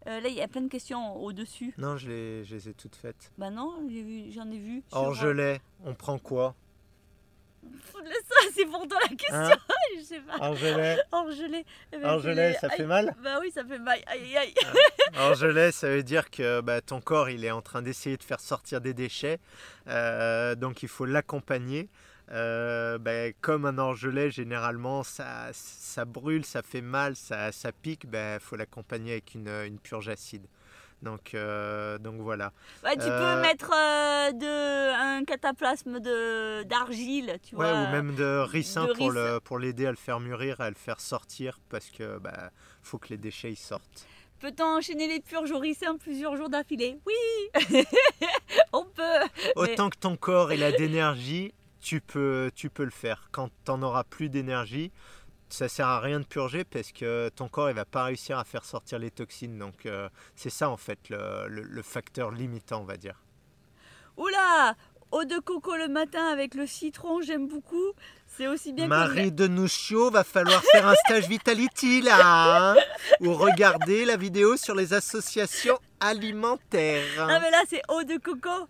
là, 0.05 0.27
il 0.27 0.33
y 0.33 0.41
a 0.41 0.47
plein 0.47 0.61
de 0.61 0.69
questions 0.69 1.15
au-dessus. 1.17 1.73
Non, 1.77 1.97
je 1.97 2.09
les, 2.09 2.45
je 2.45 2.55
les, 2.55 2.69
ai 2.69 2.73
toutes 2.73 2.95
faites. 2.95 3.31
Bah 3.37 3.49
non, 3.49 3.73
j'en 4.29 4.49
ai, 4.49 4.57
vu. 4.57 4.83
Orgelet, 4.91 5.61
on 5.85 5.93
prend 5.93 6.17
quoi? 6.17 6.55
C'est 8.55 8.65
pour 8.65 8.87
toi 8.87 8.97
la 9.01 9.15
question. 9.15 9.37
Hein 9.71 9.97
je 9.97 10.03
sais 10.03 10.19
pas. 10.19 10.35
Eh 11.93 11.97
ben, 11.97 12.09
ça 12.59 12.69
fait 12.69 12.85
mal 12.85 13.15
Bah 13.23 13.37
oui, 13.41 13.51
ça 13.51 13.63
fait 13.63 13.79
mal. 13.79 13.99
Aïe, 14.07 14.37
aïe. 14.37 14.53
Orgelet, 15.17 15.71
ça 15.71 15.89
veut 15.89 16.03
dire 16.03 16.29
que 16.29 16.61
bah, 16.61 16.81
ton 16.81 17.01
corps, 17.01 17.29
il 17.29 17.45
est 17.45 17.51
en 17.51 17.61
train 17.61 17.81
d'essayer 17.81 18.17
de 18.17 18.23
faire 18.23 18.39
sortir 18.39 18.81
des 18.81 18.93
déchets. 18.93 19.39
Euh, 19.87 20.55
donc 20.55 20.83
il 20.83 20.89
faut 20.89 21.05
l'accompagner. 21.05 21.89
Euh, 22.31 22.97
bah, 22.97 23.31
comme 23.41 23.65
un 23.65 23.77
orgelet, 23.77 24.31
généralement, 24.31 25.03
ça, 25.03 25.49
ça 25.53 26.05
brûle, 26.05 26.45
ça 26.45 26.61
fait 26.61 26.81
mal, 26.81 27.15
ça, 27.15 27.51
ça 27.51 27.71
pique. 27.71 28.05
Il 28.05 28.09
bah, 28.09 28.39
faut 28.39 28.55
l'accompagner 28.55 29.13
avec 29.13 29.35
une, 29.35 29.49
une 29.49 29.79
purge 29.79 30.09
acide. 30.09 30.45
Donc, 31.01 31.33
euh, 31.33 31.97
donc 31.97 32.21
voilà. 32.21 32.53
tu 32.83 32.99
peux 32.99 33.09
euh, 33.09 33.41
mettre 33.41 33.71
euh, 33.75 34.31
de, 34.31 34.93
un 34.93 35.23
cataplasme 35.23 35.99
de, 35.99 36.63
d'argile, 36.63 37.39
tu 37.41 37.55
vois. 37.55 37.73
ou 37.73 37.91
même 37.91 38.13
de 38.13 38.39
ricin, 38.39 38.87
pour, 38.95 39.11
le, 39.11 39.39
pour 39.39 39.57
l'aider 39.57 39.87
à 39.87 39.91
le 39.91 39.97
faire 39.97 40.19
mûrir, 40.19 40.61
à 40.61 40.69
le 40.69 40.75
faire 40.75 40.99
sortir, 40.99 41.59
parce 41.69 41.89
que 41.89 42.19
bah, 42.19 42.51
faut 42.83 42.99
que 42.99 43.09
les 43.09 43.17
déchets 43.17 43.55
sortent. 43.55 44.05
Peut-on 44.39 44.77
enchaîner 44.77 45.07
les 45.07 45.19
purges 45.19 45.51
au 45.51 45.59
ricin 45.59 45.97
plusieurs 45.97 46.35
jours 46.35 46.49
d'affilée? 46.49 46.99
Oui 47.05 47.83
On 48.73 48.85
peut 48.85 49.27
Autant 49.55 49.89
que 49.89 49.97
ton 49.97 50.17
corps 50.17 50.51
il 50.51 50.63
a 50.63 50.71
d'énergie, 50.71 51.53
tu 51.79 52.01
peux, 52.01 52.51
tu 52.55 52.69
peux 52.69 52.83
le 52.83 52.91
faire. 52.91 53.29
Quand 53.31 53.49
tu 53.49 53.71
n'en 53.71 53.81
auras 53.81 54.03
plus 54.03 54.29
d'énergie, 54.29 54.91
ça 55.53 55.67
sert 55.67 55.87
à 55.87 55.99
rien 55.99 56.19
de 56.19 56.25
purger 56.25 56.63
parce 56.63 56.91
que 56.91 57.29
ton 57.29 57.47
corps 57.47 57.69
il 57.69 57.75
va 57.75 57.85
pas 57.85 58.05
réussir 58.05 58.37
à 58.37 58.43
faire 58.43 58.65
sortir 58.65 58.99
les 58.99 59.11
toxines. 59.11 59.57
Donc 59.57 59.85
euh, 59.85 60.09
c'est 60.35 60.49
ça 60.49 60.69
en 60.69 60.77
fait 60.77 60.99
le, 61.09 61.81
facteur 61.83 62.31
limitant 62.31 62.81
on 62.81 62.85
va 62.85 62.97
dire. 62.97 63.21
Oula 64.17 64.75
Eau 65.11 65.25
de 65.25 65.39
coco 65.39 65.75
le 65.75 65.89
matin 65.89 66.27
avec 66.27 66.55
le 66.55 66.65
citron, 66.65 67.19
j'aime 67.21 67.49
beaucoup. 67.49 67.91
C'est 68.27 68.47
aussi 68.47 68.71
bien 68.71 68.87
Marie 68.87 69.33
de 69.33 69.45
Nouchio, 69.45 70.09
va 70.09 70.23
falloir 70.23 70.63
faire 70.63 70.87
un 70.87 70.95
stage 71.05 71.27
Vitality 71.27 72.01
là 72.01 72.71
hein 72.71 72.75
Ou 73.19 73.33
regarder 73.33 74.05
la 74.05 74.15
vidéo 74.15 74.55
sur 74.55 74.73
les 74.73 74.93
associations 74.93 75.77
alimentaires. 75.99 77.03
Ah 77.19 77.39
mais 77.41 77.51
là 77.51 77.61
c'est 77.67 77.81
eau 77.89 78.03
de 78.03 78.15
coco 78.17 78.67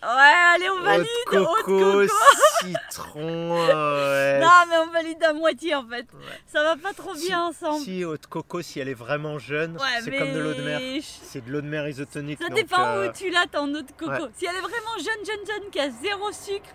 Ouais, 0.00 0.54
allez, 0.54 0.70
on 0.70 0.80
valide. 0.80 1.06
Eau 1.32 1.32
de 1.32 1.62
coco, 1.62 2.02
citron. 2.60 3.66
Ouais. 3.66 4.38
Non, 4.40 4.48
mais 4.68 4.76
on 4.78 4.92
valide 4.92 5.22
à 5.24 5.32
moitié 5.32 5.74
en 5.74 5.84
fait. 5.88 6.06
Ça 6.46 6.62
va 6.62 6.76
pas 6.76 6.92
trop 6.92 7.14
bien 7.14 7.46
ensemble. 7.46 7.82
Si, 7.84 8.04
eau 8.04 8.16
de 8.16 8.26
coco, 8.26 8.62
si 8.62 8.78
elle 8.78 8.88
est 8.88 8.94
vraiment 8.94 9.40
jeune, 9.40 9.76
c'est 10.04 10.16
comme 10.16 10.32
de 10.32 10.38
l'eau 10.38 10.54
de 10.54 10.62
mer. 10.62 11.02
C'est 11.02 11.44
de 11.44 11.50
l'eau 11.50 11.60
de 11.60 11.66
mer 11.66 11.88
isotonique. 11.88 12.38
Ça 12.40 12.48
dépend 12.48 12.94
où 12.94 12.98
euh, 12.98 13.12
tu 13.12 13.28
l'as 13.30 13.46
ton 13.50 13.64
eau 13.74 13.82
de 13.82 13.92
coco. 13.98 14.28
Si 14.36 14.46
elle 14.46 14.54
est 14.54 14.60
vraiment 14.60 14.96
jeune, 14.98 15.26
jeune, 15.26 15.46
jeune, 15.46 15.70
qui 15.70 15.80
a 15.80 15.90
zéro 15.90 16.30
sucre, 16.30 16.70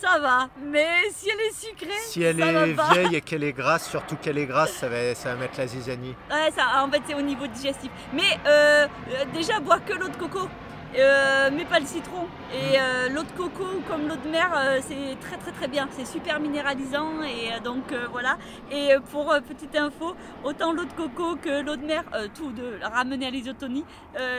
ça 0.00 0.18
va. 0.18 0.48
Mais 0.60 1.10
si 1.12 1.28
elle 1.30 1.40
est 1.40 1.54
sucrée, 1.54 2.00
si 2.06 2.22
elle 2.22 2.40
est 2.40 2.72
vieille 2.92 3.16
et 3.16 3.20
qu'elle 3.24 3.44
est 3.44 3.52
grasse, 3.52 3.88
surtout 3.88 4.16
qu'elle 4.16 4.38
est 4.38 4.46
grasse, 4.46 4.72
ça 4.72 4.88
va, 4.88 5.14
ça 5.14 5.30
va 5.30 5.36
mettre 5.36 5.58
la 5.58 5.68
zizanie. 5.68 6.16
Ouais, 6.28 6.50
ça, 6.50 6.82
en 6.82 6.90
fait, 6.90 7.02
c'est 7.06 7.14
au 7.14 7.22
niveau 7.22 7.46
digestif. 7.46 7.90
Mais 8.12 8.38
euh, 8.46 8.88
euh 9.12 9.24
déjà, 9.32 9.60
bois 9.60 9.78
que 9.78 9.92
l'eau 9.92 10.08
de 10.08 10.16
coco. 10.16 10.48
Euh, 10.96 11.50
mais 11.52 11.64
pas 11.64 11.80
le 11.80 11.86
citron. 11.86 12.26
Et 12.52 12.78
euh, 12.78 13.08
l'eau 13.08 13.22
de 13.22 13.32
coco 13.32 13.64
comme 13.88 14.06
l'eau 14.06 14.16
de 14.16 14.28
mer, 14.28 14.52
euh, 14.54 14.78
c'est 14.80 15.18
très 15.20 15.36
très 15.38 15.52
très 15.52 15.68
bien. 15.68 15.88
C'est 15.90 16.04
super 16.04 16.38
minéralisant 16.38 17.22
et 17.22 17.60
donc 17.60 17.92
voilà. 18.10 18.38
Et 18.70 18.92
pour 19.10 19.34
petite 19.46 19.74
info, 19.76 20.14
autant 20.44 20.72
l'eau 20.72 20.84
de 20.84 20.92
coco 20.92 21.36
que 21.36 21.62
l'eau 21.62 21.76
de 21.76 21.84
mer, 21.84 22.04
tout 22.34 22.52
de 22.52 22.78
ramener 22.82 23.26
à 23.26 23.30
l'isotonie, 23.30 23.84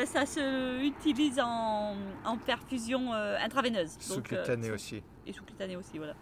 ça 0.06 0.26
se 0.26 0.82
utilise 0.82 1.39
en, 1.39 1.96
perfusion 2.46 3.13
intraveineuse. 3.13 3.96
Sous-cutanée 4.00 4.72
aussi. 4.72 5.04
Et 5.28 5.34
sous-cutanée 5.34 5.76
aussi, 5.76 5.98
voilà. 5.98 6.13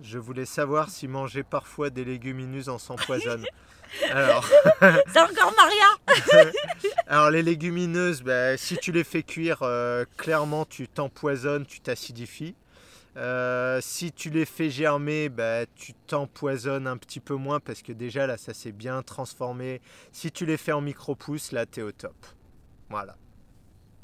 Je 0.00 0.18
voulais 0.18 0.44
savoir 0.44 0.90
si 0.90 1.08
manger 1.08 1.42
parfois 1.42 1.88
des 1.88 2.04
légumineuses 2.04 2.68
en 2.68 2.78
s'empoisonne. 2.78 3.44
Alors. 4.10 4.48
C'est 4.80 5.20
encore 5.20 5.54
Maria 5.56 6.50
Alors, 7.06 7.30
les 7.30 7.42
légumineuses, 7.42 8.22
bah, 8.22 8.56
si 8.56 8.76
tu 8.76 8.92
les 8.92 9.04
fais 9.04 9.22
cuire, 9.22 9.58
euh, 9.62 10.04
clairement, 10.16 10.64
tu 10.64 10.88
t'empoisonnes, 10.88 11.66
tu 11.66 11.80
t'acidifies. 11.80 12.54
Euh, 13.16 13.78
si 13.80 14.12
tu 14.12 14.30
les 14.30 14.44
fais 14.44 14.70
germer, 14.70 15.28
bah, 15.28 15.66
tu 15.76 15.92
t'empoisonnes 15.94 16.86
un 16.86 16.96
petit 16.96 17.20
peu 17.20 17.34
moins 17.34 17.60
parce 17.60 17.82
que 17.82 17.92
déjà 17.92 18.26
là, 18.26 18.36
ça 18.36 18.54
s'est 18.54 18.72
bien 18.72 19.02
transformé. 19.02 19.80
Si 20.12 20.32
tu 20.32 20.46
les 20.46 20.56
fais 20.56 20.72
en 20.72 20.80
micro-pousses, 20.80 21.52
là, 21.52 21.64
t'es 21.66 21.82
au 21.82 21.92
top. 21.92 22.14
Voilà. 22.90 23.16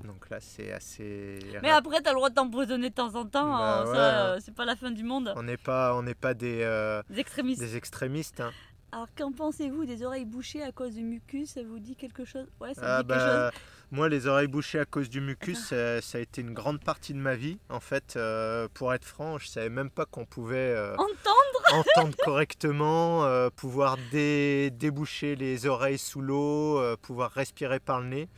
Donc 0.05 0.31
là, 0.31 0.38
c'est 0.40 0.72
assez. 0.72 1.38
Mais 1.62 1.70
après, 1.70 2.00
t'as 2.00 2.11
le 2.11 2.16
droit 2.16 2.31
de 2.31 2.35
t'empoisonner 2.35 2.90
de 2.90 2.94
temps 2.94 3.14
en 3.14 3.26
temps. 3.26 3.50
Bah 3.50 3.83
hein, 3.83 3.87
ça, 3.92 4.40
c'est 4.40 4.55
pas 4.55 4.64
la 4.64 4.76
fin 4.76 4.90
du 4.90 5.05
monde. 5.05 5.33
On 5.37 5.42
n'est 5.42 5.57
pas, 5.57 5.94
on 5.94 6.03
n'est 6.03 6.14
pas 6.14 6.35
des, 6.35 6.61
euh, 6.62 7.03
des 7.11 7.20
extrémistes. 7.20 7.61
Des 7.61 7.76
extrémistes 7.76 8.40
hein. 8.40 8.53
Alors 8.92 9.09
qu'en 9.16 9.31
pensez-vous 9.31 9.85
des 9.85 10.03
oreilles 10.03 10.24
bouchées 10.24 10.62
à 10.62 10.72
cause 10.72 10.94
du 10.94 11.05
mucus? 11.05 11.50
Ça 11.50 11.62
vous 11.62 11.79
dit 11.79 11.94
quelque 11.94 12.24
chose? 12.24 12.46
Ouais, 12.61 12.74
ça 12.74 12.81
ah 12.98 13.03
dit 13.03 13.09
quelque 13.09 13.18
bah, 13.18 13.50
chose? 13.53 13.61
Moi, 13.92 14.09
les 14.09 14.29
oreilles 14.29 14.46
bouchées 14.46 14.79
à 14.79 14.85
cause 14.85 15.09
du 15.09 15.20
mucus, 15.20 15.72
ah. 15.72 16.00
ça, 16.00 16.18
a 16.18 16.20
été 16.20 16.40
une 16.40 16.55
grande 16.55 16.81
partie 16.83 17.12
de 17.12 17.18
ma 17.18 17.35
vie. 17.35 17.59
En 17.68 17.81
fait, 17.81 18.14
euh, 18.16 18.68
pour 18.72 18.94
être 18.94 19.05
franc, 19.05 19.38
je 19.38 19.48
savais 19.48 19.68
même 19.68 19.90
pas 19.90 20.07
qu'on 20.07 20.24
pouvait 20.24 20.57
euh, 20.57 20.94
entendre, 20.94 21.85
entendre 21.96 22.16
correctement, 22.18 23.24
euh, 23.24 23.50
pouvoir 23.50 23.96
déboucher 24.12 25.35
les 25.35 25.66
oreilles 25.66 25.98
sous 25.98 26.20
l'eau, 26.20 26.81
pouvoir 27.03 27.33
respirer 27.33 27.81
par 27.81 28.00
le 28.00 28.07
nez. 28.07 28.29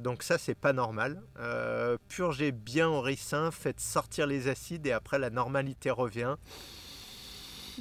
donc 0.00 0.22
ça 0.22 0.38
c'est 0.38 0.54
pas 0.54 0.72
normal. 0.72 1.20
purgez 2.08 2.52
bien 2.52 2.88
au 2.88 3.00
ricin, 3.00 3.50
faites 3.50 3.80
sortir 3.80 4.28
les 4.28 4.46
acides 4.46 4.86
et 4.86 4.92
après 4.92 5.18
la 5.18 5.30
normalité 5.30 5.90
revient. 5.90 6.36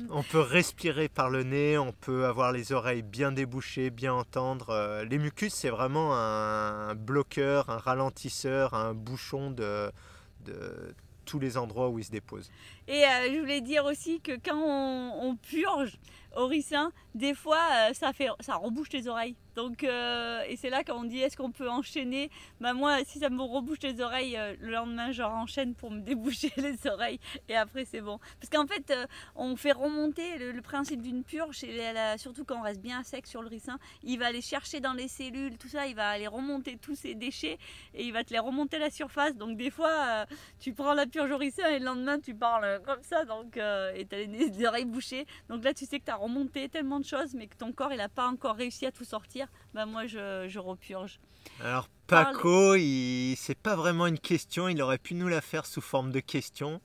On 0.09 0.23
peut 0.23 0.39
respirer 0.39 1.09
par 1.09 1.29
le 1.29 1.43
nez, 1.43 1.77
on 1.77 1.91
peut 1.91 2.25
avoir 2.25 2.51
les 2.51 2.71
oreilles 2.71 3.01
bien 3.01 3.31
débouchées, 3.31 3.89
bien 3.89 4.13
entendre. 4.13 4.69
Euh, 4.69 5.05
les 5.05 5.17
mucus, 5.17 5.53
c'est 5.53 5.69
vraiment 5.69 6.15
un 6.15 6.95
bloqueur, 6.95 7.69
un 7.69 7.77
ralentisseur, 7.77 8.73
un 8.73 8.93
bouchon 8.93 9.51
de, 9.51 9.91
tous 11.25 11.39
les 11.39 11.57
endroits 11.57 11.89
où 11.89 11.99
ils 11.99 12.05
se 12.05 12.11
déposent. 12.11 12.49
Et 12.87 13.03
euh, 13.05 13.33
je 13.33 13.39
voulais 13.39 13.61
dire 13.61 13.85
aussi 13.85 14.19
que 14.21 14.33
quand 14.33 14.57
on, 14.57 15.35
purge 15.37 15.97
au 16.35 16.47
ricin, 16.47 16.91
des 17.15 17.33
fois 17.33 17.61
euh, 17.71 17.93
ça 17.93 18.13
fait 18.13 18.27
ça 18.39 18.55
rebouche 18.55 18.91
les 18.91 19.07
oreilles. 19.07 19.35
Donc 19.55 19.83
euh, 19.83 20.41
et 20.47 20.55
c'est 20.55 20.69
là 20.69 20.83
quand 20.83 20.97
on 20.99 21.03
dit 21.03 21.19
est-ce 21.19 21.37
qu'on 21.37 21.51
peut 21.51 21.69
enchaîner? 21.69 22.29
Bah 22.59 22.73
moi 22.73 23.03
si 23.05 23.19
ça 23.19 23.29
me 23.29 23.41
rebouche 23.41 23.79
les 23.83 24.01
oreilles 24.01 24.35
euh, 24.37 24.55
le 24.59 24.71
lendemain 24.71 25.11
je 25.11 25.21
enchaîne 25.21 25.75
pour 25.75 25.91
me 25.91 25.99
déboucher 26.01 26.51
les 26.57 26.87
oreilles 26.87 27.19
et 27.49 27.55
après 27.55 27.85
c'est 27.85 28.01
bon. 28.01 28.19
Parce 28.39 28.49
qu'en 28.49 28.65
fait 28.65 28.89
euh, 28.91 29.05
on 29.35 29.55
fait 29.55 29.71
remonter 29.71 30.37
le, 30.37 30.61
principe 30.61 31.01
d'une 31.01 31.23
purge 31.23 31.65
surtout 32.17 32.45
quand 32.45 32.57
on 32.57 32.61
reste 32.61 32.81
bien 32.81 33.03
sec 33.03 33.27
sur 33.27 33.41
le 33.41 33.49
ricin, 33.49 33.77
il 34.01 34.17
va 34.17 34.27
aller 34.27 34.41
chercher 34.41 34.79
dans 34.79 34.93
les 34.93 35.07
cellules 35.07 35.57
tout 35.57 35.67
ça, 35.67 35.87
il 35.87 35.95
va 35.95 36.09
aller 36.09 36.27
remonter 36.27 36.77
tous 36.77 36.95
ces 36.95 37.15
déchets 37.15 37.57
et 37.93 38.05
il 38.05 38.13
va 38.13 38.23
te 38.23 38.31
les 38.31 38.39
remonter 38.39 38.77
à 38.77 38.79
la 38.79 38.89
surface. 38.89 39.35
Donc 39.35 39.57
des 39.57 39.69
fois 39.69 40.25
tu 40.59 40.73
prends 40.73 40.93
la 40.93 41.05
purge 41.05 41.31
au 41.31 41.37
ricin 41.37 41.67
et 41.67 41.79
le 41.79 41.85
lendemain 41.85 42.19
tu 42.19 42.33
parles 42.33 42.81
comme 42.85 43.03
ça 43.03 43.25
donc 43.25 43.57
et 43.57 44.05
t'as 44.05 44.17
les, 44.17 44.27
les 44.27 44.65
oreilles 44.65 44.85
bouchées. 44.85 45.25
Donc 45.49 45.63
là 45.63 45.73
tu 45.73 45.85
sais 45.85 45.99
que 45.99 46.05
tu 46.05 46.11
as 46.11 46.15
remonté 46.15 46.69
tellement 46.69 46.99
de 46.99 47.05
choses 47.05 47.35
mais 47.35 47.47
que 47.47 47.57
ton 47.57 47.71
corps 47.71 47.91
il 47.91 47.97
n'a 47.97 48.09
pas 48.09 48.27
encore 48.27 48.55
réussi 48.55 48.85
à 48.85 48.91
tout 48.91 49.03
sortir. 49.03 49.42
Bah 49.73 49.85
moi 49.85 50.07
je, 50.07 50.47
je 50.47 50.59
repurge. 50.59 51.19
Alors 51.61 51.87
Paco, 52.07 52.75
il... 52.75 53.35
c'est 53.37 53.57
pas 53.57 53.75
vraiment 53.75 54.07
une 54.07 54.19
question, 54.19 54.67
il 54.67 54.81
aurait 54.81 54.97
pu 54.97 55.15
nous 55.15 55.27
la 55.27 55.41
faire 55.41 55.65
sous 55.65 55.81
forme 55.81 56.11
de 56.11 56.19
question. 56.19 56.81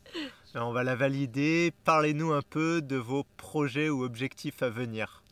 Euh, 0.56 0.60
On 0.60 0.72
va 0.72 0.82
la 0.84 0.94
valider. 0.94 1.72
Parlez-nous 1.84 2.32
un 2.32 2.42
peu 2.42 2.80
de 2.80 2.96
vos 2.96 3.24
projets 3.36 3.88
ou 3.88 4.04
objectifs 4.04 4.62
à 4.62 4.70
venir. 4.70 5.22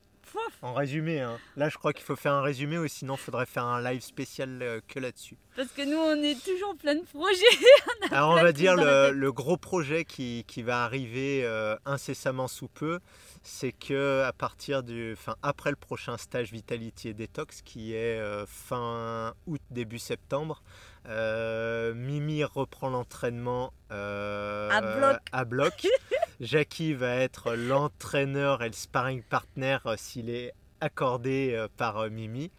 En 0.62 0.74
résumé, 0.74 1.20
hein. 1.20 1.38
là 1.56 1.68
je 1.68 1.76
crois 1.78 1.92
qu'il 1.92 2.04
faut 2.04 2.16
faire 2.16 2.32
un 2.32 2.42
résumé 2.42 2.78
ou 2.78 2.86
sinon 2.88 3.14
il 3.14 3.20
faudrait 3.20 3.46
faire 3.46 3.64
un 3.64 3.80
live 3.80 4.02
spécial 4.02 4.58
euh, 4.62 4.80
que 4.86 4.98
là-dessus. 4.98 5.38
Parce 5.54 5.68
que 5.68 5.82
nous 5.82 5.96
on 5.96 6.22
est 6.22 6.38
toujours 6.44 6.76
plein 6.76 6.94
de 6.94 7.04
projets. 7.04 7.44
Alors 8.10 8.30
on 8.30 8.42
va 8.42 8.52
dire 8.52 8.74
le 8.76 9.30
gros 9.30 9.56
projet 9.56 10.04
qui, 10.04 10.44
qui 10.46 10.62
va 10.62 10.84
arriver 10.84 11.42
euh, 11.44 11.76
incessamment 11.86 12.48
sous 12.48 12.68
peu, 12.68 13.00
c'est 13.46 13.70
que 13.70 14.24
à 14.24 14.32
partir 14.32 14.82
du, 14.82 15.12
enfin 15.12 15.37
après 15.42 15.70
le 15.70 15.76
prochain 15.76 16.16
stage 16.16 16.52
Vitality 16.52 17.11
et 17.11 17.14
Detox 17.14 17.62
qui 17.62 17.94
est 17.94 18.18
euh, 18.18 18.44
fin 18.44 19.35
août 19.46 19.61
début 19.70 20.00
septembre, 20.00 20.62
euh, 21.06 21.94
Mimi 21.94 22.42
reprend 22.42 22.90
l'entraînement 22.90 23.72
euh, 23.92 24.68
À 24.70 24.80
bloc. 24.80 25.18
à 25.30 25.44
bloc. 25.44 25.87
Jackie 26.40 26.92
va 26.92 27.14
être 27.14 27.54
l'entraîneur 27.54 28.62
et 28.62 28.66
le 28.66 28.74
sparring 28.74 29.22
partner 29.22 29.78
s'il 29.96 30.28
est 30.28 30.52
accordé 30.80 31.66
par 31.76 32.11
Mimi. 32.11 32.50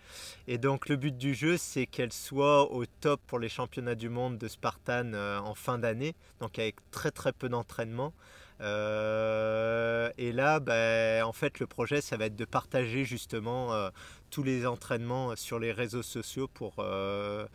Et 0.48 0.58
donc 0.58 0.88
le 0.88 0.96
but 0.96 1.16
du 1.16 1.36
jeu, 1.36 1.58
c'est 1.58 1.86
qu'elle 1.86 2.14
soit 2.14 2.72
au 2.72 2.86
top 2.86 3.22
pour 3.28 3.40
les 3.40 3.50
championnats 3.50 3.94
du 3.94 4.10
monde 4.10 4.38
de 4.38 4.48
Spartan 4.48 5.14
en 5.14 5.54
fin 5.54 5.78
d'année, 5.78 6.16
donc 6.40 6.58
avec 6.58 6.78
très 6.90 7.12
très 7.12 7.34
peu 7.34 7.50
d'entraînement. 7.50 8.14
Euh, 8.62 10.10
et 10.18 10.32
là, 10.32 10.60
ben, 10.60 11.24
en 11.24 11.34
fait, 11.34 11.60
le 11.60 11.68
projet, 11.68 12.02
ça 12.02 12.18
va 12.18 12.26
être 12.26 12.36
de 12.36 12.46
partager 12.46 13.06
justement 13.06 13.74
euh, 13.74 13.90
tous 14.30 14.44
les 14.44 14.66
entraînements 14.66 15.36
sur 15.36 15.60
les 15.60 15.72
réseaux 15.72 16.04
sociaux 16.04 16.48
pour, 16.48 16.76
euh, 16.80 17.46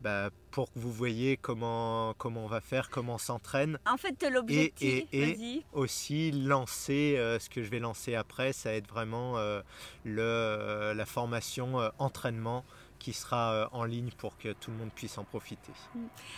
bah, 0.00 0.30
pour 0.54 0.72
que 0.72 0.78
vous 0.78 0.92
voyez 0.92 1.36
comment, 1.36 2.14
comment 2.16 2.44
on 2.44 2.46
va 2.46 2.60
faire, 2.60 2.88
comment 2.88 3.14
on 3.14 3.18
s'entraîne 3.18 3.76
En 3.90 3.96
fait 3.96 4.24
l'objectif, 4.32 4.88
et- 4.88 5.08
et- 5.12 5.34
vas-y. 5.34 5.62
aussi 5.72 6.30
lancer 6.30 7.16
euh, 7.18 7.40
ce 7.40 7.50
que 7.50 7.60
je 7.64 7.70
vais 7.70 7.80
lancer 7.80 8.14
après, 8.14 8.52
ça 8.52 8.68
va 8.70 8.76
être 8.76 8.86
vraiment 8.88 9.36
euh, 9.36 9.62
le, 10.04 10.22
euh, 10.22 10.94
la 10.94 11.06
formation 11.06 11.80
euh, 11.80 11.88
entraînement 11.98 12.64
qui 13.00 13.12
sera 13.12 13.68
en 13.72 13.84
ligne 13.84 14.08
pour 14.16 14.38
que 14.38 14.54
tout 14.54 14.70
le 14.70 14.78
monde 14.78 14.88
puisse 14.94 15.18
en 15.18 15.24
profiter. 15.24 15.72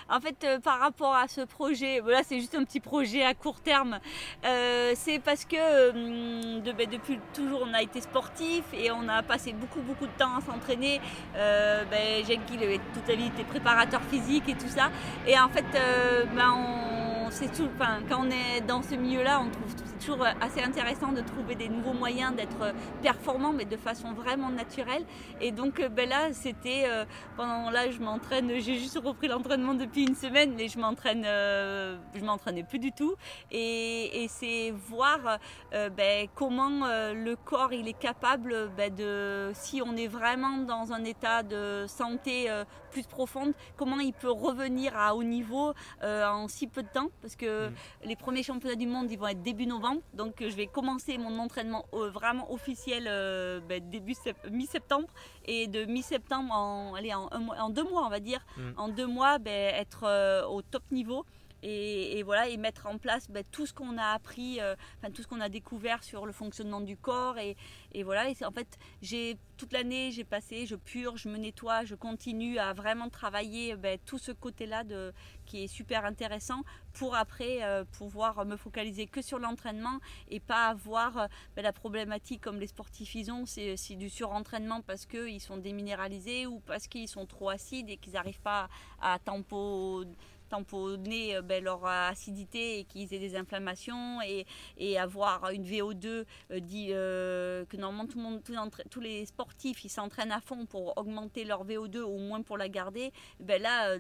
En 0.09 0.20
fait, 0.20 0.42
euh, 0.42 0.59
par 0.59 0.81
rapport 0.81 1.14
à 1.14 1.29
ce 1.29 1.42
projet, 1.42 2.00
voilà, 2.00 2.24
c'est 2.24 2.40
juste 2.40 2.57
un 2.57 2.64
petit 2.64 2.81
projet 2.81 3.22
à 3.22 3.35
court 3.35 3.61
terme. 3.61 4.00
Euh, 4.44 4.92
c'est 4.96 5.20
parce 5.20 5.44
que 5.44 5.55
euh, 5.57 6.61
de- 6.61 6.72
ben, 6.72 6.90
depuis 6.90 7.20
toujours, 7.33 7.62
on 7.64 7.72
a 7.72 7.83
été 7.83 8.00
sportif 8.00 8.64
et 8.72 8.90
on 8.90 9.09
a 9.09 9.22
passé 9.22 9.52
beaucoup, 9.52 9.81
beaucoup 9.81 10.07
de 10.07 10.18
temps 10.18 10.35
à 10.38 10.40
s'entraîner. 10.40 11.00
Ben, 11.35 12.24
Jacques 12.26 12.46
toute 12.46 13.07
la 13.09 13.14
vie 13.14 13.26
été 13.26 13.44
préparateur 13.44 14.00
physique 14.10 14.48
et 14.48 14.54
tout 14.54 14.68
ça. 14.68 14.90
Et 15.26 15.38
en 15.38 15.48
fait, 15.48 15.64
euh, 15.74 16.24
ben, 16.34 16.54
on, 16.56 17.30
tout, 17.48 17.68
quand 18.08 18.24
on 18.26 18.30
est 18.30 18.60
dans 18.66 18.82
ce 18.82 18.94
milieu-là, 18.94 19.40
on 19.40 19.50
trouve 19.50 19.74
c'est 19.84 19.95
toujours 20.06 20.24
assez 20.40 20.62
intéressant 20.62 21.10
de 21.10 21.20
trouver 21.20 21.56
des 21.56 21.68
nouveaux 21.68 21.92
moyens 21.92 22.34
d'être 22.34 22.72
performant, 23.02 23.52
mais 23.52 23.64
de 23.64 23.76
façon 23.76 24.12
vraiment 24.12 24.50
naturelle. 24.50 25.04
Et 25.40 25.50
donc, 25.50 25.80
euh, 25.80 25.88
ben 25.88 26.08
là, 26.08 26.32
c'était 26.32 26.84
euh, 26.86 27.04
pendant 27.36 27.70
là, 27.70 27.90
je 27.90 27.98
m'entraîne. 27.98 28.48
J'ai 28.60 28.78
juste 28.78 29.00
repris 29.02 29.26
l'entraînement 29.26 29.74
depuis 29.74 30.06
une 30.06 30.14
semaine, 30.14 30.54
mais 30.56 30.68
je 30.68 30.78
m'entraîne, 30.78 31.24
euh, 31.26 31.96
je 32.14 32.24
m'entraînais 32.24 32.62
plus 32.62 32.78
du 32.78 32.92
tout. 32.92 33.14
Et, 33.50 34.22
et 34.22 34.28
c'est 34.28 34.72
voir 34.88 35.38
euh, 35.74 35.90
ben, 35.90 36.28
comment 36.36 36.86
euh, 36.86 37.12
le 37.12 37.34
corps 37.34 37.72
il 37.72 37.88
est 37.88 37.98
capable 37.98 38.70
ben, 38.76 38.94
de, 38.94 39.50
si 39.54 39.82
on 39.84 39.96
est 39.96 40.06
vraiment 40.08 40.58
dans 40.58 40.92
un 40.92 41.02
état 41.04 41.42
de 41.42 41.84
santé 41.88 42.48
euh, 42.48 42.64
plus 42.92 43.06
profonde, 43.06 43.52
comment 43.76 43.98
il 43.98 44.12
peut 44.12 44.30
revenir 44.30 44.96
à 44.96 45.14
haut 45.16 45.24
niveau 45.24 45.72
euh, 46.04 46.26
en 46.28 46.46
si 46.48 46.68
peu 46.68 46.82
de 46.82 46.88
temps, 46.88 47.08
parce 47.20 47.34
que 47.34 47.46
Mm. 47.56 47.72
les 48.04 48.16
premiers 48.16 48.42
championnats 48.42 48.76
du 48.76 48.86
monde 48.86 49.10
ils 49.10 49.18
vont 49.18 49.28
être 49.28 49.42
début 49.42 49.66
novembre, 49.66 49.95
donc 50.14 50.40
euh, 50.42 50.50
je 50.50 50.56
vais 50.56 50.66
commencer 50.66 51.18
mon 51.18 51.38
entraînement 51.38 51.85
euh, 51.94 52.11
vraiment 52.11 52.52
officiel 52.52 53.04
euh, 53.09 53.61
ben, 53.68 53.82
début 53.90 54.12
sep- 54.14 54.50
mi-septembre 54.50 55.09
et 55.44 55.66
de 55.66 55.85
mi-septembre 55.85 56.52
en, 56.52 56.94
allez, 56.94 57.12
en, 57.14 57.70
deux 57.70 57.85
mois 57.85 58.04
on 58.06 58.11
va 58.11 58.20
dire, 58.20 58.40
Mm. 58.56 58.62
en 58.76 58.88
deux 58.88 59.06
mois 59.06 59.38
ben, 59.38 59.74
être 59.74 60.46
au 60.48 60.62
top 60.62 60.82
niveau. 60.90 61.24
Et, 61.68 62.22
voilà 62.22 62.48
et 62.48 62.57
mettre 62.57 62.87
en 62.87 62.96
place 62.98 63.29
ben, 63.29 63.44
tout 63.50 63.66
ce 63.66 63.72
qu'on 63.72 63.98
a 63.98 64.12
appris, 64.12 64.61
euh, 64.61 64.74
tout 65.14 65.22
ce 65.22 65.26
qu'on 65.26 65.40
a 65.40 65.48
découvert 65.48 66.02
sur 66.05 66.24
le 66.24 66.33
fonctionnement 66.33 66.81
du 66.81 66.96
corps 66.96 67.38
et, 67.38 67.57
et 67.92 68.02
voilà. 68.05 68.29
Et 68.29 68.37
en 68.44 68.52
fait 68.52 68.79
j'ai 69.02 69.37
toute 69.57 69.72
l'année 69.72 70.12
j'ai 70.12 70.24
passé, 70.24 70.66
je 70.66 70.76
purge, 70.76 71.22
je 71.22 71.29
me 71.29 71.38
nettoie, 71.38 71.85
je 71.85 71.94
continue 71.96 72.59
à 72.59 72.72
vraiment 72.72 73.09
travailler 73.09 73.74
ben, 73.76 73.98
tout 74.05 74.18
ce 74.18 74.31
côté-là 74.31 74.85
de 74.85 75.12
qui 75.44 75.64
est 75.64 75.68
super 75.68 76.05
intéressant 76.05 76.62
pour 76.92 77.14
après 77.14 77.62
euh, 77.62 77.85
pouvoir 77.85 78.44
me 78.44 78.57
focaliser 78.57 79.07
que 79.07 79.20
sur 79.20 79.38
l'entraînement 79.38 79.98
et 80.29 80.40
pas 80.40 80.68
avoir 80.68 81.18
euh, 81.18 81.26
ben, 81.57 81.62
la 81.62 81.72
problématique 81.72 82.40
comme 82.40 82.61
les 82.61 82.66
sportifs 82.66 83.14
ils 83.14 83.31
ont, 83.33 83.44
c'est 83.46 83.76
du 83.96 84.09
surentraînement 84.09 84.83
parce 84.83 85.07
qu'ils 85.07 85.40
sont 85.40 85.57
déminéralisés 85.57 86.46
ou 86.46 86.61
parce 86.61 86.87
qu'ils 86.87 87.09
sont 87.09 87.26
trop 87.26 87.48
acides 87.48 87.90
et 87.90 87.96
qu'ils 87.96 88.14
n'arrivent 88.14 88.40
pas 88.40 88.68
à 89.00 89.18
tempo 89.18 90.05
tamponner 90.48 91.37
euh, 91.37 91.42
ben, 91.42 91.62
leur 91.62 91.85
acidité 91.87 92.78
et 92.78 92.85
qu'ils 92.85 93.12
aient 93.14 93.18
des 93.18 93.37
inflammations 93.37 94.20
et, 94.22 94.46
et 94.78 94.98
avoir 94.98 95.50
une 95.50 95.64
VO2 95.64 96.06
euh, 96.06 96.24
dit, 96.61 96.88
euh, 96.92 97.64
que 97.66 97.76
normalement 97.76 98.06
tout 98.06 98.18
le 98.18 98.24
monde, 98.24 98.42
tous, 98.44 98.52
les 98.52 98.59
entra- 98.59 98.85
tous 98.90 99.00
les 99.00 99.26
sportifs 99.26 99.85
ils 99.85 99.88
s'entraînent 99.90 100.32
à 100.32 100.40
fond 100.40 100.66
pour 100.66 100.96
augmenter 100.96 101.44
leur 101.44 101.64
VO2 101.66 101.98
au 102.00 102.18
moins 102.18 102.42
pour 102.42 102.59
la 102.59 102.68
garder 102.68 103.12
ben 103.40 103.61
là 103.61 103.96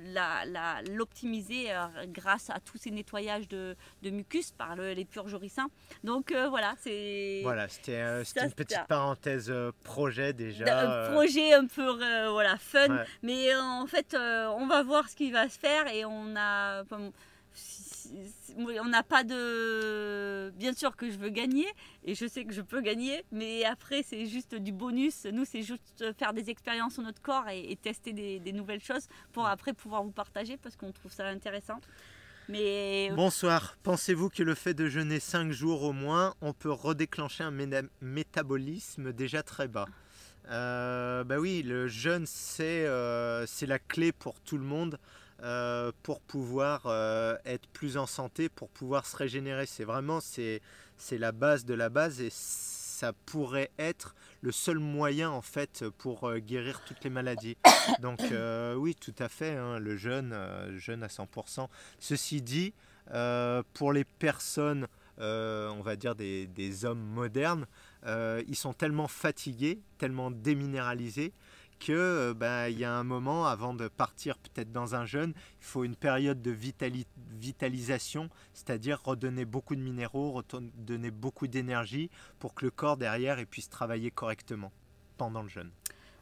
l'optimiser 0.90 1.68
grâce 2.08 2.50
à 2.50 2.60
tous 2.60 2.78
ces 2.78 2.90
nettoyages 2.90 3.48
de, 3.48 3.76
de 4.02 4.10
mucus 4.10 4.52
par 4.52 4.76
le- 4.76 4.92
les 4.92 5.04
purgorissants 5.04 5.68
donc 6.04 6.32
voilà 6.32 6.74
c'est 6.80 7.40
Voilà, 7.42 7.68
c'était 7.68 7.96
euh, 7.96 8.24
une 8.42 8.52
petite 8.52 8.86
parenthèse 8.88 9.52
projet 9.84 10.32
déjà. 10.32 11.06
un 11.08 11.12
projet 11.12 11.52
un 11.54 11.66
peu 11.66 12.02
euh, 12.02 12.30
voilà 12.30 12.56
fun 12.58 12.88
ouais. 12.88 13.04
mais 13.22 13.54
en 13.56 13.86
fait 13.86 14.14
euh, 14.14 14.48
on 14.58 14.66
va 14.66 14.82
voir 14.82 15.08
ce 15.08 15.16
qui 15.16 15.30
va 15.30 15.48
se 15.48 15.58
faire 15.58 15.86
et 15.88 16.04
on 16.04 16.35
on 18.56 18.84
n'a 18.84 19.02
pas 19.02 19.24
de 19.24 20.50
bien 20.56 20.72
sûr 20.72 20.96
que 20.96 21.10
je 21.10 21.18
veux 21.18 21.30
gagner 21.30 21.66
et 22.04 22.14
je 22.14 22.26
sais 22.26 22.44
que 22.44 22.52
je 22.52 22.62
peux 22.62 22.80
gagner 22.80 23.24
mais 23.32 23.64
après 23.64 24.02
c'est 24.02 24.26
juste 24.26 24.54
du 24.54 24.72
bonus. 24.72 25.26
Nous 25.26 25.44
c'est 25.44 25.62
juste 25.62 26.04
faire 26.18 26.32
des 26.32 26.50
expériences 26.50 26.94
sur 26.94 27.02
notre 27.02 27.22
corps 27.22 27.48
et, 27.48 27.76
tester 27.76 28.12
des, 28.12 28.52
nouvelles 28.52 28.82
choses 28.82 29.08
pour 29.32 29.46
après 29.46 29.72
pouvoir 29.72 30.02
vous 30.02 30.12
partager 30.12 30.56
parce 30.56 30.76
qu'on 30.76 30.92
trouve 30.92 31.12
ça 31.12 31.26
intéressant. 31.26 31.80
Mais 32.48 33.10
Bonsoir. 33.14 33.76
Pensez-vous 33.82 34.30
que 34.30 34.44
le 34.44 34.54
fait 34.54 34.72
de 34.72 34.88
jeûner 34.88 35.18
5 35.18 35.50
jours 35.50 35.82
au 35.82 35.92
moins, 35.92 36.34
on 36.40 36.52
peut 36.52 36.70
redéclencher 36.70 37.42
un 37.42 37.50
métabolisme 38.00 39.12
déjà 39.12 39.42
très 39.42 39.66
bas? 39.66 39.86
Euh, 40.50 41.24
Bah 41.24 41.38
oui, 41.38 41.62
le 41.64 41.88
jeûne, 41.88 42.24
c'est 42.26 42.86
euh, 42.86 43.46
c'est 43.46 43.66
la 43.66 43.80
clé 43.80 44.12
pour 44.12 44.40
tout 44.40 44.58
le 44.58 44.64
monde 44.64 44.98
euh, 45.42 45.92
pour 46.02 46.20
pouvoir 46.20 46.84
euh, 46.86 47.36
être 47.44 47.68
plus 47.68 47.98
en 47.98 48.06
santé, 48.06 48.48
pour 48.48 48.70
pouvoir 48.70 49.04
se 49.04 49.14
régénérer. 49.16 49.66
C'est 49.66 49.84
vraiment 49.84 50.20
c'est 50.20 50.62
c'est 50.96 51.18
la 51.18 51.30
base 51.30 51.66
de 51.66 51.74
la 51.74 51.90
base 51.90 52.22
et 52.22 52.30
ça 52.30 53.12
pourrait 53.26 53.70
être 53.78 54.14
le 54.40 54.50
seul 54.50 54.78
moyen 54.78 55.28
en 55.28 55.42
fait 55.42 55.84
pour 55.98 56.24
euh, 56.24 56.38
guérir 56.38 56.80
toutes 56.86 57.04
les 57.04 57.10
maladies. 57.10 57.58
Donc 58.00 58.20
oui, 58.78 58.94
tout 58.94 59.14
à 59.18 59.28
fait, 59.28 59.56
hein, 59.56 59.78
le 59.78 59.96
jeûne, 59.96 60.34
jeûne 60.76 61.02
à 61.02 61.08
100%. 61.08 61.68
Ceci 61.98 62.40
dit, 62.40 62.72
pour 63.74 63.92
les 63.92 64.04
personnes, 64.04 64.86
on 65.18 65.82
va 65.84 65.96
dire 65.96 66.14
des, 66.14 66.46
des 66.46 66.86
hommes 66.86 67.02
modernes, 67.02 67.66
ils 68.06 68.56
sont 68.56 68.72
tellement 68.72 69.06
fatigués, 69.06 69.80
tellement 69.98 70.30
déminéralisés 70.30 71.34
que 71.78 71.92
euh, 71.92 72.34
bah, 72.34 72.70
il 72.70 72.78
y 72.78 72.84
a 72.84 72.92
un 72.92 73.04
moment 73.04 73.46
avant 73.46 73.74
de 73.74 73.88
partir 73.88 74.38
peut-être 74.38 74.72
dans 74.72 74.94
un 74.94 75.04
jeûne, 75.04 75.32
il 75.60 75.64
faut 75.64 75.84
une 75.84 75.96
période 75.96 76.42
de 76.42 76.56
vitalisation, 77.32 78.28
c'est-à-dire 78.52 79.02
redonner 79.02 79.44
beaucoup 79.44 79.76
de 79.76 79.80
minéraux, 79.80 80.32
redonner 80.32 81.10
beaucoup 81.10 81.46
d'énergie 81.46 82.10
pour 82.38 82.54
que 82.54 82.64
le 82.64 82.70
corps 82.70 82.96
derrière 82.96 83.44
puisse 83.46 83.68
travailler 83.68 84.10
correctement 84.10 84.72
pendant 85.16 85.42
le 85.42 85.48
jeûne. 85.48 85.70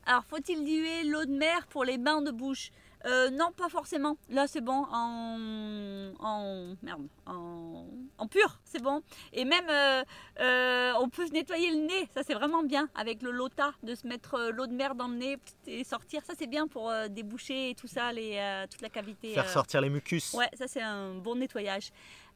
Alors, 0.07 0.25
faut-il 0.25 0.65
diluer 0.65 1.05
l'eau 1.05 1.25
de 1.25 1.33
mer 1.33 1.67
pour 1.69 1.85
les 1.85 1.97
bains 1.97 2.21
de 2.21 2.31
bouche? 2.31 2.71
Euh, 3.07 3.31
non, 3.31 3.53
pas 3.53 3.69
forcément. 3.69 4.17
Là, 4.31 4.47
c'est 4.47 4.61
bon. 4.61 4.87
En, 4.91 6.13
en 6.21 6.75
merde, 6.83 7.07
en, 7.27 8.27
pur, 8.29 8.59
c'est 8.65 8.83
bon. 8.83 9.03
Et 9.33 9.45
même, 9.45 9.69
euh, 9.69 10.03
euh, 10.41 10.93
on 10.99 11.09
peut 11.09 11.27
se 11.27 11.33
nettoyer 11.33 11.71
le 11.71 11.87
nez. 11.87 12.09
Ça, 12.15 12.23
c'est 12.23 12.35
vraiment 12.35 12.63
bien 12.63 12.89
avec 12.95 13.23
le 13.23 13.31
lota 13.31 13.73
de 13.83 13.95
se 13.95 14.07
mettre 14.07 14.51
l'eau 14.53 14.67
de 14.67 14.73
mer 14.73 14.95
dans 14.95 15.09
le 15.09 15.17
nez 15.17 15.39
et 15.67 15.85
sortir. 15.85 16.23
Ça, 16.25 16.35
c'est 16.39 16.47
bien 16.47 16.67
pour 16.67 16.93
déboucher 17.11 17.71
et 17.71 17.75
tout 17.75 17.89
ça, 17.89 18.13
les, 18.13 18.65
toute 18.71 18.81
la 18.81 18.89
cavité. 18.89 19.35
Faire 19.35 19.49
sortir 19.49 19.81
les 19.81 19.91
mucus. 19.91 20.33
Ouais, 20.35 20.49
ça, 20.55 20.67
c'est 20.67 20.83
un 20.83 21.15
bon 21.15 21.37
nettoyage. 21.37 21.91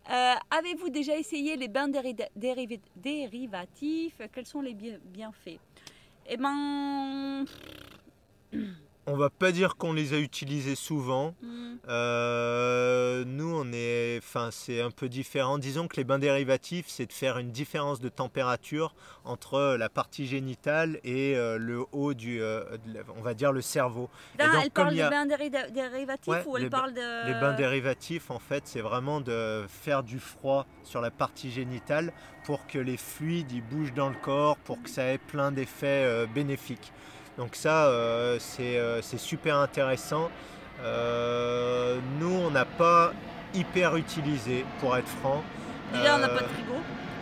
Avez-vous 0.06 0.90
déjà 0.90 1.16
essayé 1.16 1.56
les 1.56 1.68
bains 1.68 1.88
dérivatifs? 1.88 4.20
Quels 4.32 4.46
sont 4.46 4.60
les 4.60 4.74
bienfaits? 4.74 5.58
Eh 6.30 6.36
ben 6.36 7.46
on 9.08 9.16
va 9.16 9.30
pas 9.30 9.52
dire 9.52 9.76
qu'on 9.76 9.92
les 9.92 10.12
a 10.12 10.18
utilisés 10.18 10.74
souvent. 10.74 11.34
Mm. 11.42 11.74
Euh, 11.88 13.24
nous, 13.26 13.52
on 13.54 13.72
est, 13.72 14.18
enfin, 14.18 14.50
c'est 14.52 14.80
un 14.80 14.90
peu 14.90 15.08
différent. 15.08 15.58
Disons 15.58 15.88
que 15.88 15.96
les 15.96 16.04
bains 16.04 16.18
dérivatifs, 16.18 16.86
c'est 16.88 17.06
de 17.06 17.12
faire 17.12 17.38
une 17.38 17.50
différence 17.50 18.00
de 18.00 18.08
température 18.08 18.94
entre 19.24 19.76
la 19.78 19.88
partie 19.88 20.26
génitale 20.26 21.00
et 21.04 21.36
euh, 21.36 21.58
le 21.58 21.84
haut 21.92 22.14
du, 22.14 22.40
euh, 22.42 22.64
on 23.16 23.22
va 23.22 23.34
dire 23.34 23.52
le 23.52 23.62
cerveau. 23.62 24.10
elle 24.38 24.70
parle 24.70 24.94
des 24.94 25.08
bains 25.08 25.26
dérivatifs 25.26 26.46
ou 26.46 26.56
elle 26.56 26.70
parle 26.70 26.92
de 26.92 27.26
Les 27.26 27.40
bains 27.40 27.54
dérivatifs, 27.54 28.30
en 28.30 28.38
fait, 28.38 28.64
c'est 28.66 28.80
vraiment 28.80 29.20
de 29.20 29.64
faire 29.68 30.02
du 30.02 30.18
froid 30.18 30.66
sur 30.84 31.00
la 31.00 31.10
partie 31.10 31.50
génitale 31.50 32.12
pour 32.44 32.66
que 32.66 32.78
les 32.78 32.96
fluides 32.96 33.52
ils 33.52 33.62
bougent 33.62 33.94
dans 33.94 34.08
le 34.08 34.16
corps, 34.22 34.56
pour 34.58 34.82
que 34.82 34.90
ça 34.90 35.04
ait 35.04 35.18
plein 35.18 35.52
d'effets 35.52 36.26
bénéfiques. 36.34 36.92
Donc 37.38 37.54
ça, 37.54 37.86
euh, 37.86 38.38
euh, 38.60 38.98
c'est 39.00 39.18
super 39.18 39.56
intéressant. 39.58 40.28
Euh, 40.82 41.98
nous, 42.18 42.34
on 42.34 42.50
n'a 42.50 42.64
pas 42.64 43.12
hyper 43.54 43.96
utilisé, 43.96 44.66
pour 44.80 44.96
être 44.96 45.06
franc. 45.06 45.42
Déjà, 45.94 46.16
on 46.16 46.18
n'a 46.18 46.28
pas 46.28 46.40
de 46.40 46.48
frigo. 46.48 46.74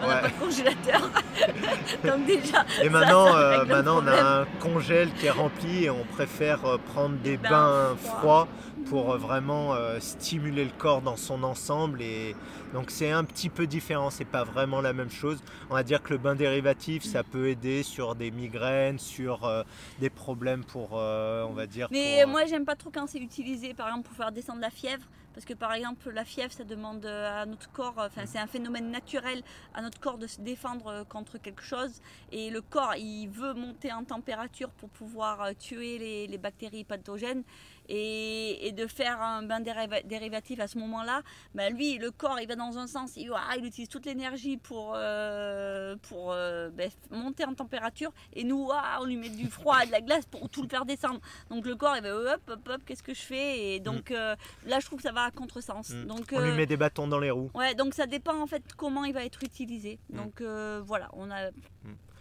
On 0.03 0.09
n'a 0.09 0.17
pas 0.19 0.29
de 0.29 0.35
congélateur. 0.35 1.11
Donc 2.05 2.27
déjà. 2.27 2.65
Et 2.83 2.89
maintenant, 2.89 3.33
maintenant 3.67 4.03
on 4.03 4.07
a 4.07 4.41
un 4.41 4.45
congèle 4.61 5.13
qui 5.15 5.27
est 5.27 5.31
rempli 5.31 5.85
et 5.85 5.91
on 5.91 6.05
préfère 6.05 6.61
prendre 6.79 7.17
des, 7.17 7.37
bains, 7.37 7.97
froids 7.97 8.49
pour 8.89 9.13
euh, 9.13 9.19
vraiment 9.19 9.75
euh, 9.75 9.99
stimuler 10.01 10.65
le 10.65 10.71
corps 10.71 11.03
dans 11.03 11.17
son 11.17 11.43
ensemble. 11.43 12.03
Et 12.03 12.35
donc 12.73 12.91
c'est 12.91 13.11
un 13.11 13.25
petit 13.25 13.49
peu 13.49 13.67
différent, 13.67 14.11
c'est 14.11 14.25
pas 14.25 14.45
vraiment 14.45 14.81
la 14.81 14.93
même 14.93 15.11
chose. 15.11 15.39
On 15.71 15.75
va 15.75 15.83
dire 15.83 16.03
que 16.03 16.13
le 16.13 16.19
bain 16.19 16.35
dérivatif, 16.35 17.05
ça 17.05 17.23
peut 17.23 17.49
aider 17.49 17.83
sur 17.83 18.15
des 18.15 18.31
migraines, 18.31 18.99
sur 18.99 19.45
euh, 19.45 19.63
des 20.01 20.11
problèmes 20.11 20.65
pour, 20.65 20.93
on 20.93 21.53
va 21.55 21.67
dire. 21.67 21.89
Mais 21.91 22.25
moi 22.27 22.45
j'aime 22.47 22.65
pas 22.65 22.77
trop 22.77 22.91
quand 22.91 23.07
c'est 23.07 23.19
utilisé, 23.19 23.75
par 23.75 23.89
exemple 23.89 24.09
pour 24.09 24.17
faire 24.17 24.33
descendre 24.33 24.61
la 24.61 24.71
fièvre. 24.71 25.05
Parce 25.37 25.45
que 25.45 25.53
par 25.53 25.75
exemple, 25.75 26.09
la 26.09 26.25
fièvre, 26.25 26.51
ça 26.51 26.65
demande 26.65 27.05
à 27.05 27.45
notre 27.45 27.71
corps, 27.71 27.97
enfin 27.99 28.25
c'est 28.25 28.39
un 28.39 28.47
phénomène 28.47 28.91
naturel 28.91 29.43
à 29.75 29.83
notre 29.83 30.01
corps 30.01 30.17
de 30.17 30.27
se 30.27 30.41
défendre 30.41 31.05
contre 31.11 31.37
quelque 31.37 31.63
chose. 31.63 32.01
Et 32.33 32.49
le 32.49 32.63
corps, 32.63 32.95
il 32.97 33.29
veut 33.29 33.53
monter 33.53 33.93
en 33.93 34.03
température 34.03 34.71
pour 34.71 34.89
pouvoir 34.89 35.55
tuer 35.59 35.99
les, 35.99 36.27
les 36.27 36.39
bactéries 36.39 36.85
pathogènes 36.85 37.45
et, 37.89 38.73
de 38.73 38.87
faire 38.87 39.21
un 39.23 39.43
bain 39.43 39.61
dérivatif 39.61 40.61
à 40.61 40.69
ce 40.69 40.79
moment-là, 40.79 41.23
bah 41.55 41.71
lui, 41.71 41.99
le 41.99 42.11
corps, 42.11 42.39
il 42.41 42.49
va 42.49 42.57
dans 42.57 42.79
un 42.79 42.87
sens, 42.87 43.17
il, 43.17 43.31
il 43.59 43.65
utilise 43.65 43.89
toute 43.89 44.07
l'énergie 44.07 44.57
pour, 44.57 44.93
euh, 44.95 45.97
pour 46.09 46.33
euh, 46.33 46.69
ben, 46.71 46.91
monter 47.11 47.45
en 47.45 47.55
température, 47.55 48.13
et 48.35 48.45
nous, 48.45 48.69
on 49.01 49.05
lui 49.05 49.17
met 49.17 49.29
du 49.29 49.49
froid, 49.49 49.85
de 49.87 49.93
la 49.93 50.01
glace 50.01 50.27
pour 50.27 50.49
tout 50.49 50.63
le 50.63 50.69
faire 50.69 50.85
descendre. 50.85 51.21
Donc 51.51 51.67
le 51.67 51.77
corps, 51.77 51.97
il 51.97 52.03
va 52.03 52.35
hop, 52.35 52.41
hop, 52.49 52.69
hop, 52.69 52.81
qu'est-ce 52.85 53.03
que 53.03 53.15
je 53.15 53.23
fais? 53.23 53.75
Et 53.75 53.81
donc 53.81 54.11
mm. 54.11 54.15
euh, 54.15 54.37
là, 54.67 54.81
je 54.81 54.87
trouve 54.87 54.99
que 54.99 55.05
ça 55.05 55.13
va 55.13 55.25
à 55.25 55.31
contresens. 55.31 55.91
Mm. 55.91 56.05
Donc, 56.07 56.27
on 56.33 56.41
lui 56.41 56.53
met 56.53 56.67
des 56.67 56.77
bâtons 56.77 57.07
dans 57.07 57.21
les 57.21 57.31
roues. 57.31 57.51
Ouais, 57.55 57.75
donc 57.75 57.95
ça 57.95 58.07
dépend 58.07 58.41
en 58.41 58.47
fait 58.47 58.63
comment 58.77 59.05
il 59.05 59.15
va 59.15 59.25
être 59.25 59.43
utilisé. 59.43 59.99
Mm. 60.11 60.17
Donc 60.17 60.43
voilà, 60.87 61.09
on 61.13 61.31
a... 61.31 61.51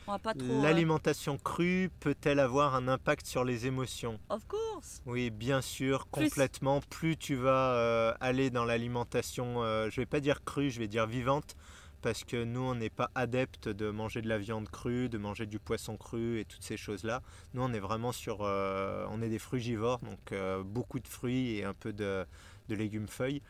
Euh, 0.08 0.62
L'alimentation 0.62 1.38
crue 1.38 1.90
peut-elle 2.00 2.40
avoir 2.40 2.76
un 2.76 2.88
impact 2.88 3.26
sur 3.26 3.44
les 3.44 3.66
émotions? 3.66 4.20
Of 4.30 4.46
course. 4.48 5.02
Oui, 5.06 5.30
bien 5.30 5.62
sûr, 5.62 6.08
complètement. 6.10 6.82
Plus, 6.90 7.18
tu 7.18 7.36
vas 7.36 7.74
euh, 7.74 8.14
aller 8.20 8.50
dans 8.50 8.66
l'alimentation, 8.66 9.64
euh, 9.64 9.90
je 9.90 10.02
vais 10.02 10.06
pas 10.06 10.20
dire 10.20 10.44
crue, 10.44 10.70
je 10.70 10.80
vais 10.80 10.88
dire 10.88 11.08
vivante, 11.08 11.56
parce 12.02 12.24
que 12.24 12.44
nous, 12.44 12.62
on 12.62 12.76
n'est 12.76 12.92
pas 12.92 13.10
adepte 13.16 13.68
de 13.68 13.90
manger 13.90 14.22
de 14.22 14.30
la 14.30 14.38
viande 14.38 14.70
crue, 14.70 15.10
de 15.10 15.18
manger 15.18 15.48
du 15.48 15.60
poisson 15.60 15.98
cru 15.98 16.40
et 16.40 16.46
toutes 16.46 16.64
ces 16.64 16.78
choses-là. 16.78 17.22
Nous, 17.54 17.64
on 17.64 17.74
est 17.74 17.80
vraiment 17.80 18.12
sur, 18.12 18.42
on 18.42 19.22
est 19.24 19.30
des 19.30 19.40
frugivores, 19.40 20.00
donc 20.00 20.34
beaucoup 20.66 21.00
de 21.00 21.08
fruits 21.08 21.58
et 21.58 21.64
un 21.64 21.74
peu 21.74 21.94
de, 21.94 22.26
de 22.70 22.76
légumes 22.76 23.08
feuilles. 23.08 23.42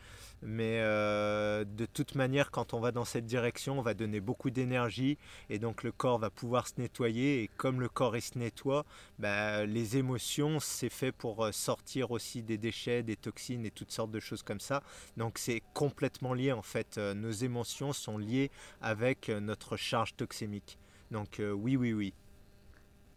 Mais 0.42 0.80
euh, 0.80 1.64
de 1.64 1.86
toute 1.86 2.14
manière, 2.14 2.50
quand 2.50 2.74
on 2.74 2.80
va 2.80 2.92
dans 2.92 3.04
cette 3.04 3.24
direction, 3.24 3.78
on 3.78 3.82
va 3.82 3.94
donner 3.94 4.20
beaucoup 4.20 4.50
d'énergie 4.50 5.18
et 5.48 5.58
donc 5.58 5.82
le 5.82 5.92
corps 5.92 6.18
va 6.18 6.30
pouvoir 6.30 6.68
se 6.68 6.74
nettoyer. 6.78 7.42
Et 7.42 7.48
comme 7.56 7.80
le 7.80 7.88
corps 7.88 8.16
se 8.20 8.38
nettoie, 8.38 8.84
bah, 9.18 9.64
les 9.64 9.96
émotions, 9.96 10.60
c'est 10.60 10.90
fait 10.90 11.12
pour 11.12 11.44
euh, 11.44 11.52
sortir 11.52 12.10
aussi 12.10 12.42
des 12.42 12.58
déchets, 12.58 13.02
des 13.02 13.16
toxines 13.16 13.64
et 13.64 13.70
toutes 13.70 13.92
sortes 13.92 14.10
de 14.10 14.20
choses 14.20 14.42
comme 14.42 14.60
ça. 14.60 14.82
Donc 15.16 15.38
c'est 15.38 15.62
complètement 15.72 16.34
lié 16.34 16.52
en 16.52 16.62
fait. 16.62 16.98
Euh, 16.98 17.14
nos 17.14 17.30
émotions 17.30 17.92
sont 17.92 18.18
liées 18.18 18.50
avec 18.82 19.28
notre 19.28 19.76
charge 19.76 20.14
toxémique. 20.16 20.78
Donc 21.10 21.40
oui, 21.40 21.76
oui, 21.76 21.92
oui. 21.92 22.14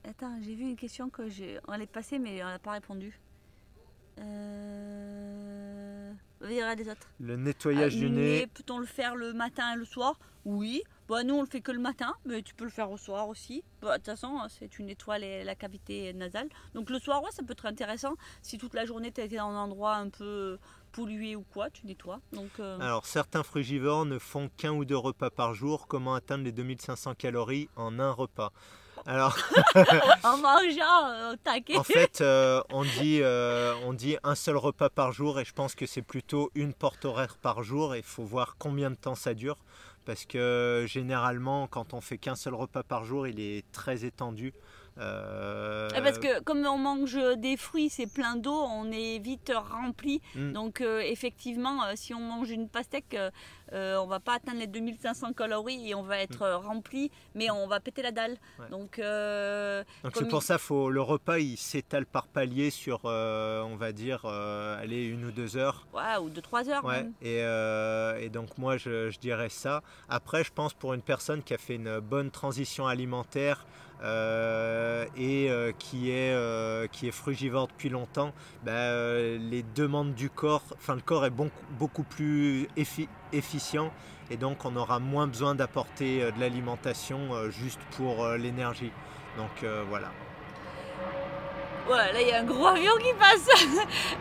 Attends, 0.04 0.40
j'ai 0.42 0.56
vu 0.56 0.64
une 0.64 0.76
question 0.76 1.10
que 1.10 1.28
j'ai. 1.28 1.60
On 1.68 1.78
mais 2.20 2.44
on 2.44 2.48
n'a 2.48 2.60
pas 2.60 2.72
répondu. 2.72 3.20
Euh... 4.20 6.14
des 6.76 6.90
autres. 6.90 7.08
Le 7.20 7.36
nettoyage 7.36 7.96
du 7.96 8.10
nez. 8.10 8.48
Peut-on 8.48 8.80
le 8.80 8.86
faire 8.86 9.16
le 9.16 9.34
matin 9.34 9.74
et 9.74 9.78
le 9.78 9.86
soir? 9.86 10.20
Oui. 10.46 10.84
Bah, 11.08 11.24
nous, 11.24 11.34
on 11.34 11.42
le 11.42 11.48
fait 11.48 11.62
que 11.62 11.72
le 11.72 11.80
matin, 11.80 12.14
mais 12.26 12.44
tu 12.44 12.54
peux 12.54 12.66
le 12.66 12.70
faire 12.70 12.92
au 12.92 12.98
soir 12.98 13.28
aussi. 13.28 13.64
Bah, 13.82 13.94
de 13.94 13.96
toute 13.98 14.06
façon, 14.06 14.40
c'est 14.48 14.68
tu 14.68 14.84
nettoies 14.84 15.18
la 15.18 15.56
cavité 15.56 16.14
nasale. 16.14 16.50
Donc 16.76 16.90
le 16.90 17.00
soir, 17.00 17.24
ouais, 17.24 17.32
ça 17.32 17.44
peut 17.44 17.54
être 17.54 17.66
intéressant. 17.66 18.14
Si 18.42 18.58
toute 18.58 18.74
la 18.74 18.86
journée, 18.86 19.12
tu 19.12 19.22
as 19.22 19.24
été 19.26 19.38
dans 19.38 19.50
un 19.50 19.58
endroit 19.58 19.96
un 19.96 20.10
peu 20.10 20.60
pollué 20.92 21.36
ou 21.36 21.44
quoi, 21.54 21.70
tu 21.70 21.86
nettoies. 21.86 22.20
Donc, 22.32 22.52
euh, 22.60 22.80
Alors, 22.80 23.06
certains 23.06 23.44
frugivores 23.44 24.06
ne 24.06 24.20
font 24.20 24.50
qu'un 24.58 24.72
ou 24.72 24.86
deux 24.86 24.98
repas 24.98 25.30
par 25.30 25.54
jour. 25.54 25.88
Comment 25.88 26.16
atteindre 26.16 26.44
les 26.44 26.52
2500 26.52 27.16
calories 27.16 27.70
en 27.76 28.00
un 28.00 28.12
repas? 28.12 28.52
Alors, 29.06 29.38
en 30.24 30.38
mangeant 30.38 31.10
euh, 31.10 31.36
En 31.76 31.84
fait, 31.84 32.22
euh, 32.22 32.62
on, 32.70 32.84
dit, 32.84 33.20
euh, 33.22 33.74
on 33.86 33.94
dit 33.94 34.18
un 34.24 34.36
seul 34.36 34.58
repas 34.58 34.90
par 34.90 35.12
jour 35.12 35.40
et 35.40 35.46
je 35.46 35.54
pense 35.54 35.76
que 35.76 35.86
c'est 35.86 36.02
plutôt 36.02 36.52
une 36.56 36.74
porte 36.74 37.06
horaire 37.06 37.38
par 37.38 37.64
jour 37.64 37.96
et 37.96 38.00
il 38.00 38.04
faut 38.04 38.24
voir 38.24 38.56
combien 38.58 38.90
de 38.90 38.96
temps 38.96 39.16
ça 39.16 39.34
dure. 39.34 39.58
Parce 40.06 40.26
que 40.26 40.86
généralement, 40.88 41.68
quand 41.68 41.94
on 41.94 42.02
fait 42.02 42.18
qu'un 42.18 42.36
seul 42.36 42.56
repas 42.56 42.84
par 42.84 43.04
jour, 43.04 43.28
il 43.28 43.40
est 43.40 43.64
très 43.72 44.06
étendu. 44.06 44.54
Euh, 45.00 45.88
parce 45.90 46.20
que 46.20 46.42
comme 46.42 46.66
on 46.66 46.78
mange 46.78 47.18
des 47.38 47.58
fruits, 47.58 47.90
c'est 47.90 48.12
plein 48.12 48.36
d'eau, 48.36 48.66
on 48.72 48.92
est 48.92 49.20
vite 49.20 49.52
rempli. 49.56 50.22
Mm. 50.36 50.52
Donc 50.52 50.82
euh, 50.82 51.00
effectivement, 51.00 51.84
euh, 51.84 51.94
si 51.96 52.14
on 52.14 52.20
mange 52.20 52.52
une 52.52 52.68
pastèque, 52.68 53.16
on 53.72 54.08
va 54.08 54.20
pas 54.20 54.36
atteindre 54.36 54.60
les 54.60 54.68
2500 54.68 55.34
calories 55.34 55.90
et 55.90 55.96
on 55.96 56.04
va 56.04 56.20
être 56.20 56.48
mm. 56.48 56.66
rempli, 56.66 57.12
mais 57.36 57.50
on 57.50 57.68
va 57.68 57.80
péter 57.80 58.02
la 58.02 58.12
dalle. 58.12 58.38
Donc 58.72 58.96
c'est 58.96 60.30
pour 60.30 60.44
ça 60.44 60.58
faut 60.58 60.90
le 60.90 61.02
repas 61.02 61.40
il 61.40 61.58
s'étale 61.58 62.06
par 62.06 62.28
palier 62.28 62.70
sur 62.70 63.06
on 63.06 63.76
va 63.76 63.92
dire 63.92 64.26
aller 64.26 65.06
une 65.06 65.26
ou 65.26 65.32
deux 65.32 65.58
heures. 65.58 65.88
Ouais, 65.94 66.18
ou 66.22 66.30
deux 66.30 66.42
trois 66.42 66.70
heures. 66.70 66.84
Et, 67.22 67.40
et, 67.40 68.30
donc 68.30 68.58
moi 68.58 68.78
je, 68.78 69.10
je 69.10 69.20
dirais 69.20 69.50
ça. 69.50 69.82
Après 70.10 70.44
je 70.44 70.52
pense 70.52 70.74
pour 70.74 70.94
une 70.94 71.02
personne 71.02 71.44
qui 71.44 71.54
a 71.54 71.58
fait 71.58 71.76
une 71.76 72.00
bonne 72.00 72.32
transition 72.32 72.88
alimentaire 72.88 73.66
euh, 74.02 75.06
et 75.18 75.50
euh, 75.50 75.74
qui, 75.78 76.12
est, 76.12 76.34
euh, 76.34 76.88
qui 76.88 77.08
est 77.08 77.12
frugivore 77.12 77.68
depuis 77.68 77.90
longtemps, 77.90 78.34
bah, 78.64 78.94
les 78.94 79.64
demandes 79.76 80.14
du 80.14 80.30
corps, 80.30 80.64
enfin 80.74 80.96
le 80.96 81.02
corps 81.02 81.26
est 81.26 81.30
bon, 81.30 81.52
beaucoup 81.78 82.04
plus 82.04 82.70
efficient 83.34 83.92
et 84.30 84.38
donc 84.38 84.66
on 84.66 84.76
aura 84.76 85.00
moins 85.00 85.28
besoin 85.28 85.56
d'apporter 85.56 86.32
de 86.32 86.40
l'alimentation 86.40 87.50
juste 87.50 87.80
pour 87.98 88.28
l'énergie. 88.38 88.92
Donc 89.38 89.66
voilà. 89.90 90.10
Voilà, 91.88 92.12
là 92.12 92.22
il 92.22 92.28
y 92.28 92.32
a 92.32 92.42
un 92.42 92.44
gros 92.44 92.68
avion 92.68 92.94
qui 92.98 93.14
passe. 93.14 93.48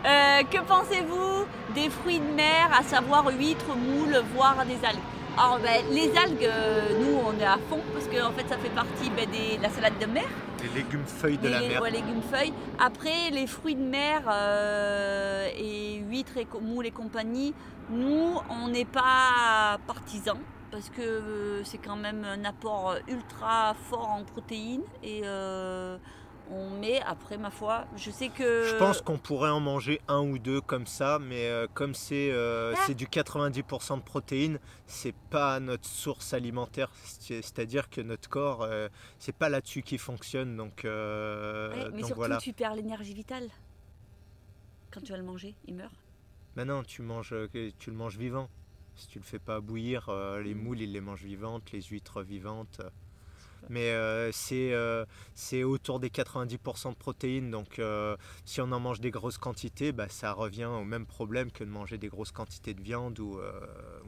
que 0.51 0.61
pensez-vous 0.61 1.45
des 1.75 1.89
fruits 1.89 2.19
de 2.19 2.33
mer, 2.33 2.71
à 2.75 2.81
savoir 2.81 3.27
huîtres, 3.27 3.75
moules, 3.75 4.23
voire 4.33 4.65
des 4.65 4.83
algues? 4.83 5.18
Alors, 5.41 5.57
ben, 5.59 5.81
les 5.91 6.11
algues, 6.17 6.43
euh, 6.43 6.99
nous, 6.99 7.17
on 7.25 7.39
est 7.39 7.45
à 7.45 7.57
fond 7.69 7.79
parce 7.93 8.07
que 8.07 8.21
en 8.21 8.31
fait, 8.31 8.45
ça 8.49 8.57
fait 8.57 8.69
partie 8.71 9.09
ben, 9.09 9.25
de 9.25 9.61
la 9.61 9.69
salade 9.69 9.97
de 9.97 10.05
mer. 10.05 10.27
Les 10.61 10.81
légumes 10.81 11.05
feuilles 11.05 11.37
de 11.37 11.47
les, 11.47 11.53
la 11.53 11.59
mer. 11.61 11.81
ouais, 11.81 11.91
légumes 11.91 12.21
feuilles. 12.21 12.51
Après, 12.77 13.29
les 13.31 13.47
fruits 13.47 13.75
de 13.75 13.81
mer 13.81 14.23
euh, 14.29 15.47
et 15.57 15.99
huîtres 16.09 16.35
et 16.35 16.47
moules 16.61 16.87
et 16.87 16.91
compagnie, 16.91 17.53
nous, 17.89 18.33
on 18.49 18.67
n'est 18.67 18.83
pas 18.83 19.77
partisans 19.87 20.39
parce 20.71 20.89
que 20.89 21.01
euh, 21.01 21.63
c'est 21.63 21.77
quand 21.77 21.95
même 21.95 22.25
un 22.25 22.43
apport 22.43 22.95
ultra 23.07 23.75
fort 23.89 24.09
en 24.09 24.25
protéines 24.25 24.83
et 25.01 25.21
euh, 25.23 25.97
on 26.51 26.69
met, 26.79 26.99
après 27.01 27.37
ma 27.37 27.51
foi, 27.51 27.85
je 27.95 28.09
sais 28.11 28.29
que... 28.29 28.63
Je 28.63 28.75
pense 28.77 29.01
qu'on 29.01 29.17
pourrait 29.17 29.49
en 29.51 29.59
manger 29.59 30.01
un 30.07 30.21
ou 30.21 30.39
deux 30.39 30.61
comme 30.61 30.87
ça, 30.87 31.19
mais 31.19 31.47
euh, 31.47 31.67
comme 31.73 31.93
c'est 31.93 32.31
euh, 32.31 32.73
Ah. 32.75 32.83
c'est 32.87 32.95
du 32.95 33.05
90% 33.07 33.97
de 33.97 34.01
protéines, 34.01 34.59
c'est 34.87 35.13
pas 35.29 35.59
notre 35.59 35.87
source 35.87 36.33
alimentaire. 36.33 36.89
C'est- 37.03 37.41
C'est-à-dire 37.41 37.89
que 37.89 38.01
notre 38.01 38.29
corps, 38.29 38.63
euh, 38.63 38.89
c'est 39.19 39.35
pas 39.35 39.49
là-dessus 39.49 39.83
qu'il 39.83 39.99
fonctionne. 39.99 40.57
Donc, 40.57 40.81
Ouais, 40.83 40.89
mais 40.89 41.89
donc 41.91 41.99
surtout, 41.99 42.15
voilà. 42.15 42.37
tu 42.37 42.53
perds 42.53 42.75
l'énergie 42.75 43.13
vitale. 43.13 43.47
Quand 44.91 45.01
tu 45.01 45.11
vas 45.11 45.17
le 45.17 45.23
manger, 45.23 45.55
il 45.67 45.75
meurt. 45.75 45.93
Maintenant, 46.55 46.83
tu 46.83 47.01
manges, 47.03 47.35
tu 47.77 47.91
le 47.91 47.95
manges 47.95 48.17
vivant. 48.17 48.49
Si 48.95 49.07
tu 49.07 49.19
le 49.19 49.23
fais 49.23 49.39
pas 49.39 49.61
bouillir, 49.61 50.09
les 50.43 50.53
moules 50.55 50.81
ils 50.81 50.91
les 50.91 50.99
mangent 50.99 51.23
vivantes, 51.23 51.71
les 51.71 51.81
huîtres 51.83 52.21
vivantes. 52.23 52.81
Mais 53.69 53.91
euh, 53.91 54.31
c'est 54.31 54.73
euh, 54.73 55.05
c'est 55.35 55.63
autour 55.63 55.99
des 55.99 56.09
90% 56.09 56.89
de 56.91 56.95
protéines, 56.95 57.51
donc 57.51 57.79
euh, 57.79 58.17
si 58.45 58.61
on 58.61 58.71
en 58.71 58.79
mange 58.79 58.99
des 58.99 59.11
grosses 59.11 59.37
quantités, 59.37 59.91
bah, 59.91 60.07
ça 60.09 60.33
revient 60.33 60.65
au 60.65 60.83
même 60.83 61.05
problème 61.05 61.51
que 61.51 61.63
de 61.63 61.69
manger 61.69 61.97
des 61.97 62.07
grosses 62.07 62.31
quantités 62.31 62.73
de 62.73 62.81
viande 62.81 63.19
ou, 63.19 63.37
euh, 63.39 63.51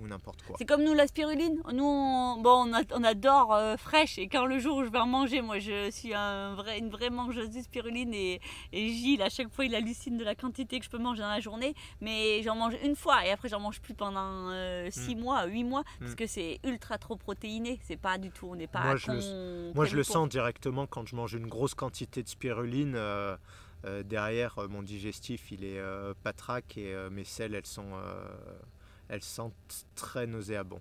ou 0.01 0.07
n'importe 0.07 0.41
quoi. 0.43 0.55
C'est 0.57 0.65
comme 0.65 0.83
nous 0.83 0.93
la 0.93 1.07
spiruline. 1.07 1.61
Nous, 1.73 1.83
on, 1.83 2.41
bon, 2.41 2.67
on, 2.69 2.73
a- 2.73 2.81
on 2.95 3.03
adore 3.03 3.57
fraîche 3.77 4.17
et 4.17 4.27
quand 4.27 4.45
le 4.45 4.59
jour 4.59 4.77
où 4.77 4.83
je 4.83 4.89
vais 4.89 4.97
en 4.99 5.05
manger, 5.07 5.41
moi 5.41 5.59
je 5.59 5.89
suis 5.91 6.13
un 6.13 6.55
vrai, 6.55 6.79
une 6.79 6.89
vraie 6.89 7.09
mangeuse 7.11 7.49
de 7.51 7.61
spiruline 7.61 8.13
et, 8.13 8.41
et 8.73 8.89
Gilles, 8.89 9.21
à 9.21 9.29
chaque 9.29 9.49
fois, 9.53 9.65
il 9.65 9.75
hallucine 9.75 10.17
de 10.17 10.23
la 10.23 10.35
quantité 10.35 10.79
que 10.79 10.85
je 10.85 10.89
peux 10.89 10.97
manger 10.97 11.21
dans 11.21 11.29
la 11.29 11.39
journée. 11.39 11.75
Mais 12.01 12.41
j'en 12.43 12.55
mange 12.55 12.73
une 12.83 12.95
fois 12.95 13.25
et 13.25 13.31
après, 13.31 13.47
j'en 13.49 13.59
mange 13.59 13.79
plus 13.79 13.93
pendant 13.93 14.49
6 14.89 15.15
mois, 15.15 15.45
8 15.45 15.63
mois 15.63 15.83
parce 15.99 16.11
Mm. 16.13 16.15
que 16.15 16.27
c'est 16.27 16.59
ultra 16.63 16.97
trop 16.97 17.15
protéiné. 17.15 17.79
C'est 17.83 17.97
pas 17.97 18.17
du 18.17 18.31
tout, 18.31 18.47
on 18.51 18.55
n'est 18.55 18.67
pas 18.67 18.81
Moi, 18.83 18.95
Moi, 19.75 19.85
je 19.85 19.95
le 19.95 20.03
sens 20.03 20.27
directement 20.29 20.87
quand 20.87 21.07
je 21.07 21.15
mange 21.15 21.33
une 21.33 21.47
grosse 21.47 21.73
quantité 21.73 22.23
de 22.23 22.29
spiruline. 22.29 22.95
euh, 22.95 23.35
euh, 23.85 24.03
derrière, 24.03 24.59
euh, 24.59 24.67
mon 24.67 24.83
digestif, 24.83 25.51
il 25.51 25.63
est 25.63 25.81
patraque 26.23 26.77
et 26.77 26.95
mes 27.09 27.23
selles, 27.23 27.55
elles 27.55 27.65
sont, 27.65 27.93
elles 29.09 29.23
sentent 29.23 29.85
très 29.95 30.27
nauséabond. 30.27 30.79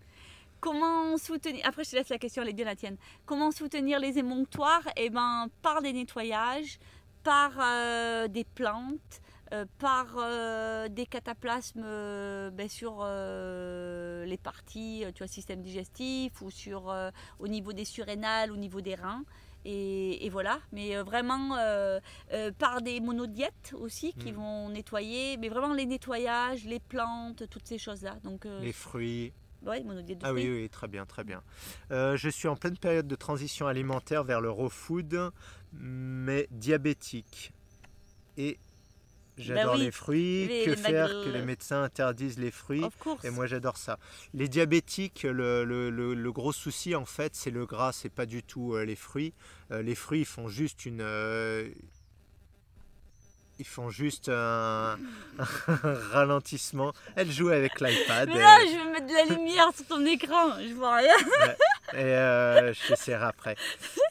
Comment 0.61 1.16
soutenir 1.16 1.64
Après, 1.66 1.85
je 1.85 1.91
te 1.91 1.97
laisse 1.97 2.11
la 2.11 2.18
question, 2.18 2.43
elle 2.43 2.51
est 2.51 2.55
bien 2.55 2.66
la 2.66 2.77
tienne. 2.77 2.99
Comment 3.25 3.51
soutenir 3.51 3.99
les 3.99 4.18
émonctoires? 4.18 4.87
Eh 4.97 5.09
ben, 5.09 5.47
par 5.62 5.81
des 5.81 5.95
nettoyages, 5.95 6.79
par 7.23 7.53
des 8.29 8.45
plantes, 8.45 9.23
euh, 9.53 9.65
par 9.79 10.07
euh, 10.17 10.89
des 10.89 11.07
cataplasmes 11.07 11.83
euh, 11.85 12.51
ben, 12.51 12.69
sur 12.69 13.05
les 13.05 14.39
parties, 14.39 15.05
tu 15.15 15.19
vois, 15.23 15.27
système 15.29 15.61
digestif 15.63 16.41
ou 16.43 16.51
sur 16.51 16.95
au 17.39 17.49
niveau 17.49 17.73
des 17.73 17.85
surrénales, 17.85 18.53
au 18.53 18.57
niveau 18.57 18.81
des 18.81 18.95
reins. 18.95 19.25
Et, 19.65 20.25
et 20.25 20.31
voilà, 20.31 20.59
mais 20.73 20.97
vraiment 21.03 21.55
par 22.59 22.81
des 22.81 23.01
monodiètes 23.01 23.75
aussi 23.75 24.13
qui 24.15 24.33
Mm. 24.33 24.37
vont 24.37 24.69
nettoyer, 24.71 25.37
mais 25.37 25.49
vraiment 25.51 25.75
les 25.75 25.85
nettoyages, 25.87 26.65
les 26.65 26.81
plantes, 26.81 27.49
toutes 27.51 27.67
ces 27.67 27.77
choses-là. 27.79 28.17
Donc, 28.25 28.47
Les 28.63 28.73
fruits. 28.73 29.33
ouais, 29.67 29.83
monodiète 29.83 30.19
de 30.19 30.25
Ah 30.25 30.31
fruits. 30.31 30.49
oui, 30.49 30.63
oui, 30.63 30.69
très 30.71 30.89
bien, 30.89 31.05
très 31.05 31.25
bien. 31.25 31.43
Euh, 31.91 32.17
je 32.17 32.29
suis 32.31 32.49
en 32.49 32.57
pleine 32.57 32.79
période 32.79 33.07
de 33.07 33.17
transition 33.17 33.67
alimentaire 33.67 34.25
vers 34.25 34.41
le 34.41 34.51
raw 34.51 34.71
food, 34.71 35.31
mais 35.73 36.47
diabétique. 36.51 37.53
Et 38.39 38.59
j'adore 39.41 39.72
Bah 39.74 39.78
oui, 39.78 39.84
les 39.84 39.91
fruits. 39.91 40.47
les- 40.49 40.64
que 40.64 40.70
les 40.70 40.76
faire 40.76 41.09
que 41.09 41.30
les 41.30 41.43
médecins 41.43 41.82
interdisent 41.82 42.38
les 42.38 42.51
fruits. 42.51 42.84
Et 43.24 43.30
moi 43.30 43.47
j'adore 43.47 43.76
ça. 43.76 43.99
Les 44.34 44.49
diabétiques, 44.49 45.22
le, 45.24 45.64
le- 45.64 45.91
le- 45.91 46.14
le 46.14 46.32
gros 46.32 46.53
souci 46.53 46.95
en 46.95 47.05
fait, 47.05 47.34
c'est 47.34 47.51
le 47.51 47.66
gras, 47.66 47.93
c'est 47.93 48.09
pas 48.09 48.26
du 48.26 48.43
tout 48.43 48.74
euh, 48.74 48.84
les 48.84 48.97
fruits. 48.97 49.32
Euh, 49.70 49.82
les 49.82 49.95
fruits 49.95 50.24
font 50.24 50.49
juste 50.49 50.86
une. 50.86 51.01
Euh, 53.61 53.63
ils 53.63 53.67
font 53.67 53.91
juste 53.91 54.29
un, 54.29 54.97
un 55.39 55.95
ralentissement. 56.13 56.93
Elle 57.17 57.31
joue 57.31 57.49
avec 57.49 57.81
l'iPad. 57.81 58.29
Mais 58.29 58.39
là, 58.41 58.59
je 58.67 58.73
vais 58.85 58.91
mettre 58.93 59.07
de 59.07 59.13
la 59.15 59.37
lumière 59.37 59.69
sur 59.75 59.87
ton 59.87 60.05
écran, 60.07 60.59
je 60.67 60.75
vois 60.75 60.97
rien. 60.97 61.15
et 61.93 61.97
euh, 61.97 62.73
je 62.73 62.89
t'essaierai 62.89 63.25
après. 63.25 63.57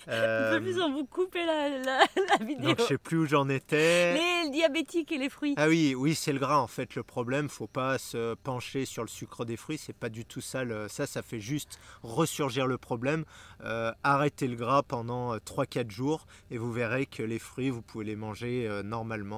Un 0.08 0.12
Euh, 0.12 0.58
peu 0.58 0.64
plus, 0.64 0.82
on 0.82 0.92
vous 0.92 1.06
couper 1.06 1.46
la, 1.46 1.70
la, 1.70 2.00
la 2.40 2.46
vidéo. 2.46 2.70
donc 2.70 2.80
je 2.80 2.84
sais 2.86 2.98
plus 2.98 3.18
où 3.20 3.26
j'en 3.28 3.48
étais. 3.48 4.14
Les 4.16 4.50
diabétiques 4.50 5.12
et 5.12 5.18
les 5.20 5.30
fruits. 5.30 5.54
Ah 5.58 5.68
oui, 5.68 5.94
oui, 5.96 6.16
c'est 6.16 6.34
le 6.34 6.40
gras 6.40 6.58
en 6.58 6.68
fait 6.68 6.96
le 6.96 7.04
problème. 7.04 7.48
Faut 7.48 7.68
pas 7.68 8.00
se 8.00 8.34
pencher 8.36 8.86
sur 8.86 9.04
le 9.04 9.08
sucre 9.08 9.46
des 9.46 9.56
fruits. 9.56 9.78
C'est 9.78 9.96
pas 9.96 10.10
du 10.10 10.26
tout 10.26 10.42
ça. 10.42 10.64
le- 10.64 10.88
ça, 10.88 11.06
ça 11.06 11.22
fait 11.22 11.40
juste 11.40 11.80
ressurgir 12.02 12.66
le 12.66 12.78
problème. 12.80 13.24
Euh, 13.64 13.92
arrêtez 14.04 14.48
le 14.48 14.56
gras 14.56 14.82
pendant 14.82 15.36
3-4 15.38 15.92
jours 15.92 16.26
et 16.50 16.58
vous 16.58 16.72
verrez 16.72 17.06
que 17.06 17.22
les 17.22 17.40
fruits, 17.40 17.70
vous 17.70 17.82
pouvez 17.84 18.06
les 18.06 18.16
manger 18.16 18.66
euh, 18.68 18.82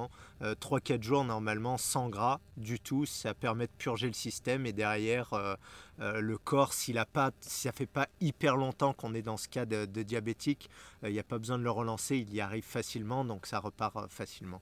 normalement. 0.02 0.58
3-4 0.60 1.02
jours 1.02 1.24
normalement 1.24 1.78
sans 1.78 2.08
gras 2.08 2.40
du 2.56 2.80
tout. 2.80 3.06
Ça 3.06 3.32
permet 3.32 3.66
de 3.66 3.72
purger 3.78 4.08
le 4.08 4.12
système 4.12 4.66
et 4.66 4.72
derrière 4.72 5.32
euh, 5.34 5.54
euh, 6.00 6.20
le 6.20 6.36
corps, 6.36 6.72
s'il 6.72 6.98
a 6.98 7.06
pas, 7.06 7.30
si 7.40 7.62
ça 7.62 7.72
fait 7.72 7.86
pas 7.86 8.08
hyper 8.20 8.56
longtemps 8.56 8.92
qu'on 8.92 9.14
est 9.14 9.22
dans 9.22 9.36
ce 9.36 9.48
cas 9.48 9.66
de, 9.66 9.84
diabétique, 10.02 10.68
euh, 11.04 11.10
il 11.10 11.12
n'y 11.12 11.20
a 11.20 11.24
pas 11.24 11.38
besoin 11.38 11.58
de 11.58 11.62
le 11.62 11.70
relancer. 11.70 12.16
Il 12.16 12.34
y 12.34 12.40
arrive 12.40 12.64
facilement, 12.64 13.24
donc 13.24 13.46
ça 13.46 13.60
repart 13.60 13.96
euh, 13.96 14.06
facilement. 14.08 14.60